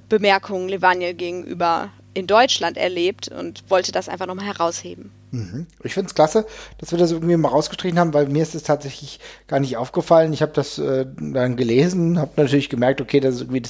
Bemerkungen 0.10 0.70
Levaniel 0.70 1.14
gegenüber 1.14 1.92
in 2.14 2.28
Deutschland 2.28 2.78
erlebt 2.78 3.28
und 3.30 3.64
wollte 3.70 3.92
das 3.92 4.10
einfach 4.10 4.28
nochmal 4.28 4.46
herausheben. 4.46 5.12
Mhm. 5.34 5.66
Ich 5.82 5.96
finde 5.96 6.10
es 6.10 6.14
klasse, 6.14 6.46
dass 6.78 6.92
wir 6.92 7.00
das 7.00 7.12
irgendwie 7.12 7.36
mal 7.38 7.50
rausgestrichen 7.50 7.98
haben, 7.98 8.14
weil 8.14 8.28
mir 8.28 8.44
ist 8.44 8.54
es 8.54 8.62
tatsächlich 8.62 9.20
gar 9.48 9.60
nicht 9.60 9.78
aufgefallen. 9.78 10.32
Ich 10.32 10.44
habe 10.44 10.52
das 10.54 10.78
äh, 10.78 11.08
dann 11.18 11.56
gelesen, 11.56 12.20
habe 12.20 12.30
natürlich 12.38 12.70
gemerkt, 12.70 13.02
okay, 13.02 13.20
dass 13.20 13.36
es 13.36 13.42
irgendwie 13.42 13.64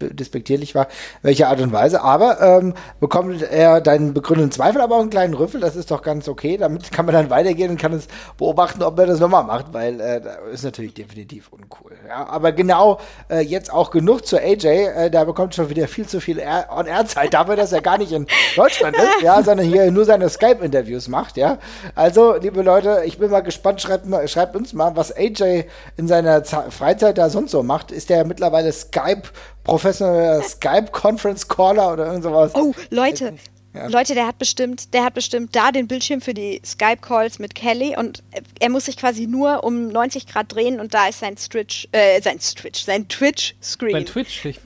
despektierlich 0.00 0.74
war, 0.74 0.88
welche 1.22 1.46
Art 1.46 1.60
und 1.60 1.70
Weise. 1.70 2.02
Aber 2.02 2.40
ähm, 2.40 2.74
bekommt 2.98 3.42
er 3.42 3.80
deinen 3.80 4.12
begründeten 4.12 4.50
Zweifel, 4.50 4.80
aber 4.80 4.96
auch 4.96 5.02
einen 5.02 5.10
kleinen 5.10 5.34
Rüffel, 5.34 5.60
das 5.60 5.76
ist 5.76 5.92
doch 5.92 6.02
ganz 6.02 6.28
okay. 6.28 6.56
Damit 6.56 6.90
kann 6.90 7.06
man 7.06 7.14
dann 7.14 7.30
weitergehen 7.30 7.70
und 7.70 7.80
kann 7.80 7.92
es 7.92 8.08
beobachten, 8.36 8.82
ob 8.82 8.98
er 8.98 9.06
das 9.06 9.20
nochmal 9.20 9.44
macht, 9.44 9.72
weil 9.72 10.00
äh, 10.00 10.20
das 10.20 10.36
ist 10.52 10.64
natürlich 10.64 10.94
definitiv 10.94 11.52
uncool. 11.52 11.92
Ja, 12.08 12.26
aber 12.26 12.50
genau 12.50 12.98
äh, 13.30 13.38
jetzt 13.38 13.72
auch 13.72 13.92
genug 13.92 14.26
zu 14.26 14.36
AJ, 14.36 14.66
äh, 14.66 15.10
der 15.12 15.24
bekommt 15.26 15.54
schon 15.54 15.70
wieder 15.70 15.86
viel 15.86 16.08
zu 16.08 16.20
viel 16.20 16.40
On-Air-Zeit 16.40 17.32
dafür, 17.32 17.54
dass 17.54 17.70
er 17.70 17.82
gar 17.82 17.98
nicht 17.98 18.10
in 18.10 18.26
Deutschland 18.56 18.96
ist, 18.96 19.10
ja, 19.22 19.40
sondern 19.44 19.66
hier 19.66 19.88
nur 19.92 20.04
seine 20.04 20.28
Skype-Interviews 20.28 21.03
Videos 21.04 21.08
macht, 21.08 21.36
ja. 21.36 21.58
Also, 21.94 22.36
liebe 22.36 22.62
Leute, 22.62 23.02
ich 23.06 23.18
bin 23.18 23.30
mal 23.30 23.40
gespannt, 23.40 23.80
schreibt, 23.80 24.06
schreibt 24.30 24.56
uns 24.56 24.72
mal, 24.72 24.96
was 24.96 25.12
AJ 25.16 25.64
in 25.96 26.08
seiner 26.08 26.42
Z 26.44 26.72
Freizeit 26.72 27.18
da 27.18 27.30
sonst 27.30 27.52
so 27.52 27.62
macht. 27.62 27.90
Ist 27.90 28.10
der 28.10 28.24
mittlerweile 28.24 28.72
Skype, 28.72 29.22
professioneller 29.62 30.42
Skype-Conference-Caller 30.42 31.92
oder 31.92 32.06
irgend 32.06 32.24
sowas? 32.24 32.52
Oh, 32.54 32.72
Leute, 32.90 33.34
ja. 33.74 33.86
Leute, 33.88 34.14
der 34.14 34.26
hat 34.26 34.38
bestimmt, 34.38 34.94
der 34.94 35.04
hat 35.04 35.14
bestimmt 35.14 35.54
da 35.54 35.72
den 35.72 35.88
Bildschirm 35.88 36.20
für 36.20 36.34
die 36.34 36.60
Skype-Calls 36.64 37.38
mit 37.38 37.54
Kelly 37.54 37.96
und 37.96 38.22
er 38.60 38.70
muss 38.70 38.86
sich 38.86 38.96
quasi 38.96 39.26
nur 39.26 39.64
um 39.64 39.88
90 39.88 40.26
Grad 40.26 40.54
drehen 40.54 40.80
und 40.80 40.94
da 40.94 41.08
ist 41.08 41.20
sein 41.20 41.36
Stitch, 41.36 41.88
äh, 41.92 42.20
sein 42.22 42.38
Stitch, 42.40 42.84
sein 42.84 43.08
Twitch-Screen. 43.08 43.92
Sein 43.92 44.06
Twitch, 44.06 44.44
ich 44.44 44.60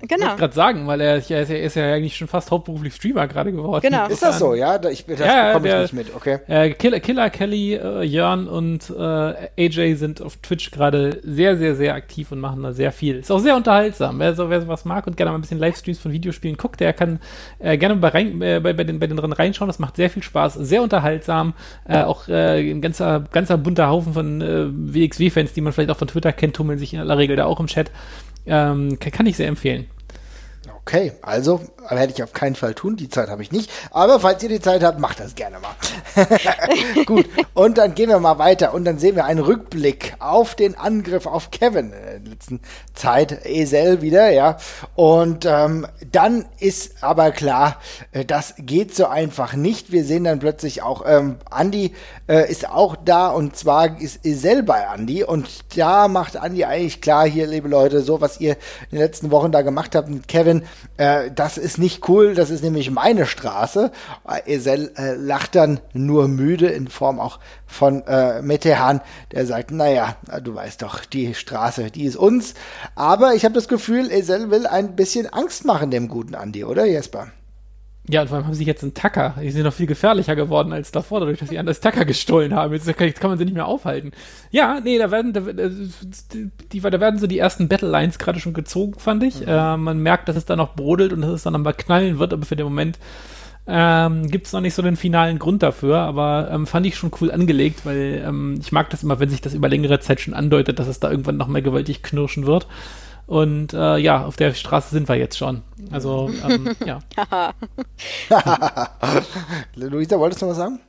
Genau. 0.00 0.32
Ich 0.32 0.36
gerade 0.36 0.54
sagen, 0.54 0.86
weil 0.86 1.00
er, 1.00 1.12
er, 1.12 1.16
ist 1.16 1.30
ja, 1.30 1.36
er, 1.38 1.62
ist 1.62 1.76
ja, 1.76 1.92
eigentlich 1.92 2.16
schon 2.16 2.28
fast 2.28 2.50
hauptberuflich 2.50 2.94
Streamer 2.94 3.26
gerade 3.26 3.52
geworden. 3.52 3.80
Genau. 3.82 4.06
Ist 4.06 4.22
das 4.22 4.38
so, 4.38 4.54
ja? 4.54 4.76
Ich, 4.90 5.06
das 5.06 5.18
ja, 5.18 5.48
bekomme 5.48 5.68
ich 5.68 5.92
nicht 5.92 5.92
mit, 5.92 6.14
okay. 6.14 6.38
Äh, 6.46 6.70
Killer, 6.70 7.00
Killer 7.00 7.30
Kelly, 7.30 7.74
äh, 7.74 8.02
Jörn 8.02 8.48
und 8.48 8.90
äh, 8.90 9.48
AJ 9.56 9.94
sind 9.94 10.20
auf 10.20 10.36
Twitch 10.38 10.70
gerade 10.70 11.20
sehr, 11.22 11.56
sehr, 11.56 11.74
sehr 11.74 11.94
aktiv 11.94 12.32
und 12.32 12.40
machen 12.40 12.62
da 12.62 12.72
sehr 12.72 12.92
viel. 12.92 13.18
Ist 13.18 13.30
auch 13.30 13.38
sehr 13.38 13.56
unterhaltsam. 13.56 14.18
Wer, 14.18 14.34
so, 14.34 14.50
wer 14.50 14.60
sowas 14.60 14.84
mag 14.84 15.06
und 15.06 15.16
gerne 15.16 15.30
mal 15.30 15.38
ein 15.38 15.40
bisschen 15.40 15.58
Livestreams 15.58 15.98
von 15.98 16.12
Videospielen 16.12 16.56
guckt, 16.56 16.80
der 16.80 16.92
kann 16.92 17.20
äh, 17.60 17.78
gerne 17.78 17.96
bei, 17.96 18.08
rein, 18.08 18.42
äh, 18.42 18.60
bei, 18.62 18.72
bei, 18.72 18.84
den, 18.84 18.98
bei 18.98 19.06
den 19.06 19.16
dran 19.16 19.32
reinschauen. 19.32 19.68
Das 19.68 19.78
macht 19.78 19.96
sehr 19.96 20.10
viel 20.10 20.22
Spaß, 20.22 20.54
sehr 20.54 20.82
unterhaltsam. 20.82 21.54
Äh, 21.88 22.02
auch 22.02 22.28
ein 22.28 22.80
ganzer, 22.80 23.24
ganzer 23.32 23.56
bunter 23.58 23.88
Haufen 23.88 24.12
von 24.12 24.40
WXW-Fans, 24.40 25.52
die 25.52 25.60
man 25.60 25.72
vielleicht 25.72 25.90
auch 25.90 25.96
von 25.96 26.08
Twitter 26.08 26.32
kennt, 26.32 26.56
tummeln 26.56 26.78
sich 26.78 26.94
in 26.94 27.00
aller 27.00 27.18
Regel 27.18 27.36
da 27.36 27.46
auch 27.46 27.60
im 27.60 27.66
Chat. 27.66 27.90
Ähm, 28.46 28.98
kann, 28.98 29.12
kann 29.12 29.26
ich 29.26 29.36
sehr 29.36 29.48
empfehlen. 29.48 29.86
Okay, 30.86 31.12
also 31.22 31.62
werde 31.88 32.12
ich 32.12 32.22
auf 32.22 32.34
keinen 32.34 32.56
Fall 32.56 32.74
tun. 32.74 32.96
Die 32.96 33.08
Zeit 33.08 33.30
habe 33.30 33.40
ich 33.40 33.50
nicht. 33.50 33.70
Aber 33.90 34.20
falls 34.20 34.42
ihr 34.42 34.50
die 34.50 34.60
Zeit 34.60 34.82
habt, 34.82 35.00
macht 35.00 35.18
das 35.18 35.34
gerne 35.34 35.56
mal. 35.58 35.74
Gut. 37.06 37.26
Und 37.54 37.78
dann 37.78 37.94
gehen 37.94 38.10
wir 38.10 38.20
mal 38.20 38.38
weiter. 38.38 38.74
Und 38.74 38.84
dann 38.84 38.98
sehen 38.98 39.16
wir 39.16 39.24
einen 39.24 39.40
Rückblick 39.40 40.14
auf 40.18 40.54
den 40.54 40.76
Angriff 40.76 41.26
auf 41.26 41.50
Kevin 41.50 41.86
in 41.86 42.22
der 42.22 42.32
letzten 42.32 42.60
Zeit. 42.92 43.46
Esel 43.46 44.02
wieder, 44.02 44.30
ja. 44.30 44.58
Und 44.94 45.46
ähm, 45.46 45.86
dann 46.12 46.44
ist 46.58 47.02
aber 47.02 47.30
klar, 47.30 47.80
äh, 48.12 48.26
das 48.26 48.54
geht 48.58 48.94
so 48.94 49.06
einfach 49.06 49.54
nicht. 49.54 49.90
Wir 49.90 50.04
sehen 50.04 50.24
dann 50.24 50.38
plötzlich 50.38 50.82
auch, 50.82 51.04
ähm, 51.06 51.36
Andy 51.50 51.94
äh, 52.28 52.50
ist 52.50 52.68
auch 52.68 52.94
da. 52.94 53.28
Und 53.28 53.56
zwar 53.56 53.98
ist 54.02 54.24
Esel 54.26 54.62
bei 54.62 54.86
Andy. 54.94 55.24
Und 55.24 55.48
da 55.78 56.08
macht 56.08 56.34
Andy 56.34 56.64
eigentlich 56.64 57.00
klar, 57.00 57.26
hier, 57.26 57.46
liebe 57.46 57.68
Leute, 57.68 58.02
so 58.02 58.20
was 58.20 58.38
ihr 58.38 58.52
in 58.90 58.98
den 58.98 59.00
letzten 59.00 59.30
Wochen 59.30 59.50
da 59.50 59.62
gemacht 59.62 59.94
habt 59.94 60.10
mit 60.10 60.28
Kevin, 60.28 60.64
äh, 60.96 61.30
das 61.34 61.58
ist 61.58 61.78
nicht 61.78 62.08
cool, 62.08 62.34
das 62.34 62.50
ist 62.50 62.62
nämlich 62.62 62.90
meine 62.90 63.26
Straße. 63.26 63.90
Esel 64.46 64.92
äh, 64.96 65.14
lacht 65.14 65.54
dann 65.54 65.80
nur 65.92 66.28
müde 66.28 66.68
in 66.68 66.88
Form 66.88 67.20
auch 67.20 67.40
von 67.66 68.02
äh, 68.06 68.42
Metehan, 68.42 69.00
der 69.32 69.46
sagt, 69.46 69.70
naja, 69.70 70.16
du 70.42 70.54
weißt 70.54 70.82
doch, 70.82 71.04
die 71.04 71.34
Straße, 71.34 71.90
die 71.90 72.04
ist 72.04 72.16
uns. 72.16 72.54
Aber 72.94 73.34
ich 73.34 73.44
habe 73.44 73.54
das 73.54 73.68
Gefühl, 73.68 74.10
Esel 74.10 74.50
will 74.50 74.66
ein 74.66 74.96
bisschen 74.96 75.26
Angst 75.26 75.64
machen 75.64 75.90
dem 75.90 76.08
guten 76.08 76.34
Andi, 76.34 76.64
oder 76.64 76.84
Jesper? 76.84 77.28
Ja, 78.08 78.20
und 78.20 78.28
vor 78.28 78.36
allem 78.36 78.46
haben 78.46 78.54
sie 78.54 78.64
jetzt 78.64 78.82
einen 78.82 78.92
Tacker. 78.92 79.34
Die 79.40 79.50
sind 79.50 79.62
noch 79.62 79.72
viel 79.72 79.86
gefährlicher 79.86 80.36
geworden 80.36 80.74
als 80.74 80.92
davor, 80.92 81.20
dadurch, 81.20 81.38
dass 81.38 81.48
sie 81.48 81.58
anders 81.58 81.80
Tacker 81.80 82.04
gestohlen 82.04 82.54
haben. 82.54 82.74
Jetzt 82.74 82.86
kann, 82.96 83.06
jetzt 83.06 83.20
kann, 83.20 83.30
man 83.30 83.38
sie 83.38 83.46
nicht 83.46 83.54
mehr 83.54 83.66
aufhalten. 83.66 84.12
Ja, 84.50 84.80
nee, 84.80 84.98
da 84.98 85.10
werden, 85.10 85.32
da, 85.32 85.40
die, 85.40 86.80
da 86.80 87.00
werden 87.00 87.18
so 87.18 87.26
die 87.26 87.38
ersten 87.38 87.68
Battle 87.68 87.88
Lines 87.88 88.18
gerade 88.18 88.40
schon 88.40 88.52
gezogen, 88.52 88.98
fand 88.98 89.22
ich. 89.22 89.40
Mhm. 89.40 89.48
Äh, 89.48 89.76
man 89.78 89.98
merkt, 90.00 90.28
dass 90.28 90.36
es 90.36 90.44
da 90.44 90.54
noch 90.54 90.74
brodelt 90.74 91.14
und 91.14 91.22
dass 91.22 91.30
es 91.30 91.42
dann 91.44 91.54
aber 91.54 91.72
knallen 91.72 92.18
wird, 92.18 92.34
aber 92.34 92.44
für 92.44 92.56
den 92.56 92.66
Moment 92.66 92.98
ähm, 93.66 94.30
gibt 94.30 94.46
es 94.46 94.52
noch 94.52 94.60
nicht 94.60 94.74
so 94.74 94.82
den 94.82 94.96
finalen 94.96 95.38
Grund 95.38 95.62
dafür, 95.62 95.98
aber 96.00 96.50
ähm, 96.50 96.66
fand 96.66 96.84
ich 96.84 96.96
schon 96.96 97.10
cool 97.20 97.30
angelegt, 97.32 97.86
weil 97.86 98.22
ähm, 98.26 98.58
ich 98.60 98.72
mag 98.72 98.90
das 98.90 99.02
immer, 99.02 99.20
wenn 99.20 99.30
sich 99.30 99.40
das 99.40 99.54
über 99.54 99.70
längere 99.70 100.00
Zeit 100.00 100.20
schon 100.20 100.34
andeutet, 100.34 100.78
dass 100.78 100.88
es 100.88 101.00
da 101.00 101.10
irgendwann 101.10 101.38
noch 101.38 101.48
mal 101.48 101.62
gewaltig 101.62 102.02
knirschen 102.02 102.44
wird. 102.44 102.66
Und 103.26 103.72
äh, 103.72 103.96
ja, 103.96 104.24
auf 104.24 104.36
der 104.36 104.54
Straße 104.54 104.90
sind 104.90 105.08
wir 105.08 105.16
jetzt 105.16 105.38
schon. 105.38 105.62
Also, 105.90 106.30
ähm, 106.48 106.74
ja. 106.84 106.98
Luisa, 109.74 110.18
wolltest 110.18 110.42
du 110.42 110.48
was 110.48 110.56
sagen? 110.56 110.80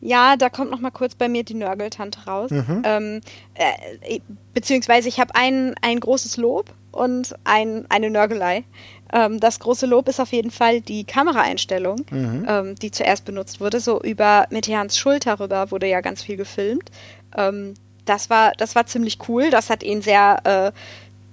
Ja, 0.00 0.36
da 0.36 0.48
kommt 0.48 0.70
noch 0.70 0.80
mal 0.80 0.90
kurz 0.90 1.14
bei 1.14 1.28
mir 1.28 1.44
die 1.44 1.54
Nörgeltante 1.54 2.20
raus. 2.26 2.50
Mhm. 2.50 2.82
Ähm, 2.84 3.20
äh, 3.54 4.20
beziehungsweise 4.54 5.08
ich 5.08 5.18
habe 5.18 5.34
ein, 5.34 5.74
ein 5.82 6.00
großes 6.00 6.36
Lob 6.36 6.72
und 6.92 7.34
ein, 7.44 7.84
eine 7.88 8.10
Nörgelei. 8.10 8.64
Ähm, 9.12 9.40
das 9.40 9.60
große 9.60 9.86
Lob 9.86 10.08
ist 10.08 10.20
auf 10.20 10.32
jeden 10.32 10.50
Fall 10.50 10.80
die 10.80 11.04
Kameraeinstellung, 11.04 12.04
mhm. 12.10 12.46
ähm, 12.48 12.74
die 12.76 12.90
zuerst 12.90 13.24
benutzt 13.24 13.60
wurde. 13.60 13.80
So 13.80 14.00
über 14.00 14.46
Meteans 14.50 14.98
Schulter 14.98 15.38
rüber 15.40 15.70
wurde 15.70 15.86
ja 15.86 16.00
ganz 16.00 16.22
viel 16.22 16.36
gefilmt. 16.36 16.90
Ähm, 17.36 17.74
das, 18.04 18.30
war, 18.30 18.52
das 18.56 18.74
war 18.74 18.86
ziemlich 18.86 19.18
cool. 19.28 19.50
Das 19.50 19.70
hat 19.70 19.82
ihn 19.82 20.02
sehr 20.02 20.40
äh, 20.44 20.72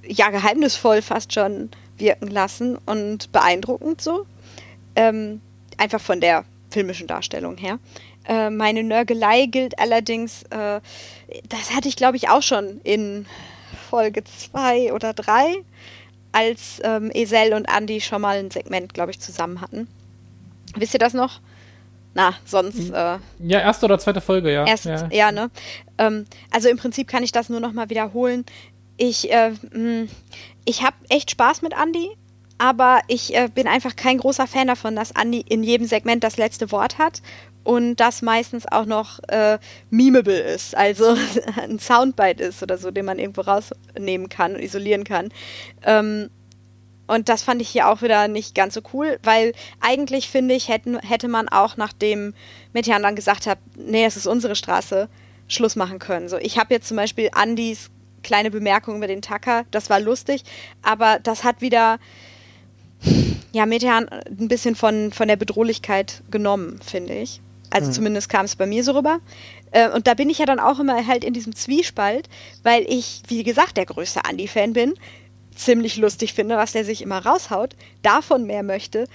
ja, 0.07 0.29
geheimnisvoll 0.29 1.01
fast 1.01 1.33
schon 1.33 1.69
wirken 1.97 2.27
lassen 2.27 2.77
und 2.85 3.31
beeindruckend 3.31 4.01
so. 4.01 4.25
Ähm, 4.95 5.41
einfach 5.77 6.01
von 6.01 6.21
der 6.21 6.45
filmischen 6.69 7.07
Darstellung 7.07 7.57
her. 7.57 7.79
Äh, 8.27 8.49
meine 8.49 8.83
Nörgelei 8.83 9.45
gilt 9.45 9.79
allerdings, 9.79 10.43
äh, 10.43 10.79
das 11.49 11.75
hatte 11.75 11.87
ich 11.87 11.95
glaube 11.95 12.17
ich 12.17 12.29
auch 12.29 12.41
schon 12.41 12.79
in 12.83 13.25
Folge 13.89 14.23
2 14.23 14.93
oder 14.93 15.13
3, 15.13 15.63
als 16.31 16.81
ähm, 16.83 17.11
Esel 17.13 17.53
und 17.53 17.65
Andy 17.65 18.01
schon 18.01 18.21
mal 18.21 18.37
ein 18.37 18.49
Segment, 18.51 18.93
glaube 18.93 19.11
ich, 19.11 19.19
zusammen 19.19 19.61
hatten. 19.61 19.87
Wisst 20.75 20.93
ihr 20.95 20.99
das 20.99 21.13
noch? 21.13 21.39
Na, 22.15 22.33
sonst. 22.45 22.89
Äh, 22.89 23.17
ja, 23.39 23.59
erste 23.59 23.85
oder 23.85 23.97
zweite 23.97 24.21
Folge, 24.21 24.51
ja. 24.51 24.65
Erst, 24.65 24.85
ja. 24.85 25.07
ja, 25.11 25.31
ne? 25.31 25.49
Ähm, 25.97 26.25
also 26.51 26.69
im 26.69 26.77
Prinzip 26.77 27.07
kann 27.07 27.23
ich 27.23 27.31
das 27.31 27.49
nur 27.49 27.59
noch 27.59 27.73
mal 27.73 27.89
wiederholen 27.89 28.45
ich, 28.97 29.31
äh, 29.31 29.53
hm, 29.71 30.09
ich 30.65 30.83
habe 30.83 30.95
echt 31.09 31.31
Spaß 31.31 31.61
mit 31.61 31.73
Andy, 31.73 32.11
aber 32.57 33.01
ich 33.07 33.35
äh, 33.35 33.49
bin 33.53 33.67
einfach 33.67 33.95
kein 33.95 34.17
großer 34.17 34.47
Fan 34.47 34.67
davon, 34.67 34.95
dass 34.95 35.11
Andy 35.11 35.43
in 35.47 35.63
jedem 35.63 35.87
Segment 35.87 36.23
das 36.23 36.37
letzte 36.37 36.71
Wort 36.71 36.97
hat 36.97 37.21
und 37.63 37.95
das 37.95 38.21
meistens 38.21 38.65
auch 38.71 38.85
noch 38.85 39.19
äh, 39.29 39.57
memeable 39.89 40.39
ist, 40.39 40.75
also 40.75 41.15
ein 41.61 41.79
Soundbite 41.79 42.43
ist 42.43 42.61
oder 42.61 42.77
so, 42.77 42.91
den 42.91 43.05
man 43.05 43.19
irgendwo 43.19 43.41
rausnehmen 43.41 44.29
kann 44.29 44.55
und 44.55 44.61
isolieren 44.61 45.03
kann. 45.03 45.29
Ähm, 45.83 46.29
und 47.05 47.27
das 47.27 47.43
fand 47.43 47.61
ich 47.61 47.69
hier 47.69 47.89
auch 47.89 48.01
wieder 48.01 48.27
nicht 48.27 48.55
ganz 48.55 48.73
so 48.75 48.81
cool, 48.93 49.19
weil 49.23 49.53
eigentlich 49.81 50.29
finde 50.29 50.55
ich, 50.55 50.69
hätten, 50.69 50.97
hätte 50.99 51.27
man 51.27 51.49
auch, 51.49 51.75
nachdem 51.75 52.33
Metian 52.71 53.03
dann 53.03 53.15
gesagt 53.15 53.45
hat, 53.45 53.59
nee, 53.75 54.05
es 54.05 54.15
ist 54.15 54.25
unsere 54.25 54.55
Straße, 54.55 55.09
Schluss 55.47 55.75
machen 55.75 55.99
können. 55.99 56.29
So, 56.29 56.37
ich 56.37 56.57
habe 56.57 56.73
jetzt 56.73 56.87
zum 56.87 56.97
Beispiel 56.97 57.29
Andys 57.33 57.91
kleine 58.23 58.51
Bemerkung 58.51 58.97
über 58.97 59.07
den 59.07 59.21
Tacker, 59.21 59.65
das 59.71 59.89
war 59.89 59.99
lustig, 59.99 60.43
aber 60.81 61.19
das 61.19 61.43
hat 61.43 61.61
wieder 61.61 61.99
ja, 63.51 63.65
Metehan 63.65 64.07
ein 64.09 64.47
bisschen 64.47 64.75
von, 64.75 65.11
von 65.11 65.27
der 65.27 65.35
Bedrohlichkeit 65.35 66.23
genommen, 66.31 66.79
finde 66.81 67.13
ich. 67.13 67.41
Also 67.69 67.89
mhm. 67.89 67.93
zumindest 67.93 68.29
kam 68.29 68.45
es 68.45 68.55
bei 68.55 68.65
mir 68.65 68.83
so 68.83 68.93
rüber. 68.93 69.19
Äh, 69.71 69.89
und 69.89 70.07
da 70.07 70.13
bin 70.13 70.29
ich 70.29 70.39
ja 70.39 70.45
dann 70.45 70.59
auch 70.59 70.79
immer 70.79 71.05
halt 71.05 71.23
in 71.23 71.33
diesem 71.33 71.55
Zwiespalt, 71.55 72.29
weil 72.63 72.85
ich, 72.87 73.23
wie 73.27 73.43
gesagt, 73.43 73.77
der 73.77 73.85
größte 73.85 74.21
Andy-Fan 74.29 74.73
bin, 74.73 74.93
ziemlich 75.55 75.97
lustig 75.97 76.33
finde, 76.33 76.57
was 76.57 76.71
der 76.71 76.85
sich 76.85 77.01
immer 77.01 77.25
raushaut, 77.25 77.75
davon 78.01 78.45
mehr 78.45 78.63
möchte, 78.63 79.07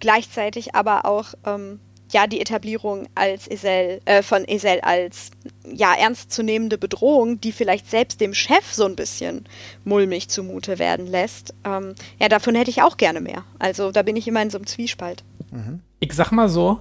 gleichzeitig 0.00 0.74
aber 0.74 1.04
auch 1.04 1.34
ähm, 1.44 1.80
ja 2.12 2.26
die 2.26 2.40
Etablierung 2.40 3.08
als 3.14 3.50
Esel, 3.50 4.00
äh, 4.04 4.22
von 4.22 4.44
Esel 4.46 4.80
als 4.80 5.30
ja 5.64 5.94
ernstzunehmende 5.94 6.78
Bedrohung, 6.78 7.40
die 7.40 7.52
vielleicht 7.52 7.90
selbst 7.90 8.20
dem 8.20 8.34
Chef 8.34 8.72
so 8.72 8.84
ein 8.84 8.96
bisschen 8.96 9.44
mulmig 9.84 10.28
zumute 10.28 10.78
werden 10.78 11.06
lässt. 11.06 11.54
Ähm, 11.64 11.94
ja, 12.18 12.28
davon 12.28 12.54
hätte 12.54 12.70
ich 12.70 12.82
auch 12.82 12.96
gerne 12.96 13.20
mehr. 13.20 13.44
Also 13.58 13.90
da 13.90 14.02
bin 14.02 14.16
ich 14.16 14.28
immer 14.28 14.42
in 14.42 14.50
so 14.50 14.58
einem 14.58 14.66
Zwiespalt. 14.66 15.24
Mhm. 15.50 15.80
Ich 16.00 16.12
sag 16.12 16.30
mal 16.30 16.48
so, 16.48 16.80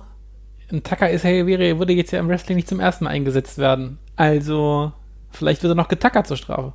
ein 0.72 0.84
Tucker 0.84 1.10
Esel 1.10 1.48
wäre, 1.48 1.80
würde 1.80 1.94
jetzt 1.94 2.12
ja 2.12 2.20
im 2.20 2.28
Wrestling 2.28 2.56
nicht 2.58 2.68
zum 2.68 2.80
ersten 2.80 3.06
Mal 3.06 3.12
eingesetzt 3.12 3.58
werden. 3.58 4.00
Also 4.16 4.92
vielleicht 5.32 5.64
wird 5.64 5.72
er 5.72 5.76
noch 5.76 5.88
getackert 5.88 6.28
zur 6.28 6.38
Strafe. 6.38 6.74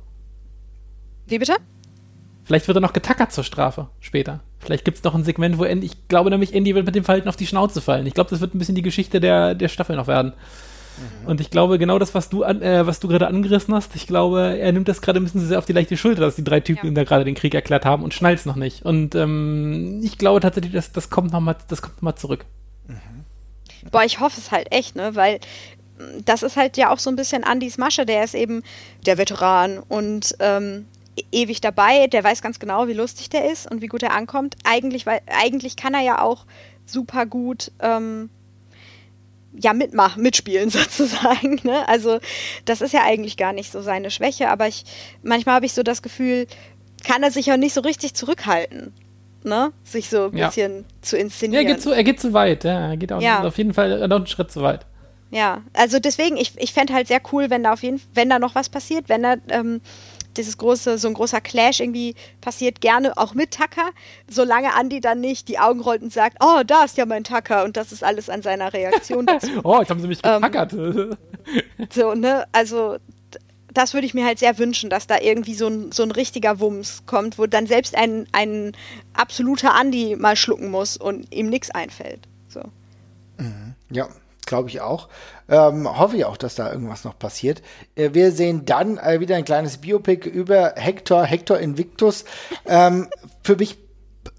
Wie 1.25 1.39
bitte? 1.39 1.55
Vielleicht 2.43 2.67
wird 2.67 2.77
er 2.77 2.81
noch 2.81 2.93
getackert 2.93 3.31
zur 3.31 3.43
Strafe 3.43 3.89
später. 3.99 4.41
Vielleicht 4.59 4.85
gibt 4.85 4.97
es 4.97 5.03
noch 5.03 5.15
ein 5.15 5.23
Segment, 5.23 5.57
wo 5.57 5.63
Andy, 5.63 5.87
ich 5.87 6.07
glaube 6.07 6.29
nämlich, 6.29 6.53
Andy 6.53 6.75
wird 6.75 6.85
mit 6.85 6.95
dem 6.95 7.03
Verhalten 7.03 7.29
auf 7.29 7.35
die 7.35 7.47
Schnauze 7.47 7.81
fallen. 7.81 8.05
Ich 8.05 8.13
glaube, 8.13 8.29
das 8.29 8.41
wird 8.41 8.53
ein 8.53 8.59
bisschen 8.59 8.75
die 8.75 8.81
Geschichte 8.81 9.19
der, 9.19 9.55
der 9.55 9.67
Staffel 9.67 9.95
noch 9.95 10.07
werden. 10.07 10.33
Mhm. 10.97 11.27
Und 11.27 11.41
ich 11.41 11.49
glaube, 11.49 11.79
genau 11.79 11.99
das, 11.99 12.13
was 12.13 12.29
du, 12.29 12.43
an, 12.43 12.61
äh, 12.61 12.85
was 12.85 12.99
du 12.99 13.07
gerade 13.07 13.27
angerissen 13.27 13.73
hast, 13.73 13.95
ich 13.95 14.07
glaube, 14.07 14.57
er 14.59 14.71
nimmt 14.71 14.87
das 14.87 15.01
gerade 15.01 15.19
ein 15.19 15.23
bisschen 15.23 15.45
sehr 15.45 15.57
auf 15.57 15.65
die 15.65 15.73
leichte 15.73 15.97
Schulter, 15.97 16.21
dass 16.21 16.35
die 16.35 16.43
drei 16.43 16.59
Typen 16.59 16.87
ja. 16.87 16.93
da 16.93 17.03
gerade 17.03 17.25
den 17.25 17.35
Krieg 17.35 17.53
erklärt 17.53 17.85
haben 17.85 18.03
und 18.03 18.13
schnallt 18.13 18.39
es 18.39 18.45
noch 18.45 18.55
nicht. 18.55 18.83
Und 18.83 19.15
ähm, 19.15 20.01
ich 20.03 20.17
glaube 20.17 20.39
tatsächlich, 20.39 20.73
dass 20.73 20.91
das 20.91 21.09
kommt 21.09 21.31
nochmal, 21.31 21.55
das 21.67 21.81
kommt 21.81 21.97
nochmal 21.97 22.15
zurück. 22.15 22.45
Mhm. 22.87 23.25
Boah, 23.91 24.03
ich 24.03 24.19
hoffe 24.19 24.39
es 24.39 24.51
halt 24.51 24.71
echt, 24.71 24.95
ne? 24.95 25.15
Weil 25.15 25.39
das 26.25 26.43
ist 26.43 26.57
halt 26.57 26.77
ja 26.77 26.91
auch 26.91 26.99
so 26.99 27.09
ein 27.09 27.15
bisschen 27.15 27.43
Andys 27.43 27.77
Masche, 27.77 28.05
der 28.05 28.23
ist 28.23 28.35
eben 28.35 28.63
der 29.05 29.17
Veteran 29.17 29.79
und 29.79 30.35
ähm, 30.39 30.85
ewig 31.31 31.61
dabei, 31.61 32.07
der 32.07 32.23
weiß 32.23 32.41
ganz 32.41 32.59
genau, 32.59 32.87
wie 32.87 32.93
lustig 32.93 33.29
der 33.29 33.51
ist 33.51 33.69
und 33.69 33.81
wie 33.81 33.87
gut 33.87 34.03
er 34.03 34.13
ankommt. 34.13 34.55
Eigentlich, 34.63 35.05
weil, 35.05 35.21
eigentlich 35.27 35.75
kann 35.75 35.93
er 35.93 36.01
ja 36.01 36.21
auch 36.21 36.45
super 36.85 37.25
gut 37.25 37.71
ähm, 37.79 38.29
ja, 39.53 39.73
mitmachen, 39.73 40.23
mitspielen 40.23 40.69
sozusagen. 40.71 41.59
Ne? 41.63 41.87
Also 41.87 42.19
das 42.65 42.81
ist 42.81 42.93
ja 42.93 43.03
eigentlich 43.03 43.37
gar 43.37 43.53
nicht 43.53 43.71
so 43.71 43.81
seine 43.81 44.11
Schwäche, 44.11 44.49
aber 44.49 44.67
ich 44.67 44.85
manchmal 45.23 45.55
habe 45.55 45.65
ich 45.65 45.73
so 45.73 45.83
das 45.83 46.01
Gefühl, 46.01 46.47
kann 47.05 47.23
er 47.23 47.31
sich 47.31 47.51
auch 47.51 47.57
nicht 47.57 47.73
so 47.73 47.81
richtig 47.81 48.13
zurückhalten. 48.13 48.93
Ne? 49.43 49.71
Sich 49.83 50.07
so 50.07 50.25
ein 50.25 50.31
bisschen 50.31 50.77
ja. 50.77 50.83
zu 51.01 51.17
inszenieren. 51.17 51.63
Ja, 51.63 51.69
er 51.69 51.75
geht 51.75 51.83
zu, 51.83 51.91
er 51.91 52.03
geht 52.03 52.19
zu 52.19 52.33
weit, 52.33 52.63
ja. 52.63 52.91
Er 52.91 52.97
geht 52.97 53.11
auch 53.11 53.21
ja. 53.21 53.43
auf 53.43 53.57
jeden 53.57 53.73
Fall 53.73 54.07
noch 54.07 54.17
einen 54.17 54.27
Schritt 54.27 54.51
zu 54.51 54.61
weit. 54.61 54.85
Ja, 55.31 55.63
also 55.73 55.97
deswegen, 55.99 56.37
ich, 56.37 56.53
ich 56.57 56.73
fände 56.73 56.93
halt 56.93 57.07
sehr 57.07 57.21
cool, 57.31 57.49
wenn 57.49 57.63
da 57.63 57.73
auf 57.73 57.81
jeden 57.83 58.01
wenn 58.13 58.29
da 58.29 58.37
noch 58.37 58.53
was 58.53 58.69
passiert, 58.69 59.07
wenn 59.07 59.23
er 59.23 59.37
ähm, 59.49 59.81
dieses 60.37 60.57
große, 60.57 60.97
so 60.97 61.07
ein 61.07 61.13
großer 61.13 61.41
Clash 61.41 61.79
irgendwie 61.79 62.15
passiert 62.39 62.81
gerne 62.81 63.17
auch 63.17 63.33
mit 63.33 63.51
Tucker, 63.51 63.91
solange 64.29 64.69
Andy 64.79 65.01
dann 65.01 65.21
nicht 65.21 65.47
die 65.47 65.59
Augen 65.59 65.81
rollt 65.81 66.01
und 66.01 66.13
sagt, 66.13 66.37
oh, 66.39 66.61
da 66.65 66.83
ist 66.83 66.97
ja 66.97 67.05
mein 67.05 67.23
Tucker 67.23 67.63
und 67.63 67.77
das 67.77 67.91
ist 67.91 68.03
alles 68.03 68.29
an 68.29 68.41
seiner 68.41 68.73
Reaktion 68.73 69.25
dazu. 69.27 69.49
oh, 69.63 69.79
jetzt 69.79 69.89
haben 69.89 69.99
sie 69.99 70.07
mich 70.07 70.21
getackert. 70.21 70.73
Ähm, 70.73 71.17
so, 71.89 72.13
ne, 72.13 72.45
also 72.51 72.97
das 73.73 73.93
würde 73.93 74.05
ich 74.05 74.13
mir 74.13 74.25
halt 74.25 74.39
sehr 74.39 74.57
wünschen, 74.57 74.89
dass 74.89 75.07
da 75.07 75.19
irgendwie 75.19 75.53
so 75.53 75.67
ein, 75.67 75.91
so 75.91 76.03
ein 76.03 76.11
richtiger 76.11 76.59
Wumms 76.59 77.03
kommt, 77.05 77.37
wo 77.37 77.45
dann 77.45 77.67
selbst 77.67 77.95
ein, 77.95 78.27
ein 78.31 78.73
absoluter 79.13 79.73
Andy 79.79 80.15
mal 80.17 80.35
schlucken 80.35 80.69
muss 80.69 80.97
und 80.97 81.33
ihm 81.33 81.47
nichts 81.47 81.71
einfällt. 81.71 82.27
So. 82.49 82.61
Mhm. 83.37 83.75
Ja, 83.89 84.09
glaube 84.51 84.67
ich 84.67 84.81
auch. 84.81 85.07
Ähm, 85.47 85.87
hoffe 85.97 86.17
ich 86.17 86.25
auch, 86.25 86.35
dass 86.35 86.55
da 86.55 86.71
irgendwas 86.71 87.05
noch 87.05 87.17
passiert. 87.17 87.61
Äh, 87.95 88.09
wir 88.11 88.33
sehen 88.33 88.65
dann 88.65 88.97
äh, 88.97 89.21
wieder 89.21 89.37
ein 89.37 89.45
kleines 89.45 89.77
Biopic 89.77 90.27
über 90.27 90.73
Hector, 90.75 91.23
Hector 91.23 91.57
Invictus. 91.57 92.25
Ähm, 92.65 93.07
für 93.43 93.55
mich 93.55 93.77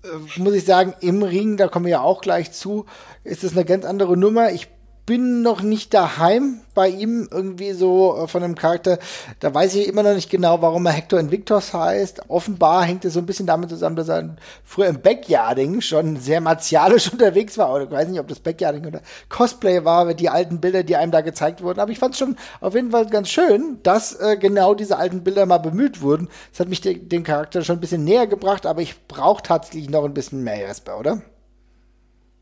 äh, 0.04 0.38
muss 0.38 0.52
ich 0.52 0.66
sagen, 0.66 0.92
im 1.00 1.22
Ring, 1.22 1.56
da 1.56 1.68
kommen 1.68 1.86
wir 1.86 1.92
ja 1.92 2.00
auch 2.02 2.20
gleich 2.20 2.52
zu, 2.52 2.84
ist 3.24 3.42
es 3.42 3.52
eine 3.52 3.64
ganz 3.64 3.86
andere 3.86 4.18
Nummer. 4.18 4.52
Ich 4.52 4.68
bin 5.04 5.42
noch 5.42 5.62
nicht 5.62 5.92
daheim 5.94 6.60
bei 6.74 6.88
ihm 6.88 7.28
irgendwie 7.30 7.72
so 7.72 8.16
äh, 8.16 8.28
von 8.28 8.42
einem 8.42 8.54
Charakter. 8.54 8.98
Da 9.40 9.52
weiß 9.52 9.74
ich 9.74 9.88
immer 9.88 10.02
noch 10.02 10.14
nicht 10.14 10.30
genau, 10.30 10.62
warum 10.62 10.86
er 10.86 10.92
Hector 10.92 11.18
Invictus 11.18 11.74
heißt. 11.74 12.30
Offenbar 12.30 12.84
hängt 12.84 13.04
es 13.04 13.14
so 13.14 13.18
ein 13.18 13.26
bisschen 13.26 13.46
damit 13.46 13.68
zusammen, 13.70 13.96
dass 13.96 14.08
er 14.08 14.36
früher 14.64 14.86
im 14.86 15.00
Backyarding 15.00 15.80
schon 15.80 16.16
sehr 16.16 16.40
martialisch 16.40 17.08
unterwegs 17.12 17.58
war. 17.58 17.74
Oder 17.74 17.84
ich 17.84 17.90
weiß 17.90 18.08
nicht, 18.08 18.20
ob 18.20 18.28
das 18.28 18.40
Backyarding 18.40 18.86
oder 18.86 19.00
Cosplay 19.28 19.84
war, 19.84 20.14
die 20.14 20.28
alten 20.28 20.60
Bilder, 20.60 20.82
die 20.82 20.96
einem 20.96 21.12
da 21.12 21.20
gezeigt 21.20 21.62
wurden. 21.62 21.80
Aber 21.80 21.90
ich 21.90 21.98
fand 21.98 22.14
es 22.14 22.18
schon 22.18 22.36
auf 22.60 22.74
jeden 22.74 22.92
Fall 22.92 23.06
ganz 23.06 23.28
schön, 23.28 23.78
dass 23.82 24.14
äh, 24.14 24.36
genau 24.36 24.74
diese 24.74 24.98
alten 24.98 25.24
Bilder 25.24 25.46
mal 25.46 25.58
bemüht 25.58 26.00
wurden. 26.00 26.28
Das 26.52 26.60
hat 26.60 26.68
mich 26.68 26.80
de 26.80 26.98
dem 26.98 27.24
Charakter 27.24 27.62
schon 27.62 27.78
ein 27.78 27.80
bisschen 27.80 28.04
näher 28.04 28.26
gebracht, 28.26 28.66
aber 28.66 28.80
ich 28.82 29.06
brauche 29.08 29.42
tatsächlich 29.42 29.90
noch 29.90 30.04
ein 30.04 30.14
bisschen 30.14 30.44
mehr 30.44 30.58
Jasper, 30.58 30.98
oder? 30.98 31.22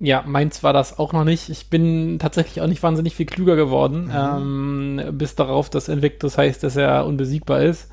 Ja, 0.01 0.25
meins 0.27 0.63
war 0.63 0.73
das 0.73 0.99
auch 0.99 1.13
noch 1.13 1.25
nicht. 1.25 1.51
Ich 1.51 1.69
bin 1.69 2.19
tatsächlich 2.19 2.63
auch 2.63 2.67
nicht 2.67 2.83
wahnsinnig 2.83 3.15
viel 3.15 3.27
klüger 3.27 3.55
geworden, 3.55 4.07
mhm. 4.07 4.99
ähm, 4.99 5.19
bis 5.19 5.35
darauf, 5.35 5.69
dass 5.69 5.89
Invictus 5.89 6.39
heißt, 6.39 6.63
dass 6.63 6.77
er 6.77 7.07
unbesiegbar 7.07 7.63
ist 7.63 7.89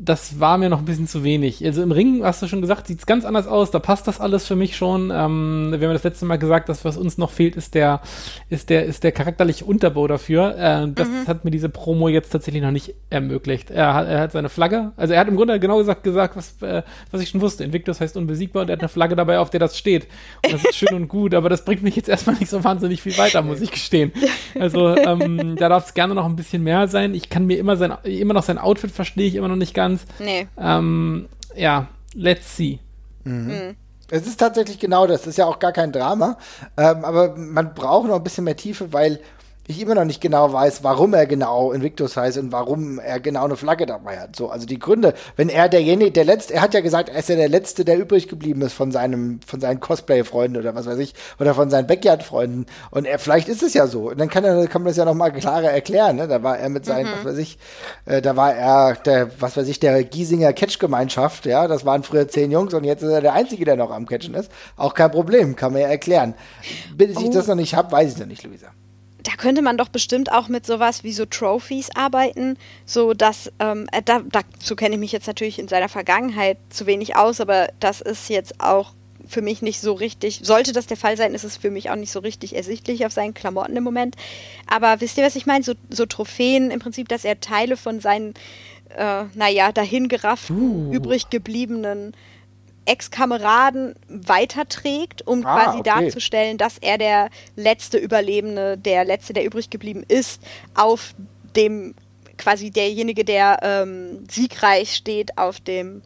das 0.00 0.38
war 0.38 0.58
mir 0.58 0.68
noch 0.68 0.78
ein 0.78 0.84
bisschen 0.84 1.08
zu 1.08 1.24
wenig. 1.24 1.64
Also 1.64 1.82
im 1.82 1.90
Ring, 1.90 2.22
hast 2.22 2.40
du 2.40 2.46
schon 2.46 2.60
gesagt, 2.60 2.86
sieht 2.86 3.00
es 3.00 3.06
ganz 3.06 3.24
anders 3.24 3.48
aus. 3.48 3.70
Da 3.70 3.80
passt 3.80 4.06
das 4.06 4.20
alles 4.20 4.46
für 4.46 4.54
mich 4.54 4.76
schon. 4.76 5.10
Ähm, 5.12 5.74
wir 5.76 5.88
haben 5.88 5.94
das 5.94 6.04
letzte 6.04 6.24
Mal 6.24 6.38
gesagt, 6.38 6.68
dass 6.68 6.84
was 6.84 6.96
uns 6.96 7.18
noch 7.18 7.30
fehlt, 7.30 7.56
ist 7.56 7.74
der, 7.74 8.00
ist 8.48 8.70
der, 8.70 8.84
ist 8.84 9.02
der 9.02 9.10
charakterliche 9.10 9.64
Unterbau 9.64 10.06
dafür. 10.06 10.56
Äh, 10.56 10.88
das 10.94 11.08
mhm. 11.08 11.26
hat 11.26 11.44
mir 11.44 11.50
diese 11.50 11.68
Promo 11.68 12.08
jetzt 12.08 12.30
tatsächlich 12.30 12.62
noch 12.62 12.70
nicht 12.70 12.94
ermöglicht. 13.10 13.70
Er 13.70 13.92
hat, 13.94 14.08
er 14.08 14.20
hat 14.20 14.32
seine 14.32 14.48
Flagge, 14.48 14.92
also 14.96 15.14
er 15.14 15.20
hat 15.20 15.28
im 15.28 15.36
Grunde 15.36 15.58
genau 15.58 15.78
gesagt, 15.78 16.04
gesagt 16.04 16.36
was, 16.36 16.62
äh, 16.62 16.82
was 17.10 17.20
ich 17.20 17.30
schon 17.30 17.40
wusste. 17.40 17.64
Invictus 17.64 18.00
heißt 18.00 18.16
unbesiegbar 18.16 18.62
und 18.62 18.68
er 18.68 18.74
hat 18.74 18.80
eine 18.80 18.88
Flagge 18.88 19.16
dabei, 19.16 19.40
auf 19.40 19.50
der 19.50 19.60
das 19.60 19.76
steht. 19.76 20.06
Und 20.44 20.54
das 20.54 20.64
ist 20.64 20.76
schön 20.76 20.94
und 20.94 21.08
gut, 21.08 21.34
aber 21.34 21.48
das 21.48 21.64
bringt 21.64 21.82
mich 21.82 21.96
jetzt 21.96 22.08
erstmal 22.08 22.36
nicht 22.36 22.50
so 22.50 22.62
wahnsinnig 22.62 23.02
viel 23.02 23.18
weiter, 23.18 23.42
muss 23.42 23.60
ich 23.60 23.72
gestehen. 23.72 24.12
Also 24.58 24.96
ähm, 24.96 25.56
da 25.56 25.68
darf 25.68 25.86
es 25.86 25.94
gerne 25.94 26.14
noch 26.14 26.26
ein 26.26 26.36
bisschen 26.36 26.62
mehr 26.62 26.86
sein. 26.86 27.14
Ich 27.14 27.30
kann 27.30 27.46
mir 27.46 27.58
immer 27.58 27.76
sein, 27.76 27.92
immer 28.04 28.34
noch 28.34 28.44
sein 28.44 28.58
Outfit 28.58 28.92
verstehe 28.92 29.26
ich 29.26 29.34
immer 29.34 29.48
noch 29.48 29.56
nicht 29.56 29.74
ganz 29.74 29.87
ganz. 29.88 30.06
Nee. 30.18 30.46
Ähm, 30.58 31.28
ja, 31.54 31.88
let's 32.14 32.56
see. 32.56 32.78
Mhm. 33.24 33.46
Mhm. 33.46 33.76
Es 34.10 34.26
ist 34.26 34.38
tatsächlich 34.40 34.78
genau 34.78 35.06
das. 35.06 35.20
Das 35.22 35.28
ist 35.28 35.36
ja 35.38 35.46
auch 35.46 35.58
gar 35.58 35.72
kein 35.72 35.92
Drama. 35.92 36.38
Ähm, 36.76 37.04
aber 37.04 37.36
man 37.36 37.74
braucht 37.74 38.08
noch 38.08 38.16
ein 38.16 38.24
bisschen 38.24 38.44
mehr 38.44 38.56
Tiefe, 38.56 38.92
weil 38.92 39.20
ich 39.68 39.82
immer 39.82 39.94
noch 39.94 40.06
nicht 40.06 40.22
genau 40.22 40.50
weiß, 40.50 40.82
warum 40.82 41.12
er 41.12 41.26
genau 41.26 41.72
Invictus 41.72 42.16
heißt 42.16 42.38
und 42.38 42.52
warum 42.52 42.98
er 42.98 43.20
genau 43.20 43.44
eine 43.44 43.56
Flagge 43.56 43.84
dabei 43.84 44.18
hat. 44.18 44.34
So, 44.34 44.48
also 44.48 44.66
die 44.66 44.78
Gründe, 44.78 45.12
wenn 45.36 45.50
er 45.50 45.68
derjenige, 45.68 46.10
der 46.10 46.24
letzte, 46.24 46.54
er 46.54 46.62
hat 46.62 46.72
ja 46.72 46.80
gesagt, 46.80 47.10
er 47.10 47.18
ist 47.18 47.28
ja 47.28 47.36
der 47.36 47.50
letzte, 47.50 47.84
der 47.84 47.98
übrig 47.98 48.28
geblieben 48.28 48.62
ist 48.62 48.72
von 48.72 48.92
seinem, 48.92 49.40
von 49.46 49.60
seinen 49.60 49.78
Cosplay-Freunden 49.78 50.56
oder 50.56 50.74
was 50.74 50.86
weiß 50.86 50.98
ich, 50.98 51.12
oder 51.38 51.54
von 51.54 51.68
seinen 51.68 51.86
Backyard-Freunden. 51.86 52.64
Und 52.90 53.04
er, 53.04 53.18
vielleicht 53.18 53.48
ist 53.50 53.62
es 53.62 53.74
ja 53.74 53.86
so. 53.86 54.08
Und 54.08 54.18
dann 54.18 54.30
kann 54.30 54.42
er, 54.42 54.66
kann 54.68 54.82
man 54.82 54.88
das 54.88 54.96
ja 54.96 55.04
noch 55.04 55.12
mal 55.12 55.30
klarer 55.32 55.70
erklären. 55.70 56.16
Ne? 56.16 56.28
Da 56.28 56.42
war 56.42 56.58
er 56.58 56.70
mit 56.70 56.86
seinen, 56.86 57.06
mhm. 57.06 57.12
was 57.18 57.24
weiß 57.26 57.38
ich, 57.38 57.58
äh, 58.06 58.22
da 58.22 58.36
war 58.36 58.54
er 58.54 58.94
der, 58.94 59.30
was 59.38 59.54
weiß 59.58 59.68
ich, 59.68 59.78
der 59.80 60.02
Giesinger 60.02 60.54
Catch-Gemeinschaft. 60.54 61.44
Ja, 61.44 61.68
das 61.68 61.84
waren 61.84 62.04
früher 62.04 62.26
zehn 62.26 62.50
Jungs 62.50 62.72
und 62.72 62.84
jetzt 62.84 63.02
ist 63.02 63.10
er 63.10 63.20
der 63.20 63.34
Einzige, 63.34 63.66
der 63.66 63.76
noch 63.76 63.90
am 63.90 64.06
Catchen 64.06 64.32
ist. 64.32 64.50
Auch 64.78 64.94
kein 64.94 65.10
Problem, 65.10 65.56
kann 65.56 65.74
man 65.74 65.82
ja 65.82 65.88
erklären. 65.88 66.32
Bis 66.96 67.18
oh. 67.18 67.20
ich 67.20 67.30
das 67.30 67.48
noch 67.48 67.54
nicht 67.54 67.74
habe, 67.74 67.92
weiß 67.92 68.12
ich 68.12 68.18
noch 68.18 68.26
nicht, 68.26 68.44
Luisa 68.44 68.68
da 69.28 69.34
könnte 69.36 69.60
man 69.60 69.76
doch 69.76 69.90
bestimmt 69.90 70.32
auch 70.32 70.48
mit 70.48 70.64
sowas 70.64 71.04
wie 71.04 71.12
so 71.12 71.26
Trophies 71.26 71.90
arbeiten, 71.94 72.56
so 72.86 73.12
dass, 73.12 73.52
ähm, 73.58 73.86
äh, 73.92 74.00
da, 74.02 74.22
dazu 74.24 74.74
kenne 74.74 74.94
ich 74.94 75.00
mich 75.00 75.12
jetzt 75.12 75.26
natürlich 75.26 75.58
in 75.58 75.68
seiner 75.68 75.90
Vergangenheit 75.90 76.56
zu 76.70 76.86
wenig 76.86 77.14
aus, 77.14 77.38
aber 77.38 77.68
das 77.78 78.00
ist 78.00 78.30
jetzt 78.30 78.58
auch 78.58 78.94
für 79.26 79.42
mich 79.42 79.60
nicht 79.60 79.80
so 79.80 79.92
richtig, 79.92 80.40
sollte 80.44 80.72
das 80.72 80.86
der 80.86 80.96
Fall 80.96 81.18
sein, 81.18 81.34
ist 81.34 81.44
es 81.44 81.58
für 81.58 81.70
mich 81.70 81.90
auch 81.90 81.96
nicht 81.96 82.10
so 82.10 82.20
richtig 82.20 82.56
ersichtlich 82.56 83.04
auf 83.04 83.12
seinen 83.12 83.34
Klamotten 83.34 83.76
im 83.76 83.84
Moment. 83.84 84.16
Aber 84.66 85.02
wisst 85.02 85.18
ihr, 85.18 85.24
was 85.24 85.36
ich 85.36 85.44
meine? 85.44 85.62
So, 85.62 85.74
so 85.90 86.06
Trophäen 86.06 86.70
im 86.70 86.80
Prinzip, 86.80 87.08
dass 87.08 87.26
er 87.26 87.38
Teile 87.38 87.76
von 87.76 88.00
seinen, 88.00 88.32
äh, 88.96 89.24
naja, 89.34 89.72
dahingerafften, 89.72 90.88
uh. 90.88 90.92
übrig 90.94 91.28
gebliebenen 91.28 92.14
Ex-Kameraden 92.88 93.94
weiterträgt, 94.08 95.26
um 95.26 95.44
ah, 95.44 95.54
quasi 95.54 95.78
okay. 95.78 95.90
darzustellen, 95.90 96.58
dass 96.58 96.78
er 96.78 96.98
der 96.98 97.30
letzte 97.54 97.98
Überlebende, 97.98 98.78
der 98.78 99.04
letzte, 99.04 99.34
der 99.34 99.44
übrig 99.44 99.70
geblieben 99.70 100.04
ist, 100.08 100.42
auf 100.74 101.14
dem 101.54 101.94
quasi 102.38 102.70
derjenige, 102.70 103.24
der 103.24 103.58
ähm, 103.62 104.24
siegreich 104.30 104.94
steht, 104.94 105.36
auf 105.36 105.60
dem, 105.60 106.02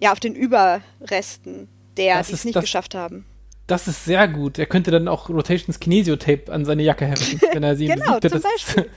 ja, 0.00 0.12
auf 0.12 0.20
den 0.20 0.34
Überresten, 0.34 1.68
der 1.96 2.20
es 2.20 2.44
nicht 2.44 2.56
das, 2.56 2.64
geschafft 2.64 2.94
haben. 2.94 3.26
Das 3.66 3.86
ist 3.88 4.04
sehr 4.04 4.26
gut. 4.28 4.58
Er 4.58 4.66
könnte 4.66 4.90
dann 4.90 5.08
auch 5.08 5.28
Rotations 5.28 5.78
Kinesio-Tape 5.78 6.50
an 6.50 6.64
seine 6.64 6.82
Jacke 6.82 7.06
heften, 7.06 7.40
wenn 7.52 7.62
er 7.62 7.76
sie 7.76 7.86
genau, 7.86 8.18
besiegt. 8.18 8.42
Zum 8.42 8.42
Beispiel. 8.50 8.90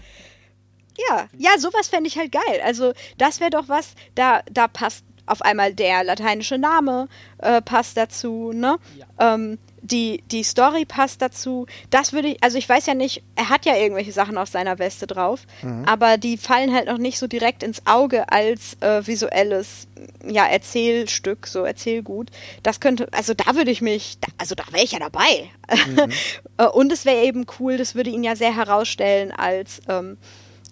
ja, 1.09 1.27
ja, 1.37 1.57
sowas 1.57 1.89
fände 1.89 2.07
ich 2.07 2.17
halt 2.17 2.31
geil. 2.31 2.61
Also, 2.63 2.93
das 3.17 3.39
wäre 3.41 3.49
doch 3.49 3.67
was, 3.67 3.95
da, 4.15 4.41
da 4.51 4.67
passt 4.67 5.03
auf 5.27 5.41
einmal 5.41 5.73
der 5.73 6.03
lateinische 6.03 6.57
Name 6.57 7.07
äh, 7.39 7.61
passt 7.61 7.97
dazu, 7.97 8.51
ne? 8.53 8.77
Ja. 8.97 9.35
Ähm, 9.35 9.57
die, 9.81 10.23
die 10.31 10.43
Story 10.43 10.85
passt 10.85 11.21
dazu. 11.21 11.65
Das 11.89 12.13
würde 12.13 12.29
ich, 12.29 12.43
also 12.43 12.57
ich 12.57 12.67
weiß 12.67 12.85
ja 12.87 12.93
nicht, 12.93 13.23
er 13.35 13.49
hat 13.49 13.65
ja 13.65 13.75
irgendwelche 13.75 14.11
Sachen 14.11 14.37
auf 14.37 14.49
seiner 14.49 14.79
Weste 14.79 15.07
drauf, 15.07 15.41
mhm. 15.61 15.85
aber 15.85 16.17
die 16.17 16.37
fallen 16.37 16.73
halt 16.73 16.87
noch 16.87 16.97
nicht 16.97 17.19
so 17.19 17.27
direkt 17.27 17.63
ins 17.63 17.85
Auge 17.85 18.29
als 18.29 18.77
äh, 18.81 19.05
visuelles, 19.05 19.87
ja, 20.25 20.45
Erzählstück, 20.45 21.47
so 21.47 21.63
Erzählgut. 21.63 22.29
Das 22.63 22.79
könnte, 22.79 23.07
also 23.11 23.33
da 23.33 23.55
würde 23.55 23.71
ich 23.71 23.81
mich, 23.81 24.17
da, 24.19 24.27
also 24.37 24.55
da 24.55 24.63
wäre 24.71 24.83
ich 24.83 24.91
ja 24.91 24.99
dabei. 24.99 25.49
Mhm. 25.87 26.11
Und 26.73 26.91
es 26.91 27.05
wäre 27.05 27.23
eben 27.23 27.45
cool, 27.59 27.77
das 27.77 27.95
würde 27.95 28.09
ihn 28.09 28.23
ja 28.23 28.35
sehr 28.35 28.55
herausstellen 28.55 29.31
als, 29.31 29.81
ähm, 29.87 30.17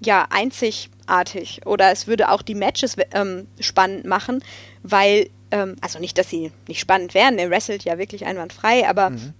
ja, 0.01 0.27
einzigartig. 0.29 1.61
Oder 1.65 1.91
es 1.91 2.07
würde 2.07 2.29
auch 2.29 2.41
die 2.41 2.55
Matches 2.55 2.95
ähm, 3.11 3.47
spannend 3.59 4.05
machen, 4.05 4.43
weil, 4.83 5.29
ähm, 5.51 5.75
also 5.81 5.99
nicht, 5.99 6.17
dass 6.17 6.29
sie 6.29 6.51
nicht 6.67 6.79
spannend 6.79 7.13
wären, 7.13 7.37
er 7.37 7.49
wrestelt 7.49 7.83
ja 7.83 7.97
wirklich 7.97 8.25
einwandfrei, 8.25 8.87
aber 8.87 9.11
mhm. 9.11 9.33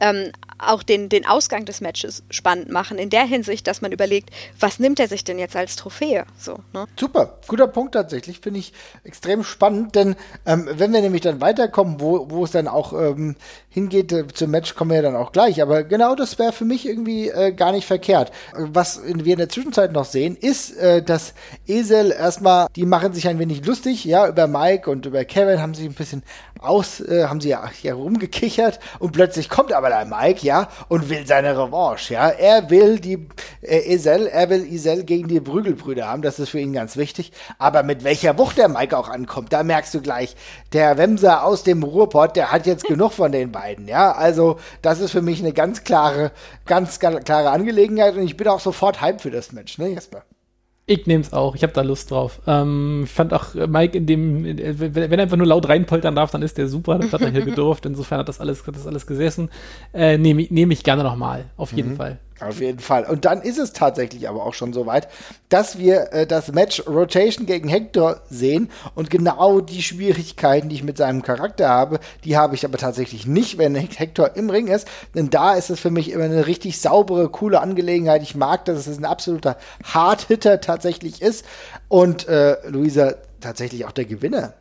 ähm, 0.00 0.32
auch 0.58 0.82
den, 0.82 1.08
den 1.08 1.26
Ausgang 1.26 1.64
des 1.64 1.80
Matches 1.80 2.22
spannend 2.30 2.70
machen, 2.70 2.98
in 2.98 3.10
der 3.10 3.24
Hinsicht, 3.24 3.66
dass 3.66 3.80
man 3.80 3.92
überlegt, 3.92 4.30
was 4.58 4.78
nimmt 4.78 5.00
er 5.00 5.08
sich 5.08 5.24
denn 5.24 5.38
jetzt 5.38 5.56
als 5.56 5.76
Trophäe? 5.76 6.24
So, 6.38 6.58
ne? 6.72 6.86
Super, 6.98 7.38
guter 7.46 7.66
Punkt 7.66 7.94
tatsächlich, 7.94 8.40
finde 8.40 8.60
ich 8.60 8.72
extrem 9.04 9.44
spannend, 9.44 9.94
denn 9.94 10.16
ähm, 10.46 10.68
wenn 10.72 10.92
wir 10.92 11.00
nämlich 11.00 11.22
dann 11.22 11.40
weiterkommen, 11.40 12.00
wo, 12.00 12.30
wo 12.30 12.44
es 12.44 12.50
dann 12.50 12.68
auch 12.68 12.92
ähm, 12.92 13.36
hingeht, 13.68 14.12
äh, 14.12 14.26
zum 14.28 14.50
Match 14.50 14.74
kommen 14.74 14.90
wir 14.90 14.96
ja 14.96 15.02
dann 15.02 15.16
auch 15.16 15.32
gleich, 15.32 15.60
aber 15.60 15.84
genau 15.84 16.14
das 16.14 16.38
wäre 16.38 16.52
für 16.52 16.64
mich 16.64 16.86
irgendwie 16.86 17.28
äh, 17.28 17.52
gar 17.52 17.72
nicht 17.72 17.86
verkehrt. 17.86 18.32
Was 18.52 19.00
wir 19.04 19.32
in 19.32 19.38
der 19.38 19.48
Zwischenzeit 19.48 19.92
noch 19.92 20.04
sehen, 20.04 20.36
ist, 20.36 20.76
äh, 20.76 21.02
dass 21.02 21.34
Esel 21.66 22.12
erstmal, 22.12 22.68
die 22.76 22.86
machen 22.86 23.12
sich 23.12 23.28
ein 23.28 23.38
wenig 23.38 23.64
lustig, 23.66 24.04
ja, 24.04 24.28
über 24.28 24.46
Mike 24.46 24.90
und 24.90 25.06
über 25.06 25.24
Kevin 25.24 25.60
haben 25.60 25.74
sich 25.74 25.86
ein 25.86 25.94
bisschen 25.94 26.22
aus, 26.60 27.00
äh, 27.00 27.24
haben 27.24 27.40
sie 27.40 27.50
ja, 27.50 27.70
ja 27.82 27.94
rumgekichert 27.94 28.80
und 28.98 29.12
plötzlich 29.12 29.48
kommt 29.48 29.72
aber 29.72 29.88
der 29.88 30.04
Mike, 30.04 30.43
ja, 30.44 30.68
und 30.88 31.08
will 31.08 31.26
seine 31.26 31.58
Revanche, 31.58 32.14
ja. 32.14 32.28
Er 32.28 32.70
will 32.70 33.00
die 33.00 33.26
äh, 33.62 33.92
Isel, 33.92 34.26
er 34.26 34.50
will 34.50 34.64
Isel 34.64 35.04
gegen 35.04 35.28
die 35.28 35.40
Brügelbrüder 35.40 36.06
haben, 36.06 36.22
das 36.22 36.38
ist 36.38 36.50
für 36.50 36.60
ihn 36.60 36.72
ganz 36.72 36.96
wichtig. 36.96 37.32
Aber 37.58 37.82
mit 37.82 38.04
welcher 38.04 38.38
Wucht 38.38 38.58
der 38.58 38.68
Mike 38.68 38.96
auch 38.96 39.08
ankommt, 39.08 39.52
da 39.52 39.62
merkst 39.62 39.94
du 39.94 40.00
gleich, 40.00 40.36
der 40.72 40.96
Wemser 40.98 41.44
aus 41.44 41.64
dem 41.64 41.82
Ruhrpott, 41.82 42.36
der 42.36 42.52
hat 42.52 42.66
jetzt 42.66 42.84
genug 42.84 43.12
von 43.12 43.32
den 43.32 43.50
beiden, 43.50 43.88
ja. 43.88 44.12
Also, 44.12 44.58
das 44.82 45.00
ist 45.00 45.10
für 45.10 45.22
mich 45.22 45.40
eine 45.40 45.52
ganz 45.52 45.84
klare, 45.84 46.30
ganz, 46.66 46.98
klare 46.98 47.50
Angelegenheit 47.50 48.14
und 48.14 48.22
ich 48.22 48.36
bin 48.36 48.48
auch 48.48 48.60
sofort 48.60 49.00
hype 49.00 49.20
für 49.20 49.30
das 49.30 49.52
Match, 49.52 49.78
ne, 49.78 49.88
Jesper? 49.88 50.22
Ich 50.86 51.06
nehme 51.06 51.22
es 51.22 51.32
auch. 51.32 51.54
Ich 51.54 51.62
habe 51.62 51.72
da 51.72 51.80
Lust 51.80 52.10
drauf. 52.10 52.40
Ähm, 52.46 53.02
ich 53.04 53.10
fand 53.10 53.32
auch 53.32 53.54
Mike 53.54 53.96
in 53.96 54.06
dem, 54.06 54.44
wenn, 54.44 54.94
wenn 54.94 55.12
er 55.12 55.22
einfach 55.22 55.38
nur 55.38 55.46
laut 55.46 55.66
reinpoltern 55.68 56.14
darf, 56.14 56.30
dann 56.30 56.42
ist 56.42 56.58
der 56.58 56.68
super. 56.68 56.98
Das 56.98 57.12
hat 57.12 57.22
er 57.22 57.30
hier 57.30 57.40
gedurft. 57.44 57.86
Insofern 57.86 58.18
hat 58.18 58.28
das 58.28 58.38
alles, 58.40 58.66
hat 58.66 58.76
das 58.76 58.86
alles 58.86 59.06
gesessen. 59.06 59.48
Äh, 59.94 60.18
Nehme 60.18 60.46
nehm 60.50 60.70
ich 60.70 60.84
gerne 60.84 61.02
nochmal. 61.02 61.46
Auf 61.56 61.72
jeden 61.72 61.92
mhm. 61.92 61.96
Fall. 61.96 62.18
Auf 62.40 62.60
jeden 62.60 62.80
Fall. 62.80 63.04
Und 63.04 63.24
dann 63.24 63.42
ist 63.42 63.58
es 63.58 63.72
tatsächlich 63.72 64.28
aber 64.28 64.44
auch 64.44 64.54
schon 64.54 64.72
soweit, 64.72 65.08
dass 65.48 65.78
wir 65.78 66.12
äh, 66.12 66.26
das 66.26 66.50
Match 66.50 66.84
Rotation 66.86 67.46
gegen 67.46 67.68
Hector 67.68 68.22
sehen. 68.28 68.70
Und 68.96 69.08
genau 69.08 69.60
die 69.60 69.82
Schwierigkeiten, 69.82 70.68
die 70.68 70.74
ich 70.74 70.82
mit 70.82 70.96
seinem 70.96 71.22
Charakter 71.22 71.68
habe, 71.68 72.00
die 72.24 72.36
habe 72.36 72.56
ich 72.56 72.64
aber 72.64 72.76
tatsächlich 72.76 73.26
nicht, 73.26 73.56
wenn 73.56 73.76
Hector 73.76 74.34
im 74.34 74.50
Ring 74.50 74.66
ist. 74.66 74.88
Denn 75.14 75.30
da 75.30 75.54
ist 75.54 75.70
es 75.70 75.78
für 75.78 75.90
mich 75.90 76.10
immer 76.10 76.24
eine 76.24 76.48
richtig 76.48 76.80
saubere, 76.80 77.28
coole 77.28 77.60
Angelegenheit. 77.60 78.22
Ich 78.22 78.34
mag, 78.34 78.64
dass 78.64 78.88
es 78.88 78.98
ein 78.98 79.04
absoluter 79.04 79.56
Hard-Hitter 79.84 80.60
tatsächlich 80.60 81.22
ist. 81.22 81.44
Und 81.88 82.26
äh, 82.26 82.56
Luisa 82.68 83.14
tatsächlich 83.40 83.84
auch 83.84 83.92
der 83.92 84.06
Gewinner. 84.06 84.54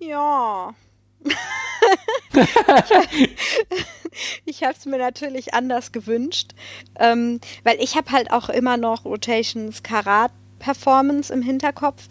Ja. 0.00 0.74
ich 4.44 4.62
habe 4.62 4.74
es 4.78 4.86
mir 4.86 4.98
natürlich 4.98 5.54
anders 5.54 5.92
gewünscht, 5.92 6.52
ähm, 6.98 7.40
weil 7.64 7.76
ich 7.80 7.96
habe 7.96 8.10
halt 8.12 8.30
auch 8.32 8.48
immer 8.48 8.76
noch 8.76 9.04
Rotations 9.04 9.82
Karat 9.82 10.32
Performance 10.58 11.32
im 11.32 11.42
Hinterkopf. 11.42 12.08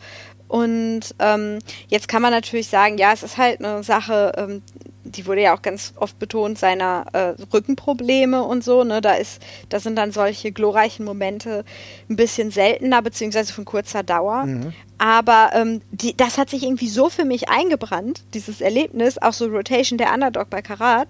Und 0.48 1.02
ähm, 1.20 1.60
jetzt 1.88 2.08
kann 2.08 2.22
man 2.22 2.32
natürlich 2.32 2.68
sagen, 2.68 2.98
ja, 2.98 3.12
es 3.12 3.24
ist 3.24 3.38
halt 3.38 3.60
eine 3.60 3.84
Sache, 3.84 4.32
ähm, 4.38 4.62
die 5.06 5.26
wurde 5.26 5.42
ja 5.42 5.56
auch 5.56 5.62
ganz 5.62 5.94
oft 5.96 6.18
betont, 6.20 6.58
seiner 6.58 7.06
äh, 7.14 7.34
Rückenprobleme 7.54 8.44
und 8.44 8.64
so. 8.64 8.84
Ne? 8.84 9.02
Da 9.02 9.14
ist, 9.14 9.42
da 9.70 9.80
sind 9.80 9.96
dann 9.96 10.12
solche 10.12 10.52
glorreichen 10.52 11.06
Momente 11.06 11.64
ein 12.10 12.16
bisschen 12.16 12.52
seltener, 12.52 13.02
beziehungsweise 13.02 13.54
von 13.54 13.66
kurzer 13.66 14.04
Dauer. 14.04 14.46
Mhm. 14.46 14.74
Aber 14.98 15.52
ähm, 15.54 15.82
die, 15.92 16.18
das 16.18 16.38
hat 16.38 16.50
sich 16.50 16.64
irgendwie 16.64 16.90
so 16.90 17.10
für 17.10 17.26
mich 17.26 17.50
eingebrannt, 17.50 18.24
dieses 18.34 18.62
Erlebnis, 18.62 19.18
auch 19.18 19.34
so 19.34 19.46
Rotation 19.46 19.98
der 19.98 20.14
Underdog 20.14 20.50
bei 20.50 20.62
Karat, 20.62 21.10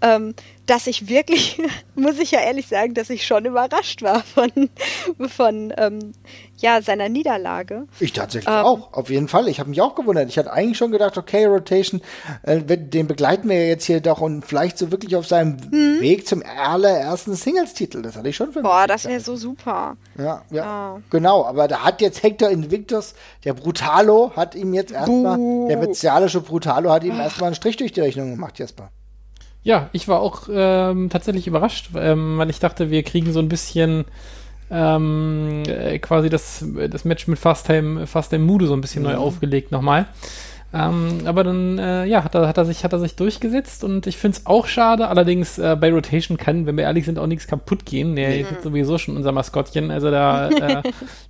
ähm, 0.00 0.34
dass 0.66 0.86
ich 0.86 1.08
wirklich, 1.08 1.60
muss 1.94 2.18
ich 2.18 2.30
ja 2.30 2.40
ehrlich 2.40 2.68
sagen, 2.68 2.94
dass 2.94 3.10
ich 3.10 3.26
schon 3.26 3.44
überrascht 3.44 4.02
war 4.02 4.22
von, 4.22 4.50
von 5.28 5.72
ähm, 5.76 6.12
ja, 6.58 6.80
seiner 6.80 7.08
Niederlage. 7.08 7.86
Ich 8.00 8.12
tatsächlich 8.12 8.54
ähm, 8.54 8.64
auch, 8.64 8.92
auf 8.92 9.10
jeden 9.10 9.28
Fall. 9.28 9.48
Ich 9.48 9.60
habe 9.60 9.70
mich 9.70 9.80
auch 9.82 9.94
gewundert. 9.94 10.28
Ich 10.28 10.38
hatte 10.38 10.52
eigentlich 10.52 10.78
schon 10.78 10.92
gedacht, 10.92 11.18
okay, 11.18 11.44
Rotation, 11.44 12.00
äh, 12.42 12.60
den 12.62 13.06
begleiten 13.06 13.48
wir 13.48 13.68
jetzt 13.68 13.84
hier 13.84 14.00
doch 14.00 14.20
und 14.20 14.44
vielleicht 14.46 14.78
so 14.78 14.90
wirklich 14.90 15.16
auf 15.16 15.26
seinem 15.26 15.58
hm? 15.70 16.00
Weg 16.00 16.26
zum 16.26 16.42
allerersten 16.42 17.34
Singles-Titel. 17.34 18.02
Das 18.02 18.16
hatte 18.16 18.28
ich 18.28 18.36
schon 18.36 18.52
für 18.52 18.60
mich. 18.60 18.70
Boah, 18.70 18.86
das 18.86 19.04
wäre 19.04 19.20
so 19.20 19.36
super. 19.36 19.96
Ja, 20.16 20.42
ja, 20.50 20.94
oh. 20.96 21.00
genau. 21.10 21.44
Aber 21.44 21.68
da 21.68 21.84
hat 21.84 22.00
jetzt 22.00 22.22
Hector 22.22 22.48
Invictus, 22.48 23.14
der 23.44 23.52
Brutalo, 23.52 24.32
hat 24.34 24.54
ihm 24.54 24.72
jetzt 24.72 24.92
erstmal, 24.92 25.38
der 25.68 25.76
bezialische 25.76 26.40
Brutalo 26.40 26.90
hat 26.90 27.04
ihm 27.04 27.18
erstmal 27.18 27.48
einen 27.48 27.56
Strich 27.56 27.76
durch 27.76 27.92
die 27.92 28.00
Rechnung 28.00 28.30
gemacht, 28.30 28.58
Jesper. 28.58 28.90
Ja, 29.64 29.88
ich 29.92 30.08
war 30.08 30.20
auch 30.20 30.42
ähm, 30.52 31.08
tatsächlich 31.08 31.46
überrascht, 31.46 31.90
ähm, 31.96 32.36
weil 32.36 32.50
ich 32.50 32.60
dachte, 32.60 32.90
wir 32.90 33.02
kriegen 33.02 33.32
so 33.32 33.40
ein 33.40 33.48
bisschen 33.48 34.04
ähm, 34.70 35.62
äh, 35.66 35.98
quasi 35.98 36.28
das, 36.28 36.64
das 36.90 37.04
Match 37.04 37.26
mit 37.28 37.38
Fast 37.38 37.66
Time, 37.66 38.06
Fast 38.06 38.30
Time 38.30 38.44
Mude 38.44 38.66
so 38.66 38.74
ein 38.74 38.82
bisschen 38.82 39.02
mhm. 39.02 39.10
neu 39.10 39.16
aufgelegt 39.16 39.72
nochmal. 39.72 40.06
Ähm, 40.74 41.20
aber 41.24 41.44
dann, 41.44 41.78
äh, 41.78 42.04
ja, 42.04 42.24
hat 42.24 42.34
er, 42.34 42.48
hat, 42.48 42.58
er 42.58 42.64
sich, 42.64 42.82
hat 42.84 42.92
er 42.92 42.98
sich 42.98 43.14
durchgesetzt 43.14 43.84
und 43.84 44.06
ich 44.06 44.18
finde 44.18 44.38
es 44.38 44.46
auch 44.46 44.66
schade. 44.66 45.08
Allerdings 45.08 45.56
äh, 45.56 45.76
bei 45.80 45.92
Rotation 45.92 46.36
kann, 46.36 46.66
wenn 46.66 46.76
wir 46.76 46.84
ehrlich 46.84 47.04
sind, 47.04 47.18
auch 47.18 47.28
nichts 47.28 47.46
kaputt 47.46 47.86
gehen. 47.86 48.16
Der 48.16 48.30
mhm. 48.30 48.40
ist 48.40 48.62
sowieso 48.64 48.98
schon 48.98 49.16
unser 49.16 49.32
Maskottchen. 49.32 49.90
Also 49.90 50.10
da, 50.10 50.48
äh, 50.50 50.82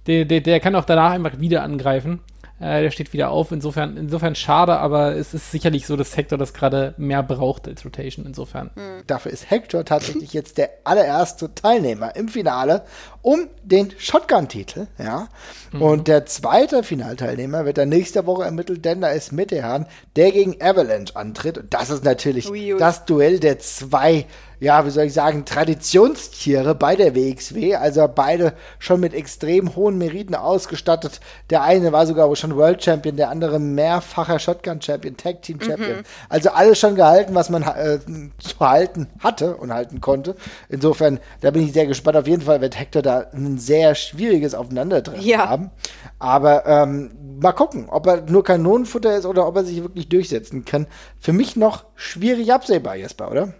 der, 0.06 0.24
der, 0.24 0.40
der 0.40 0.60
kann 0.60 0.74
auch 0.74 0.86
danach 0.86 1.12
einfach 1.12 1.38
wieder 1.38 1.62
angreifen. 1.62 2.20
Äh, 2.60 2.82
der 2.82 2.90
steht 2.90 3.12
wieder 3.12 3.30
auf. 3.30 3.50
Insofern, 3.50 3.96
insofern 3.96 4.34
schade, 4.36 4.78
aber 4.78 5.16
es 5.16 5.34
ist 5.34 5.50
sicherlich 5.50 5.86
so, 5.86 5.96
dass 5.96 6.16
Hector 6.16 6.38
das 6.38 6.54
gerade 6.54 6.94
mehr 6.96 7.22
braucht 7.22 7.66
als 7.66 7.84
Rotation. 7.84 8.26
Insofern. 8.26 8.70
Mhm. 8.74 9.02
Dafür 9.06 9.32
ist 9.32 9.50
Hector 9.50 9.84
tatsächlich 9.84 10.32
jetzt 10.32 10.58
der 10.58 10.70
allererste 10.84 11.54
Teilnehmer 11.54 12.14
im 12.14 12.28
Finale 12.28 12.84
um 13.22 13.48
den 13.62 13.92
Shotgun-Titel. 13.98 14.86
Ja. 14.98 15.28
Mhm. 15.72 15.82
Und 15.82 16.08
der 16.08 16.26
zweite 16.26 16.84
Finalteilnehmer 16.84 17.64
wird 17.64 17.78
dann 17.78 17.88
nächste 17.88 18.24
Woche 18.26 18.44
ermittelt, 18.44 18.84
denn 18.84 19.00
da 19.00 19.08
ist 19.08 19.32
Mittehan, 19.32 19.86
der 20.14 20.30
gegen 20.30 20.62
Avalanche 20.62 21.16
antritt. 21.16 21.58
Und 21.58 21.74
das 21.74 21.90
ist 21.90 22.04
natürlich 22.04 22.48
ui, 22.48 22.74
ui. 22.74 22.78
das 22.78 23.04
Duell 23.04 23.40
der 23.40 23.58
zwei 23.58 24.26
ja, 24.64 24.86
wie 24.86 24.90
soll 24.90 25.04
ich 25.04 25.12
sagen, 25.12 25.44
Traditionstiere 25.44 26.74
bei 26.74 26.96
der 26.96 27.14
WXW, 27.14 27.74
also 27.74 28.08
beide 28.08 28.54
schon 28.78 28.98
mit 28.98 29.12
extrem 29.12 29.76
hohen 29.76 29.98
Meriten 29.98 30.34
ausgestattet. 30.34 31.20
Der 31.50 31.62
eine 31.62 31.92
war 31.92 32.06
sogar 32.06 32.34
schon 32.34 32.56
World 32.56 32.82
Champion, 32.82 33.16
der 33.16 33.28
andere 33.28 33.58
mehrfacher 33.58 34.38
Shotgun 34.38 34.80
Champion, 34.80 35.18
Tag 35.18 35.42
Team 35.42 35.60
Champion. 35.60 35.98
Mhm. 35.98 36.04
Also 36.30 36.48
alles 36.48 36.78
schon 36.78 36.94
gehalten, 36.94 37.34
was 37.34 37.50
man 37.50 37.62
äh, 37.62 37.98
zu 38.38 38.58
halten 38.58 39.08
hatte 39.20 39.54
und 39.54 39.70
halten 39.70 40.00
konnte. 40.00 40.34
Insofern, 40.70 41.20
da 41.42 41.50
bin 41.50 41.62
ich 41.62 41.74
sehr 41.74 41.86
gespannt. 41.86 42.16
Auf 42.16 42.26
jeden 42.26 42.42
Fall 42.42 42.62
wird 42.62 42.80
Hector 42.80 43.02
da 43.02 43.26
ein 43.34 43.58
sehr 43.58 43.94
schwieriges 43.94 44.54
Aufeinandertreffen 44.54 45.22
ja. 45.22 45.46
haben. 45.46 45.72
Aber 46.18 46.64
ähm, 46.64 47.10
mal 47.38 47.52
gucken, 47.52 47.90
ob 47.90 48.06
er 48.06 48.22
nur 48.22 48.42
Kanonenfutter 48.42 49.14
ist 49.14 49.26
oder 49.26 49.46
ob 49.46 49.56
er 49.56 49.64
sich 49.64 49.82
wirklich 49.82 50.08
durchsetzen 50.08 50.64
kann. 50.64 50.86
Für 51.20 51.34
mich 51.34 51.54
noch 51.54 51.84
schwierig 51.96 52.50
absehbar, 52.50 52.96
Jesper, 52.96 53.30
oder? 53.30 53.52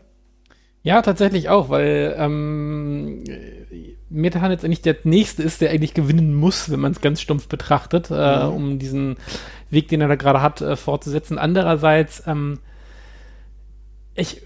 Ja, 0.85 1.01
tatsächlich 1.01 1.49
auch, 1.49 1.71
weil 1.71 2.15
ähm, 2.19 3.25
Metahan 4.11 4.51
jetzt 4.51 4.67
eigentlich 4.67 4.83
der 4.83 4.97
Nächste 5.05 5.43
ist, 5.43 5.63
der 5.63 5.71
eigentlich 5.71 5.95
gewinnen 5.95 6.35
muss, 6.35 6.71
wenn 6.71 6.79
man 6.79 6.93
es 6.93 7.01
ganz 7.01 7.23
stumpf 7.23 7.49
betrachtet, 7.49 8.11
äh, 8.11 8.45
mhm. 8.45 8.53
um 8.53 8.79
diesen 8.79 9.17
Weg, 9.71 9.89
den 9.89 10.03
er 10.03 10.09
da 10.09 10.17
gerade 10.17 10.43
hat, 10.43 10.61
äh, 10.61 10.77
fortzusetzen. 10.77 11.39
Andererseits, 11.39 12.23
ähm, 12.27 12.59
ich, 14.15 14.43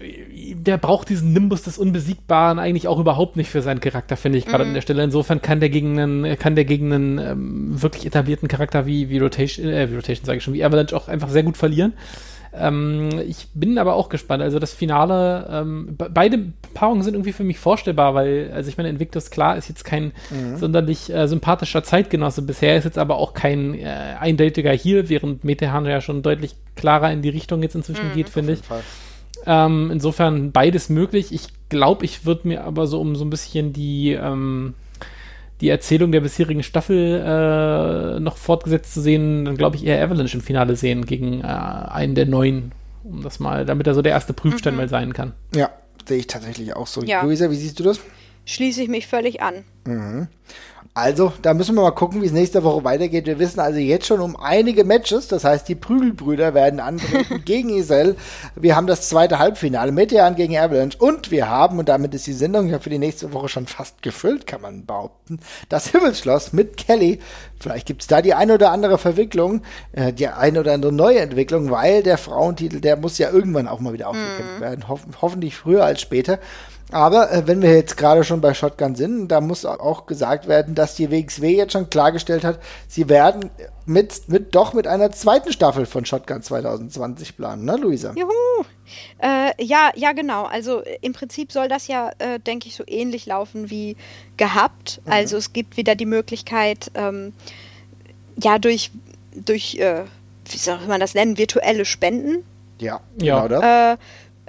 der 0.53 0.77
braucht 0.77 1.09
diesen 1.09 1.33
Nimbus 1.33 1.63
des 1.63 1.77
Unbesiegbaren 1.77 2.57
eigentlich 2.57 2.87
auch 2.87 2.99
überhaupt 2.99 3.35
nicht 3.35 3.49
für 3.49 3.61
seinen 3.61 3.81
Charakter, 3.81 4.15
finde 4.15 4.37
ich 4.37 4.45
gerade 4.45 4.63
mhm. 4.63 4.69
an 4.69 4.73
der 4.75 4.81
Stelle. 4.81 5.03
Insofern 5.03 5.41
kann 5.41 5.59
der 5.59 5.69
gegen 5.69 5.99
einen, 5.99 6.39
kann 6.39 6.55
der 6.55 6.63
gegen 6.63 6.93
einen 6.93 7.17
ähm, 7.17 7.81
wirklich 7.81 8.05
etablierten 8.05 8.47
Charakter 8.47 8.85
wie, 8.85 9.09
wie 9.09 9.19
Rotation, 9.19 9.67
äh, 9.67 9.91
wie 9.91 9.95
Rotation 9.95 10.25
sage 10.25 10.37
ich 10.37 10.43
schon, 10.45 10.53
wie 10.53 10.63
Avalanche 10.63 10.95
auch 10.95 11.09
einfach 11.09 11.29
sehr 11.29 11.43
gut 11.43 11.57
verlieren. 11.57 11.93
Ähm, 12.53 13.09
ich 13.27 13.47
bin 13.53 13.77
aber 13.77 13.93
auch 13.93 14.09
gespannt. 14.09 14.41
Also 14.41 14.59
das 14.59 14.73
Finale, 14.73 15.47
ähm, 15.51 15.95
beide 15.97 16.39
Paarungen 16.73 17.03
sind 17.03 17.13
irgendwie 17.13 17.33
für 17.33 17.43
mich 17.43 17.59
vorstellbar, 17.59 18.15
weil, 18.15 18.51
also 18.53 18.69
ich 18.69 18.77
meine, 18.77 18.89
Invictus, 18.89 19.29
klar, 19.29 19.57
ist 19.57 19.69
jetzt 19.69 19.83
kein 19.83 20.13
mhm. 20.31 20.57
sonderlich 20.57 21.13
äh, 21.13 21.27
sympathischer 21.27 21.83
Zeitgenosse. 21.83 22.41
Bisher 22.41 22.77
ist 22.77 22.85
jetzt 22.85 22.97
aber 22.97 23.17
auch 23.17 23.33
kein 23.33 23.75
äh, 23.75 24.15
eindeutiger 24.19 24.71
Heal, 24.71 25.09
während 25.09 25.43
Metehan 25.43 25.85
ja 25.85 26.01
schon 26.01 26.21
deutlich 26.21 26.55
klarer 26.75 27.11
in 27.11 27.21
die 27.21 27.29
Richtung 27.29 27.61
jetzt 27.61 27.75
inzwischen 27.75 28.09
mhm, 28.09 28.13
geht, 28.13 28.29
finde 28.29 28.53
ich. 28.53 28.59
Ähm, 29.45 29.89
insofern 29.91 30.51
beides 30.51 30.89
möglich. 30.89 31.31
Ich 31.31 31.47
glaube, 31.69 32.05
ich 32.05 32.25
würde 32.25 32.47
mir 32.47 32.63
aber 32.63 32.87
so 32.87 32.99
um 32.99 33.15
so 33.15 33.23
ein 33.25 33.29
bisschen 33.29 33.73
die 33.73 34.11
ähm, 34.11 34.73
die 35.61 35.69
Erzählung 35.69 36.11
der 36.11 36.21
bisherigen 36.21 36.63
Staffel 36.63 37.21
äh, 37.25 38.19
noch 38.19 38.37
fortgesetzt 38.37 38.93
zu 38.93 39.01
sehen, 39.01 39.45
dann 39.45 39.57
glaube 39.57 39.75
ich 39.75 39.85
eher 39.85 40.03
Avalanche 40.03 40.37
im 40.37 40.43
Finale 40.43 40.75
sehen 40.75 41.05
gegen 41.05 41.41
äh, 41.41 41.47
einen 41.47 42.15
der 42.15 42.25
neuen, 42.25 42.71
um 43.03 43.21
das 43.21 43.39
mal, 43.39 43.65
damit 43.65 43.87
er 43.87 43.93
so 43.93 44.01
der 44.01 44.13
erste 44.13 44.33
Prüfstein 44.33 44.73
mhm. 44.73 44.79
mal 44.79 44.89
sein 44.89 45.13
kann. 45.13 45.33
Ja, 45.53 45.69
sehe 46.07 46.19
ich 46.19 46.27
tatsächlich 46.27 46.75
auch 46.75 46.87
so. 46.87 47.01
Ja. 47.03 47.23
Luisa, 47.23 47.51
wie 47.51 47.55
siehst 47.55 47.79
du 47.79 47.83
das? 47.83 47.99
Schließe 48.45 48.81
ich 48.81 48.89
mich 48.89 49.07
völlig 49.07 49.41
an. 49.41 49.65
Mhm. 49.85 50.27
Also, 50.99 51.31
da 51.41 51.53
müssen 51.53 51.75
wir 51.75 51.81
mal 51.81 51.91
gucken, 51.91 52.21
wie 52.21 52.25
es 52.25 52.33
nächste 52.33 52.61
Woche 52.63 52.83
weitergeht. 52.83 53.25
Wir 53.25 53.39
wissen 53.39 53.61
also 53.61 53.79
jetzt 53.79 54.05
schon 54.05 54.19
um 54.19 54.35
einige 54.35 54.83
Matches. 54.83 55.29
Das 55.29 55.45
heißt, 55.45 55.67
die 55.69 55.75
Prügelbrüder 55.75 56.53
werden 56.53 56.81
antreten 56.81 57.41
gegen 57.45 57.69
Isel. 57.69 58.17
Wir 58.55 58.75
haben 58.75 58.85
das 58.85 59.07
zweite 59.07 59.39
Halbfinale 59.39 59.93
Metean 59.93 60.35
gegen 60.35 60.57
Avalanche. 60.57 60.97
Und 60.97 61.31
wir 61.31 61.49
haben, 61.49 61.79
und 61.79 61.87
damit 61.87 62.13
ist 62.13 62.27
die 62.27 62.33
Sendung 62.33 62.67
ja 62.67 62.79
für 62.79 62.89
die 62.89 62.99
nächste 62.99 63.31
Woche 63.31 63.47
schon 63.47 63.65
fast 63.65 64.01
gefüllt, 64.01 64.45
kann 64.45 64.59
man 64.59 64.85
behaupten, 64.85 65.39
das 65.69 65.87
Himmelsschloss 65.87 66.51
mit 66.51 66.75
Kelly. 66.75 67.19
Vielleicht 67.61 67.87
gibt 67.87 68.01
es 68.01 68.07
da 68.07 68.21
die 68.21 68.33
eine 68.33 68.55
oder 68.55 68.71
andere 68.71 68.97
Verwicklung, 68.97 69.61
äh, 69.93 70.11
die 70.11 70.27
eine 70.27 70.59
oder 70.59 70.73
andere 70.73 70.91
neue 70.91 71.19
Entwicklung, 71.19 71.71
weil 71.71 72.03
der 72.03 72.17
Frauentitel, 72.17 72.81
der 72.81 72.97
muss 72.97 73.17
ja 73.17 73.31
irgendwann 73.31 73.69
auch 73.69 73.79
mal 73.79 73.93
wieder 73.93 74.09
aufgekämpft 74.09 74.57
mhm. 74.57 74.61
werden. 74.61 74.87
Ho 74.89 74.99
hoffentlich 75.21 75.55
früher 75.55 75.85
als 75.85 76.01
später. 76.01 76.39
Aber 76.91 77.31
äh, 77.31 77.45
wenn 77.45 77.61
wir 77.61 77.73
jetzt 77.73 77.97
gerade 77.97 78.23
schon 78.23 78.41
bei 78.41 78.53
Shotgun 78.53 78.95
sind, 78.95 79.27
da 79.27 79.41
muss 79.41 79.63
auch 79.65 80.07
gesagt 80.07 80.47
werden, 80.47 80.73
dass 80.73 80.95
die 80.95 81.11
WXW 81.11 81.55
jetzt 81.55 81.73
schon 81.73 81.89
klargestellt 81.89 82.43
hat, 82.43 82.59
sie 82.87 83.09
werden 83.09 83.51
mit, 83.85 84.27
mit 84.27 84.55
doch 84.55 84.73
mit 84.73 84.87
einer 84.87 85.11
zweiten 85.11 85.51
Staffel 85.51 85.85
von 85.85 86.05
Shotgun 86.05 86.41
2020 86.41 87.37
planen, 87.37 87.65
ne, 87.65 87.75
Luisa? 87.75 88.13
Juhu! 88.15 88.65
Äh, 89.21 89.51
ja, 89.63 89.91
ja, 89.95 90.13
genau. 90.13 90.45
Also 90.45 90.83
äh, 90.83 90.97
im 91.01 91.13
Prinzip 91.13 91.51
soll 91.51 91.67
das 91.67 91.87
ja, 91.87 92.09
äh, 92.17 92.39
denke 92.39 92.67
ich, 92.67 92.75
so 92.75 92.83
ähnlich 92.87 93.27
laufen 93.27 93.69
wie 93.69 93.95
gehabt. 94.37 95.01
Mhm. 95.05 95.11
Also 95.11 95.37
es 95.37 95.53
gibt 95.53 95.77
wieder 95.77 95.95
die 95.95 96.07
Möglichkeit, 96.07 96.91
ähm, 96.95 97.33
ja, 98.41 98.57
durch, 98.57 98.91
durch 99.35 99.75
äh, 99.75 100.05
wie 100.45 100.57
soll 100.57 100.79
man 100.87 100.99
das 100.99 101.13
nennen, 101.13 101.37
virtuelle 101.37 101.85
Spenden. 101.85 102.43
Ja, 102.79 103.01
ja. 103.21 103.45
genau 103.45 103.59
das. 103.59 103.99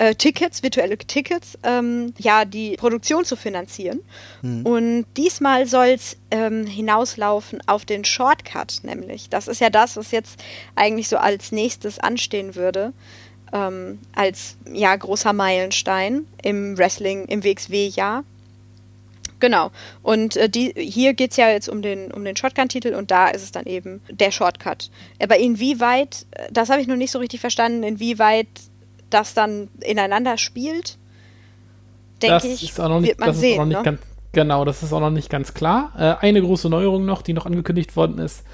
Äh, 0.00 0.14
Tickets, 0.14 0.62
virtuelle 0.62 0.96
Tickets, 0.96 1.58
ähm, 1.62 2.14
ja, 2.16 2.46
die 2.46 2.74
Produktion 2.76 3.26
zu 3.26 3.36
finanzieren. 3.36 4.00
Mhm. 4.40 4.64
Und 4.64 5.06
diesmal 5.18 5.66
soll 5.66 5.88
es 5.88 6.16
ähm, 6.30 6.66
hinauslaufen 6.66 7.60
auf 7.66 7.84
den 7.84 8.06
Shortcut, 8.06 8.80
nämlich. 8.82 9.28
Das 9.28 9.46
ist 9.46 9.60
ja 9.60 9.68
das, 9.68 9.98
was 9.98 10.10
jetzt 10.10 10.42
eigentlich 10.74 11.06
so 11.08 11.18
als 11.18 11.52
nächstes 11.52 11.98
anstehen 11.98 12.54
würde. 12.54 12.94
Ähm, 13.52 13.98
als 14.14 14.56
ja 14.72 14.96
großer 14.96 15.34
Meilenstein 15.34 16.26
im 16.42 16.78
Wrestling, 16.78 17.26
im 17.26 17.44
WXW-Jahr. 17.44 18.24
Genau. 19.38 19.70
Und 20.02 20.34
äh, 20.38 20.48
die, 20.48 20.72
hier 20.78 21.12
geht 21.12 21.32
es 21.32 21.36
ja 21.36 21.50
jetzt 21.50 21.68
um 21.68 21.82
den, 21.82 22.10
um 22.10 22.24
den 22.24 22.36
Shotgun-Titel 22.36 22.94
und 22.94 23.10
da 23.10 23.28
ist 23.28 23.42
es 23.42 23.52
dann 23.52 23.66
eben 23.66 24.00
der 24.08 24.30
Shortcut. 24.30 24.90
Aber 25.22 25.36
inwieweit, 25.36 26.24
äh, 26.30 26.48
das 26.50 26.70
habe 26.70 26.80
ich 26.80 26.86
noch 26.86 26.96
nicht 26.96 27.10
so 27.10 27.18
richtig 27.18 27.40
verstanden, 27.40 27.82
inwieweit 27.82 28.48
das 29.10 29.34
dann 29.34 29.68
ineinander 29.80 30.38
spielt, 30.38 30.98
denke 32.22 32.46
ich, 32.46 32.64
ist 32.64 32.80
auch 32.80 32.88
noch 32.88 33.00
nicht, 33.00 33.10
wird 33.10 33.20
man 33.20 33.34
sehen. 33.34 33.68
Ne? 33.68 33.80
Ganz, 33.82 34.00
genau, 34.32 34.64
das 34.64 34.82
ist 34.82 34.92
auch 34.92 35.00
noch 35.00 35.10
nicht 35.10 35.30
ganz 35.30 35.54
klar. 35.54 35.92
Äh, 35.98 36.26
eine 36.26 36.40
große 36.40 36.68
Neuerung 36.68 37.04
noch, 37.04 37.22
die 37.22 37.32
noch 37.32 37.46
angekündigt 37.46 37.96
worden 37.96 38.18
ist, 38.18 38.44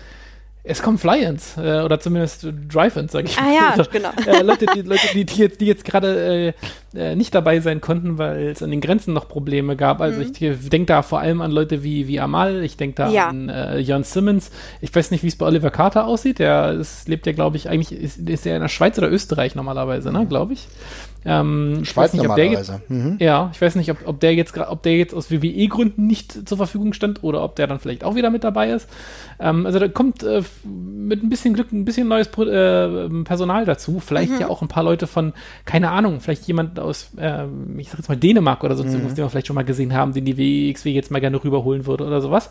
es 0.69 0.83
kommen 0.83 0.99
Fly-Ins 0.99 1.57
äh, 1.57 1.83
oder 1.83 2.01
zumindest 2.01 2.47
Drive-Ins, 2.69 3.13
sage 3.13 3.29
ich 3.29 3.39
ah, 3.39 3.43
mal. 3.43 3.49
Ah 3.49 3.55
ja, 3.55 3.71
also, 3.71 3.91
genau. 3.91 4.11
Äh, 4.27 4.43
Leute, 4.43 4.67
die, 4.75 4.83
Leute, 4.83 5.07
die, 5.15 5.25
die 5.25 5.37
jetzt, 5.37 5.61
die 5.61 5.67
jetzt 5.67 5.85
gerade 5.85 6.53
äh, 6.95 7.01
äh, 7.11 7.15
nicht 7.15 7.35
dabei 7.35 7.61
sein 7.61 7.81
konnten, 7.81 8.19
weil 8.19 8.49
es 8.49 8.63
an 8.63 8.71
den 8.71 8.81
Grenzen 8.81 9.15
noch 9.15 9.29
Probleme 9.29 9.77
gab. 9.77 10.01
Also 10.01 10.21
mhm. 10.21 10.33
ich 10.33 10.69
denke 10.69 10.87
da 10.87 11.03
vor 11.03 11.21
allem 11.21 11.41
an 11.41 11.53
Leute 11.53 11.85
wie, 11.85 12.09
wie 12.09 12.19
Amal, 12.19 12.65
ich 12.65 12.77
denke 12.77 12.97
da 12.97 13.11
ja. 13.11 13.29
an 13.29 13.49
äh, 13.49 13.79
Jan 13.79 14.03
Simmons. 14.03 14.51
Ich 14.81 14.95
weiß 14.95 15.13
nicht, 15.13 15.23
wie 15.23 15.29
es 15.29 15.37
bei 15.37 15.47
Oliver 15.47 15.71
Carter 15.71 16.07
aussieht. 16.07 16.41
Der 16.41 16.73
ist, 16.73 17.09
lebt 17.09 17.27
ja, 17.27 17.33
glaube 17.33 17.57
ich, 17.57 17.69
eigentlich 17.69 17.99
ist, 17.99 18.19
ist 18.19 18.47
er 18.47 18.57
in 18.57 18.63
der 18.63 18.69
Schweiz 18.69 18.99
oder 18.99 19.11
Österreich 19.11 19.55
normalerweise, 19.55 20.11
ne, 20.11 20.27
glaube 20.27 20.55
ich. 20.55 20.67
Ähm, 21.27 21.85
Schweiz 21.85 22.13
nicht, 22.13 22.23
normalerweise. 22.23 22.81
Mhm. 22.89 23.17
Ja, 23.19 23.51
ich 23.53 23.61
weiß 23.61 23.75
nicht, 23.75 23.91
ob, 23.91 24.07
ob 24.07 24.21
der 24.21 24.35
jetzt 24.35 24.57
ob 24.57 24.83
der 24.83 24.97
jetzt 24.97 25.13
aus 25.13 25.31
WWE-Gründen 25.31 26.07
nicht 26.07 26.49
zur 26.49 26.57
Verfügung 26.57 26.93
stand 26.93 27.25
oder 27.25 27.43
ob 27.43 27.57
der 27.57 27.67
dann 27.67 27.81
vielleicht 27.81 28.05
auch 28.05 28.15
wieder 28.15 28.31
mit 28.31 28.45
dabei 28.45 28.71
ist. 28.71 28.89
Ähm, 29.41 29.67
also 29.67 29.81
da 29.81 29.89
kommt 29.89 30.23
äh, 30.23 30.43
mit 30.65 31.25
ein 31.25 31.29
bisschen 31.29 31.55
Glück 31.55 31.73
ein 31.73 31.85
bisschen 31.85 32.07
neues 32.07 32.29
äh, 32.29 33.09
Personal 33.25 33.65
dazu. 33.65 33.99
Vielleicht 33.99 34.33
mhm. 34.33 34.41
ja 34.41 34.49
auch 34.49 34.63
ein 34.63 34.69
paar 34.69 34.85
Leute 34.85 35.07
von, 35.09 35.33
keine 35.65 35.91
Ahnung, 35.91 36.21
vielleicht 36.21 36.47
jemand 36.47 36.79
aus, 36.79 37.11
äh, 37.17 37.45
ich 37.77 37.89
sag 37.89 37.99
jetzt 37.99 38.09
mal 38.09 38.17
Dänemark 38.17 38.63
oder 38.63 38.77
so, 38.77 38.85
mhm. 38.85 38.93
den 38.93 39.17
wir 39.17 39.29
vielleicht 39.29 39.49
schon 39.49 39.57
mal 39.57 39.65
gesehen 39.65 39.95
haben, 39.95 40.13
den 40.13 40.25
die 40.25 40.39
WXW 40.39 40.93
jetzt 40.93 41.11
mal 41.11 41.21
gerne 41.21 41.43
rüberholen 41.43 41.87
würde 41.87 42.05
oder 42.05 42.21
sowas. 42.21 42.51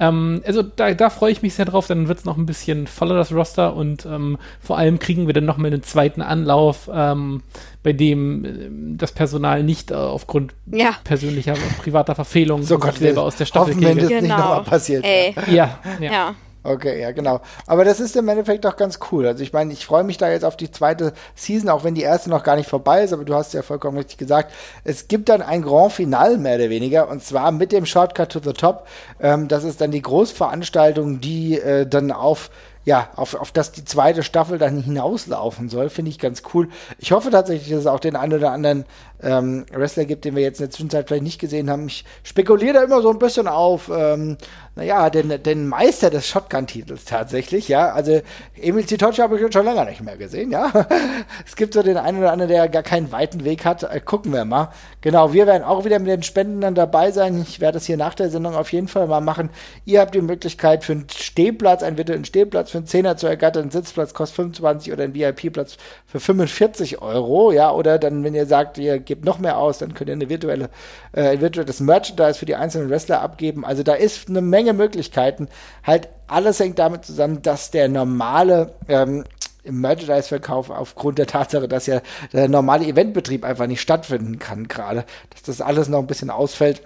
Ähm, 0.00 0.42
also 0.46 0.62
da, 0.62 0.94
da 0.94 1.10
freue 1.10 1.30
ich 1.30 1.42
mich 1.42 1.54
sehr 1.54 1.66
drauf. 1.66 1.86
Dann 1.86 2.08
wird 2.08 2.18
es 2.18 2.24
noch 2.24 2.36
ein 2.36 2.46
bisschen 2.46 2.86
voller, 2.86 3.14
das 3.14 3.32
Roster. 3.32 3.76
Und 3.76 4.06
ähm, 4.06 4.38
vor 4.60 4.78
allem 4.78 4.98
kriegen 4.98 5.26
wir 5.26 5.34
dann 5.34 5.44
noch 5.44 5.58
mal 5.58 5.68
einen 5.68 5.82
zweiten 5.82 6.22
Anlauf, 6.22 6.90
ähm, 6.92 7.42
bei 7.82 7.92
dem 7.92 8.44
äh, 8.44 8.48
das 8.96 9.12
Personal 9.12 9.62
nicht 9.62 9.90
äh, 9.90 9.94
aufgrund 9.94 10.54
ja. 10.66 10.96
persönlicher, 11.04 11.54
privater 11.82 12.14
Verfehlungen 12.14 12.64
so 12.64 12.78
Gott, 12.78 12.96
selber 12.96 13.22
aus 13.22 13.36
der 13.36 13.44
Staffel 13.44 13.74
geht. 13.74 13.84
Wenn 13.84 13.98
das 13.98 14.08
genau. 14.08 14.20
nicht 14.20 14.38
nochmal 14.38 14.62
passiert. 14.64 15.04
Ey. 15.04 15.34
Ja, 15.48 15.78
ja. 16.00 16.12
ja. 16.12 16.34
Okay, 16.62 17.00
ja, 17.00 17.10
genau. 17.12 17.40
Aber 17.66 17.84
das 17.84 18.00
ist 18.00 18.16
im 18.16 18.28
Endeffekt 18.28 18.66
doch 18.66 18.76
ganz 18.76 18.98
cool. 19.10 19.26
Also 19.26 19.42
ich 19.42 19.54
meine, 19.54 19.72
ich 19.72 19.86
freue 19.86 20.04
mich 20.04 20.18
da 20.18 20.30
jetzt 20.30 20.44
auf 20.44 20.58
die 20.58 20.70
zweite 20.70 21.14
Season, 21.34 21.70
auch 21.70 21.84
wenn 21.84 21.94
die 21.94 22.02
erste 22.02 22.28
noch 22.28 22.42
gar 22.44 22.56
nicht 22.56 22.68
vorbei 22.68 23.02
ist, 23.02 23.14
aber 23.14 23.24
du 23.24 23.34
hast 23.34 23.54
ja 23.54 23.62
vollkommen 23.62 23.96
richtig 23.96 24.18
gesagt, 24.18 24.52
es 24.84 25.08
gibt 25.08 25.30
dann 25.30 25.40
ein 25.40 25.62
Grand 25.62 25.92
Final 25.92 26.36
mehr 26.36 26.56
oder 26.56 26.68
weniger 26.68 27.08
und 27.08 27.24
zwar 27.24 27.50
mit 27.50 27.72
dem 27.72 27.86
Shortcut 27.86 28.30
to 28.30 28.40
the 28.44 28.52
Top. 28.52 28.86
Ähm, 29.20 29.48
das 29.48 29.64
ist 29.64 29.80
dann 29.80 29.90
die 29.90 30.02
Großveranstaltung, 30.02 31.20
die 31.20 31.58
äh, 31.58 31.86
dann 31.86 32.12
auf 32.12 32.50
ja, 32.84 33.10
auf, 33.14 33.34
auf 33.34 33.52
das 33.52 33.72
die 33.72 33.84
zweite 33.84 34.22
Staffel 34.22 34.58
dann 34.58 34.82
hinauslaufen 34.82 35.68
soll, 35.68 35.90
finde 35.90 36.10
ich 36.10 36.18
ganz 36.18 36.42
cool. 36.54 36.68
Ich 36.98 37.12
hoffe 37.12 37.30
tatsächlich, 37.30 37.68
dass 37.70 37.80
es 37.80 37.86
auch 37.86 38.00
den 38.00 38.16
einen 38.16 38.32
oder 38.32 38.52
anderen 38.52 38.86
ähm, 39.22 39.66
Wrestler 39.72 40.04
gibt, 40.04 40.24
den 40.24 40.36
wir 40.36 40.42
jetzt 40.42 40.60
in 40.60 40.66
der 40.66 40.70
Zwischenzeit 40.70 41.08
vielleicht 41.08 41.22
nicht 41.22 41.40
gesehen 41.40 41.70
haben. 41.70 41.86
Ich 41.86 42.04
spekuliere 42.22 42.74
da 42.74 42.82
immer 42.84 43.02
so 43.02 43.10
ein 43.10 43.18
bisschen 43.18 43.48
auf, 43.48 43.90
ähm, 43.94 44.36
naja, 44.76 45.10
den, 45.10 45.42
den 45.42 45.68
Meister 45.68 46.10
des 46.10 46.26
Shotgun-Titels 46.28 47.04
tatsächlich, 47.04 47.68
ja. 47.68 47.92
Also 47.92 48.20
Emil 48.56 48.86
Zitochi 48.86 49.20
habe 49.20 49.38
ich 49.38 49.52
schon 49.52 49.64
länger 49.64 49.84
nicht 49.84 50.02
mehr 50.02 50.16
gesehen, 50.16 50.50
ja. 50.50 50.70
es 51.46 51.56
gibt 51.56 51.74
so 51.74 51.82
den 51.82 51.96
einen 51.96 52.18
oder 52.18 52.32
anderen, 52.32 52.50
der 52.50 52.68
gar 52.68 52.82
keinen 52.82 53.12
weiten 53.12 53.44
Weg 53.44 53.64
hat. 53.64 53.82
Äh, 53.82 54.00
gucken 54.00 54.32
wir 54.32 54.44
mal. 54.44 54.70
Genau, 55.00 55.32
wir 55.32 55.46
werden 55.46 55.64
auch 55.64 55.84
wieder 55.84 55.98
mit 55.98 56.08
den 56.08 56.22
Spenden 56.22 56.60
dann 56.60 56.74
dabei 56.74 57.10
sein. 57.10 57.42
Ich 57.42 57.60
werde 57.60 57.74
das 57.74 57.86
hier 57.86 57.96
nach 57.96 58.14
der 58.14 58.30
Sendung 58.30 58.54
auf 58.54 58.72
jeden 58.72 58.88
Fall 58.88 59.06
mal 59.06 59.20
machen. 59.20 59.50
Ihr 59.84 60.00
habt 60.00 60.14
die 60.14 60.22
Möglichkeit 60.22 60.84
für 60.84 60.92
einen 60.92 61.06
Stehplatz, 61.10 61.82
einen 61.82 61.98
virtuellen 61.98 62.24
Stehplatz 62.24 62.70
für 62.70 62.78
einen 62.78 62.86
Zehner 62.86 63.16
zu 63.16 63.26
ergattern. 63.26 63.64
Ein 63.64 63.70
Sitzplatz 63.70 64.14
kostet 64.14 64.36
25 64.36 64.92
oder 64.92 65.04
ein 65.04 65.14
VIP-Platz 65.14 65.76
für 66.06 66.20
45 66.20 67.02
Euro, 67.02 67.52
ja. 67.52 67.72
Oder 67.72 67.98
dann, 67.98 68.24
wenn 68.24 68.34
ihr 68.34 68.46
sagt, 68.46 68.78
ihr 68.78 68.98
gebt 69.10 69.24
noch 69.24 69.40
mehr 69.40 69.58
aus, 69.58 69.78
dann 69.78 69.92
könnt 69.92 70.08
ihr 70.08 70.14
eine 70.14 70.28
virtuelle, 70.28 70.70
äh, 71.12 71.30
ein 71.30 71.40
virtuelles 71.40 71.80
Merchandise 71.80 72.38
für 72.38 72.46
die 72.46 72.54
einzelnen 72.54 72.90
Wrestler 72.90 73.20
abgeben. 73.20 73.64
Also 73.64 73.82
da 73.82 73.94
ist 73.94 74.28
eine 74.28 74.40
Menge 74.40 74.72
Möglichkeiten. 74.72 75.48
Halt 75.82 76.08
alles 76.28 76.60
hängt 76.60 76.78
damit 76.78 77.04
zusammen, 77.04 77.42
dass 77.42 77.72
der 77.72 77.88
normale 77.88 78.72
ähm, 78.86 79.24
Merchandise-Verkauf 79.64 80.70
aufgrund 80.70 81.18
der 81.18 81.26
Tatsache, 81.26 81.66
dass 81.66 81.86
ja 81.86 82.02
der 82.32 82.48
normale 82.48 82.86
Eventbetrieb 82.86 83.44
einfach 83.44 83.66
nicht 83.66 83.80
stattfinden 83.80 84.38
kann 84.38 84.68
gerade, 84.68 85.04
dass 85.30 85.42
das 85.42 85.60
alles 85.60 85.88
noch 85.88 85.98
ein 85.98 86.06
bisschen 86.06 86.30
ausfällt 86.30 86.80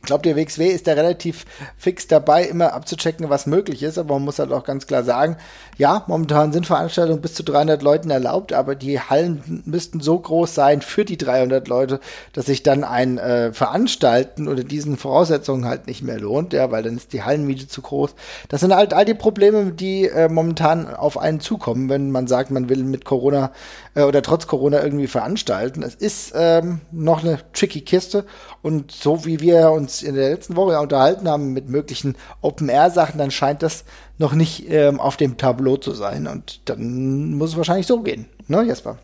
ich 0.00 0.06
glaube, 0.06 0.22
der 0.22 0.36
WXW 0.36 0.68
ist 0.68 0.86
da 0.86 0.92
relativ 0.92 1.44
fix 1.76 2.06
dabei, 2.06 2.44
immer 2.44 2.72
abzuchecken, 2.72 3.28
was 3.30 3.46
möglich 3.46 3.82
ist, 3.82 3.98
aber 3.98 4.14
man 4.14 4.24
muss 4.24 4.38
halt 4.38 4.52
auch 4.52 4.62
ganz 4.62 4.86
klar 4.86 5.02
sagen, 5.02 5.36
ja, 5.76 6.04
momentan 6.06 6.52
sind 6.52 6.66
Veranstaltungen 6.66 7.20
bis 7.20 7.34
zu 7.34 7.42
300 7.42 7.82
Leuten 7.82 8.10
erlaubt, 8.10 8.52
aber 8.52 8.76
die 8.76 9.00
Hallen 9.00 9.62
müssten 9.66 10.00
so 10.00 10.18
groß 10.18 10.54
sein 10.54 10.82
für 10.82 11.04
die 11.04 11.18
300 11.18 11.66
Leute, 11.66 11.98
dass 12.32 12.46
sich 12.46 12.62
dann 12.62 12.84
ein 12.84 13.18
äh, 13.18 13.52
Veranstalten 13.52 14.46
unter 14.46 14.62
diesen 14.62 14.96
Voraussetzungen 14.96 15.66
halt 15.66 15.88
nicht 15.88 16.02
mehr 16.02 16.20
lohnt, 16.20 16.52
ja, 16.52 16.70
weil 16.70 16.84
dann 16.84 16.96
ist 16.96 17.12
die 17.12 17.24
Hallenmiete 17.24 17.66
zu 17.66 17.82
groß. 17.82 18.14
Das 18.48 18.60
sind 18.60 18.74
halt 18.74 18.94
all 18.94 19.04
die 19.04 19.14
Probleme, 19.14 19.72
die 19.72 20.06
äh, 20.06 20.28
momentan 20.28 20.94
auf 20.94 21.18
einen 21.18 21.40
zukommen, 21.40 21.88
wenn 21.88 22.12
man 22.12 22.28
sagt, 22.28 22.52
man 22.52 22.68
will 22.68 22.84
mit 22.84 23.04
Corona 23.04 23.50
äh, 23.94 24.02
oder 24.02 24.22
trotz 24.22 24.46
Corona 24.46 24.82
irgendwie 24.82 25.08
veranstalten. 25.08 25.82
Es 25.82 25.96
ist 25.96 26.32
ähm, 26.36 26.80
noch 26.92 27.24
eine 27.24 27.40
tricky 27.52 27.80
Kiste 27.80 28.24
und 28.62 28.92
so 28.92 29.24
wie 29.24 29.40
wir 29.40 29.72
uns 29.72 29.87
in 30.02 30.14
der 30.14 30.30
letzten 30.30 30.56
Woche 30.56 30.78
unterhalten 30.78 31.28
haben 31.28 31.52
mit 31.52 31.68
möglichen 31.68 32.16
Open-Air-Sachen, 32.40 33.18
dann 33.18 33.30
scheint 33.30 33.62
das 33.62 33.84
noch 34.18 34.32
nicht 34.32 34.70
ähm, 34.70 35.00
auf 35.00 35.16
dem 35.16 35.36
Tableau 35.36 35.76
zu 35.76 35.92
sein. 35.92 36.26
Und 36.26 36.60
dann 36.68 37.34
muss 37.34 37.50
es 37.50 37.56
wahrscheinlich 37.56 37.86
so 37.86 38.02
gehen, 38.02 38.26
ne, 38.46 38.62
Jesper? 38.62 38.98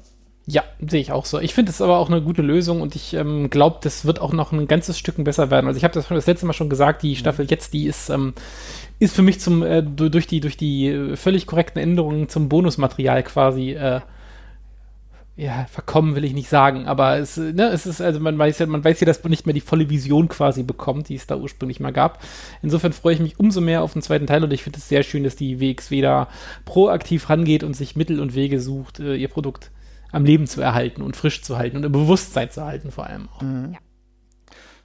Ja, 0.46 0.62
sehe 0.86 1.00
ich 1.00 1.10
auch 1.10 1.24
so. 1.24 1.40
Ich 1.40 1.54
finde 1.54 1.70
es 1.70 1.80
aber 1.80 1.96
auch 1.96 2.10
eine 2.10 2.20
gute 2.20 2.42
Lösung 2.42 2.82
und 2.82 2.94
ich 2.94 3.14
ähm, 3.14 3.48
glaube, 3.48 3.78
das 3.80 4.04
wird 4.04 4.20
auch 4.20 4.32
noch 4.32 4.52
ein 4.52 4.68
ganzes 4.68 4.98
Stück 4.98 5.22
besser 5.24 5.50
werden. 5.50 5.66
Also 5.66 5.78
ich 5.78 5.84
habe 5.84 5.94
das 5.94 6.08
das 6.08 6.26
letzte 6.26 6.44
Mal 6.44 6.52
schon 6.52 6.68
gesagt, 6.68 7.02
die 7.02 7.16
Staffel 7.16 7.46
jetzt, 7.48 7.72
die 7.72 7.86
ist, 7.86 8.10
ähm, 8.10 8.34
ist 8.98 9.14
für 9.14 9.22
mich 9.22 9.40
zum 9.40 9.62
äh, 9.62 9.82
durch 9.82 10.26
die 10.26 10.40
durch 10.40 10.58
die 10.58 10.88
äh, 10.88 11.16
völlig 11.16 11.46
korrekten 11.46 11.80
Änderungen 11.80 12.28
zum 12.28 12.50
Bonusmaterial 12.50 13.22
quasi 13.22 13.72
äh, 13.72 14.00
ja, 15.36 15.66
verkommen 15.68 16.14
will 16.14 16.24
ich 16.24 16.32
nicht 16.32 16.48
sagen, 16.48 16.86
aber 16.86 17.18
es, 17.18 17.36
ne, 17.36 17.68
es 17.68 17.86
ist, 17.86 18.00
also 18.00 18.20
man 18.20 18.38
weiß 18.38 18.60
ja, 18.60 18.66
man 18.66 18.84
weiß 18.84 19.00
ja, 19.00 19.06
dass 19.06 19.22
man 19.24 19.30
nicht 19.30 19.46
mehr 19.46 19.52
die 19.52 19.60
volle 19.60 19.90
Vision 19.90 20.28
quasi 20.28 20.62
bekommt, 20.62 21.08
die 21.08 21.16
es 21.16 21.26
da 21.26 21.36
ursprünglich 21.36 21.80
mal 21.80 21.92
gab. 21.92 22.22
Insofern 22.62 22.92
freue 22.92 23.14
ich 23.14 23.20
mich 23.20 23.40
umso 23.40 23.60
mehr 23.60 23.82
auf 23.82 23.94
den 23.94 24.02
zweiten 24.02 24.28
Teil 24.28 24.44
und 24.44 24.52
ich 24.52 24.62
finde 24.62 24.78
es 24.78 24.88
sehr 24.88 25.02
schön, 25.02 25.24
dass 25.24 25.34
die 25.34 25.60
WXW 25.60 26.00
da 26.02 26.28
proaktiv 26.64 27.28
rangeht 27.28 27.64
und 27.64 27.74
sich 27.74 27.96
Mittel 27.96 28.20
und 28.20 28.36
Wege 28.36 28.60
sucht, 28.60 29.00
äh, 29.00 29.16
ihr 29.16 29.28
Produkt 29.28 29.72
am 30.12 30.24
Leben 30.24 30.46
zu 30.46 30.60
erhalten 30.60 31.02
und 31.02 31.16
frisch 31.16 31.42
zu 31.42 31.58
halten 31.58 31.78
und 31.78 31.84
im 31.84 31.92
Bewusstsein 31.92 32.50
zu 32.50 32.64
halten 32.64 32.92
vor 32.92 33.06
allem 33.06 33.28
auch. 33.28 33.42
Mhm. 33.42 33.72
Ja. 33.72 33.78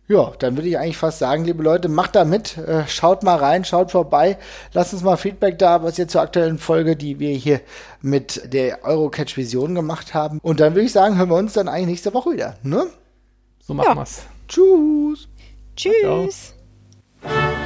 Ja, 0.09 0.31
dann 0.39 0.57
würde 0.57 0.67
ich 0.67 0.77
eigentlich 0.79 0.97
fast 0.97 1.19
sagen, 1.19 1.45
liebe 1.45 1.61
Leute, 1.61 1.87
macht 1.87 2.15
da 2.15 2.25
mit, 2.25 2.57
äh, 2.57 2.87
schaut 2.87 3.21
mal 3.21 3.35
rein, 3.35 3.63
schaut 3.63 3.91
vorbei, 3.91 4.39
lasst 4.73 4.91
uns 4.91 5.03
mal 5.03 5.17
Feedback 5.17 5.59
da, 5.59 5.83
was 5.83 5.99
ihr 5.99 6.07
zur 6.07 6.21
aktuellen 6.21 6.57
Folge, 6.57 6.95
die 6.95 7.19
wir 7.19 7.29
hier 7.29 7.61
mit 8.01 8.51
der 8.51 8.83
Eurocatch 8.83 9.37
Vision 9.37 9.75
gemacht 9.75 10.15
haben. 10.15 10.39
Und 10.41 10.61
dann 10.61 10.73
würde 10.73 10.85
ich 10.87 10.93
sagen, 10.93 11.15
hören 11.17 11.29
wir 11.29 11.35
uns 11.35 11.53
dann 11.53 11.67
eigentlich 11.67 11.89
nächste 11.89 12.13
Woche 12.15 12.31
wieder, 12.31 12.55
ne? 12.63 12.87
So 13.61 13.75
machen 13.75 13.89
ja. 13.89 13.95
wir's. 13.97 14.23
Tschüss. 14.47 15.27
Tschüss. 15.75 16.55
Ciao. 17.21 17.58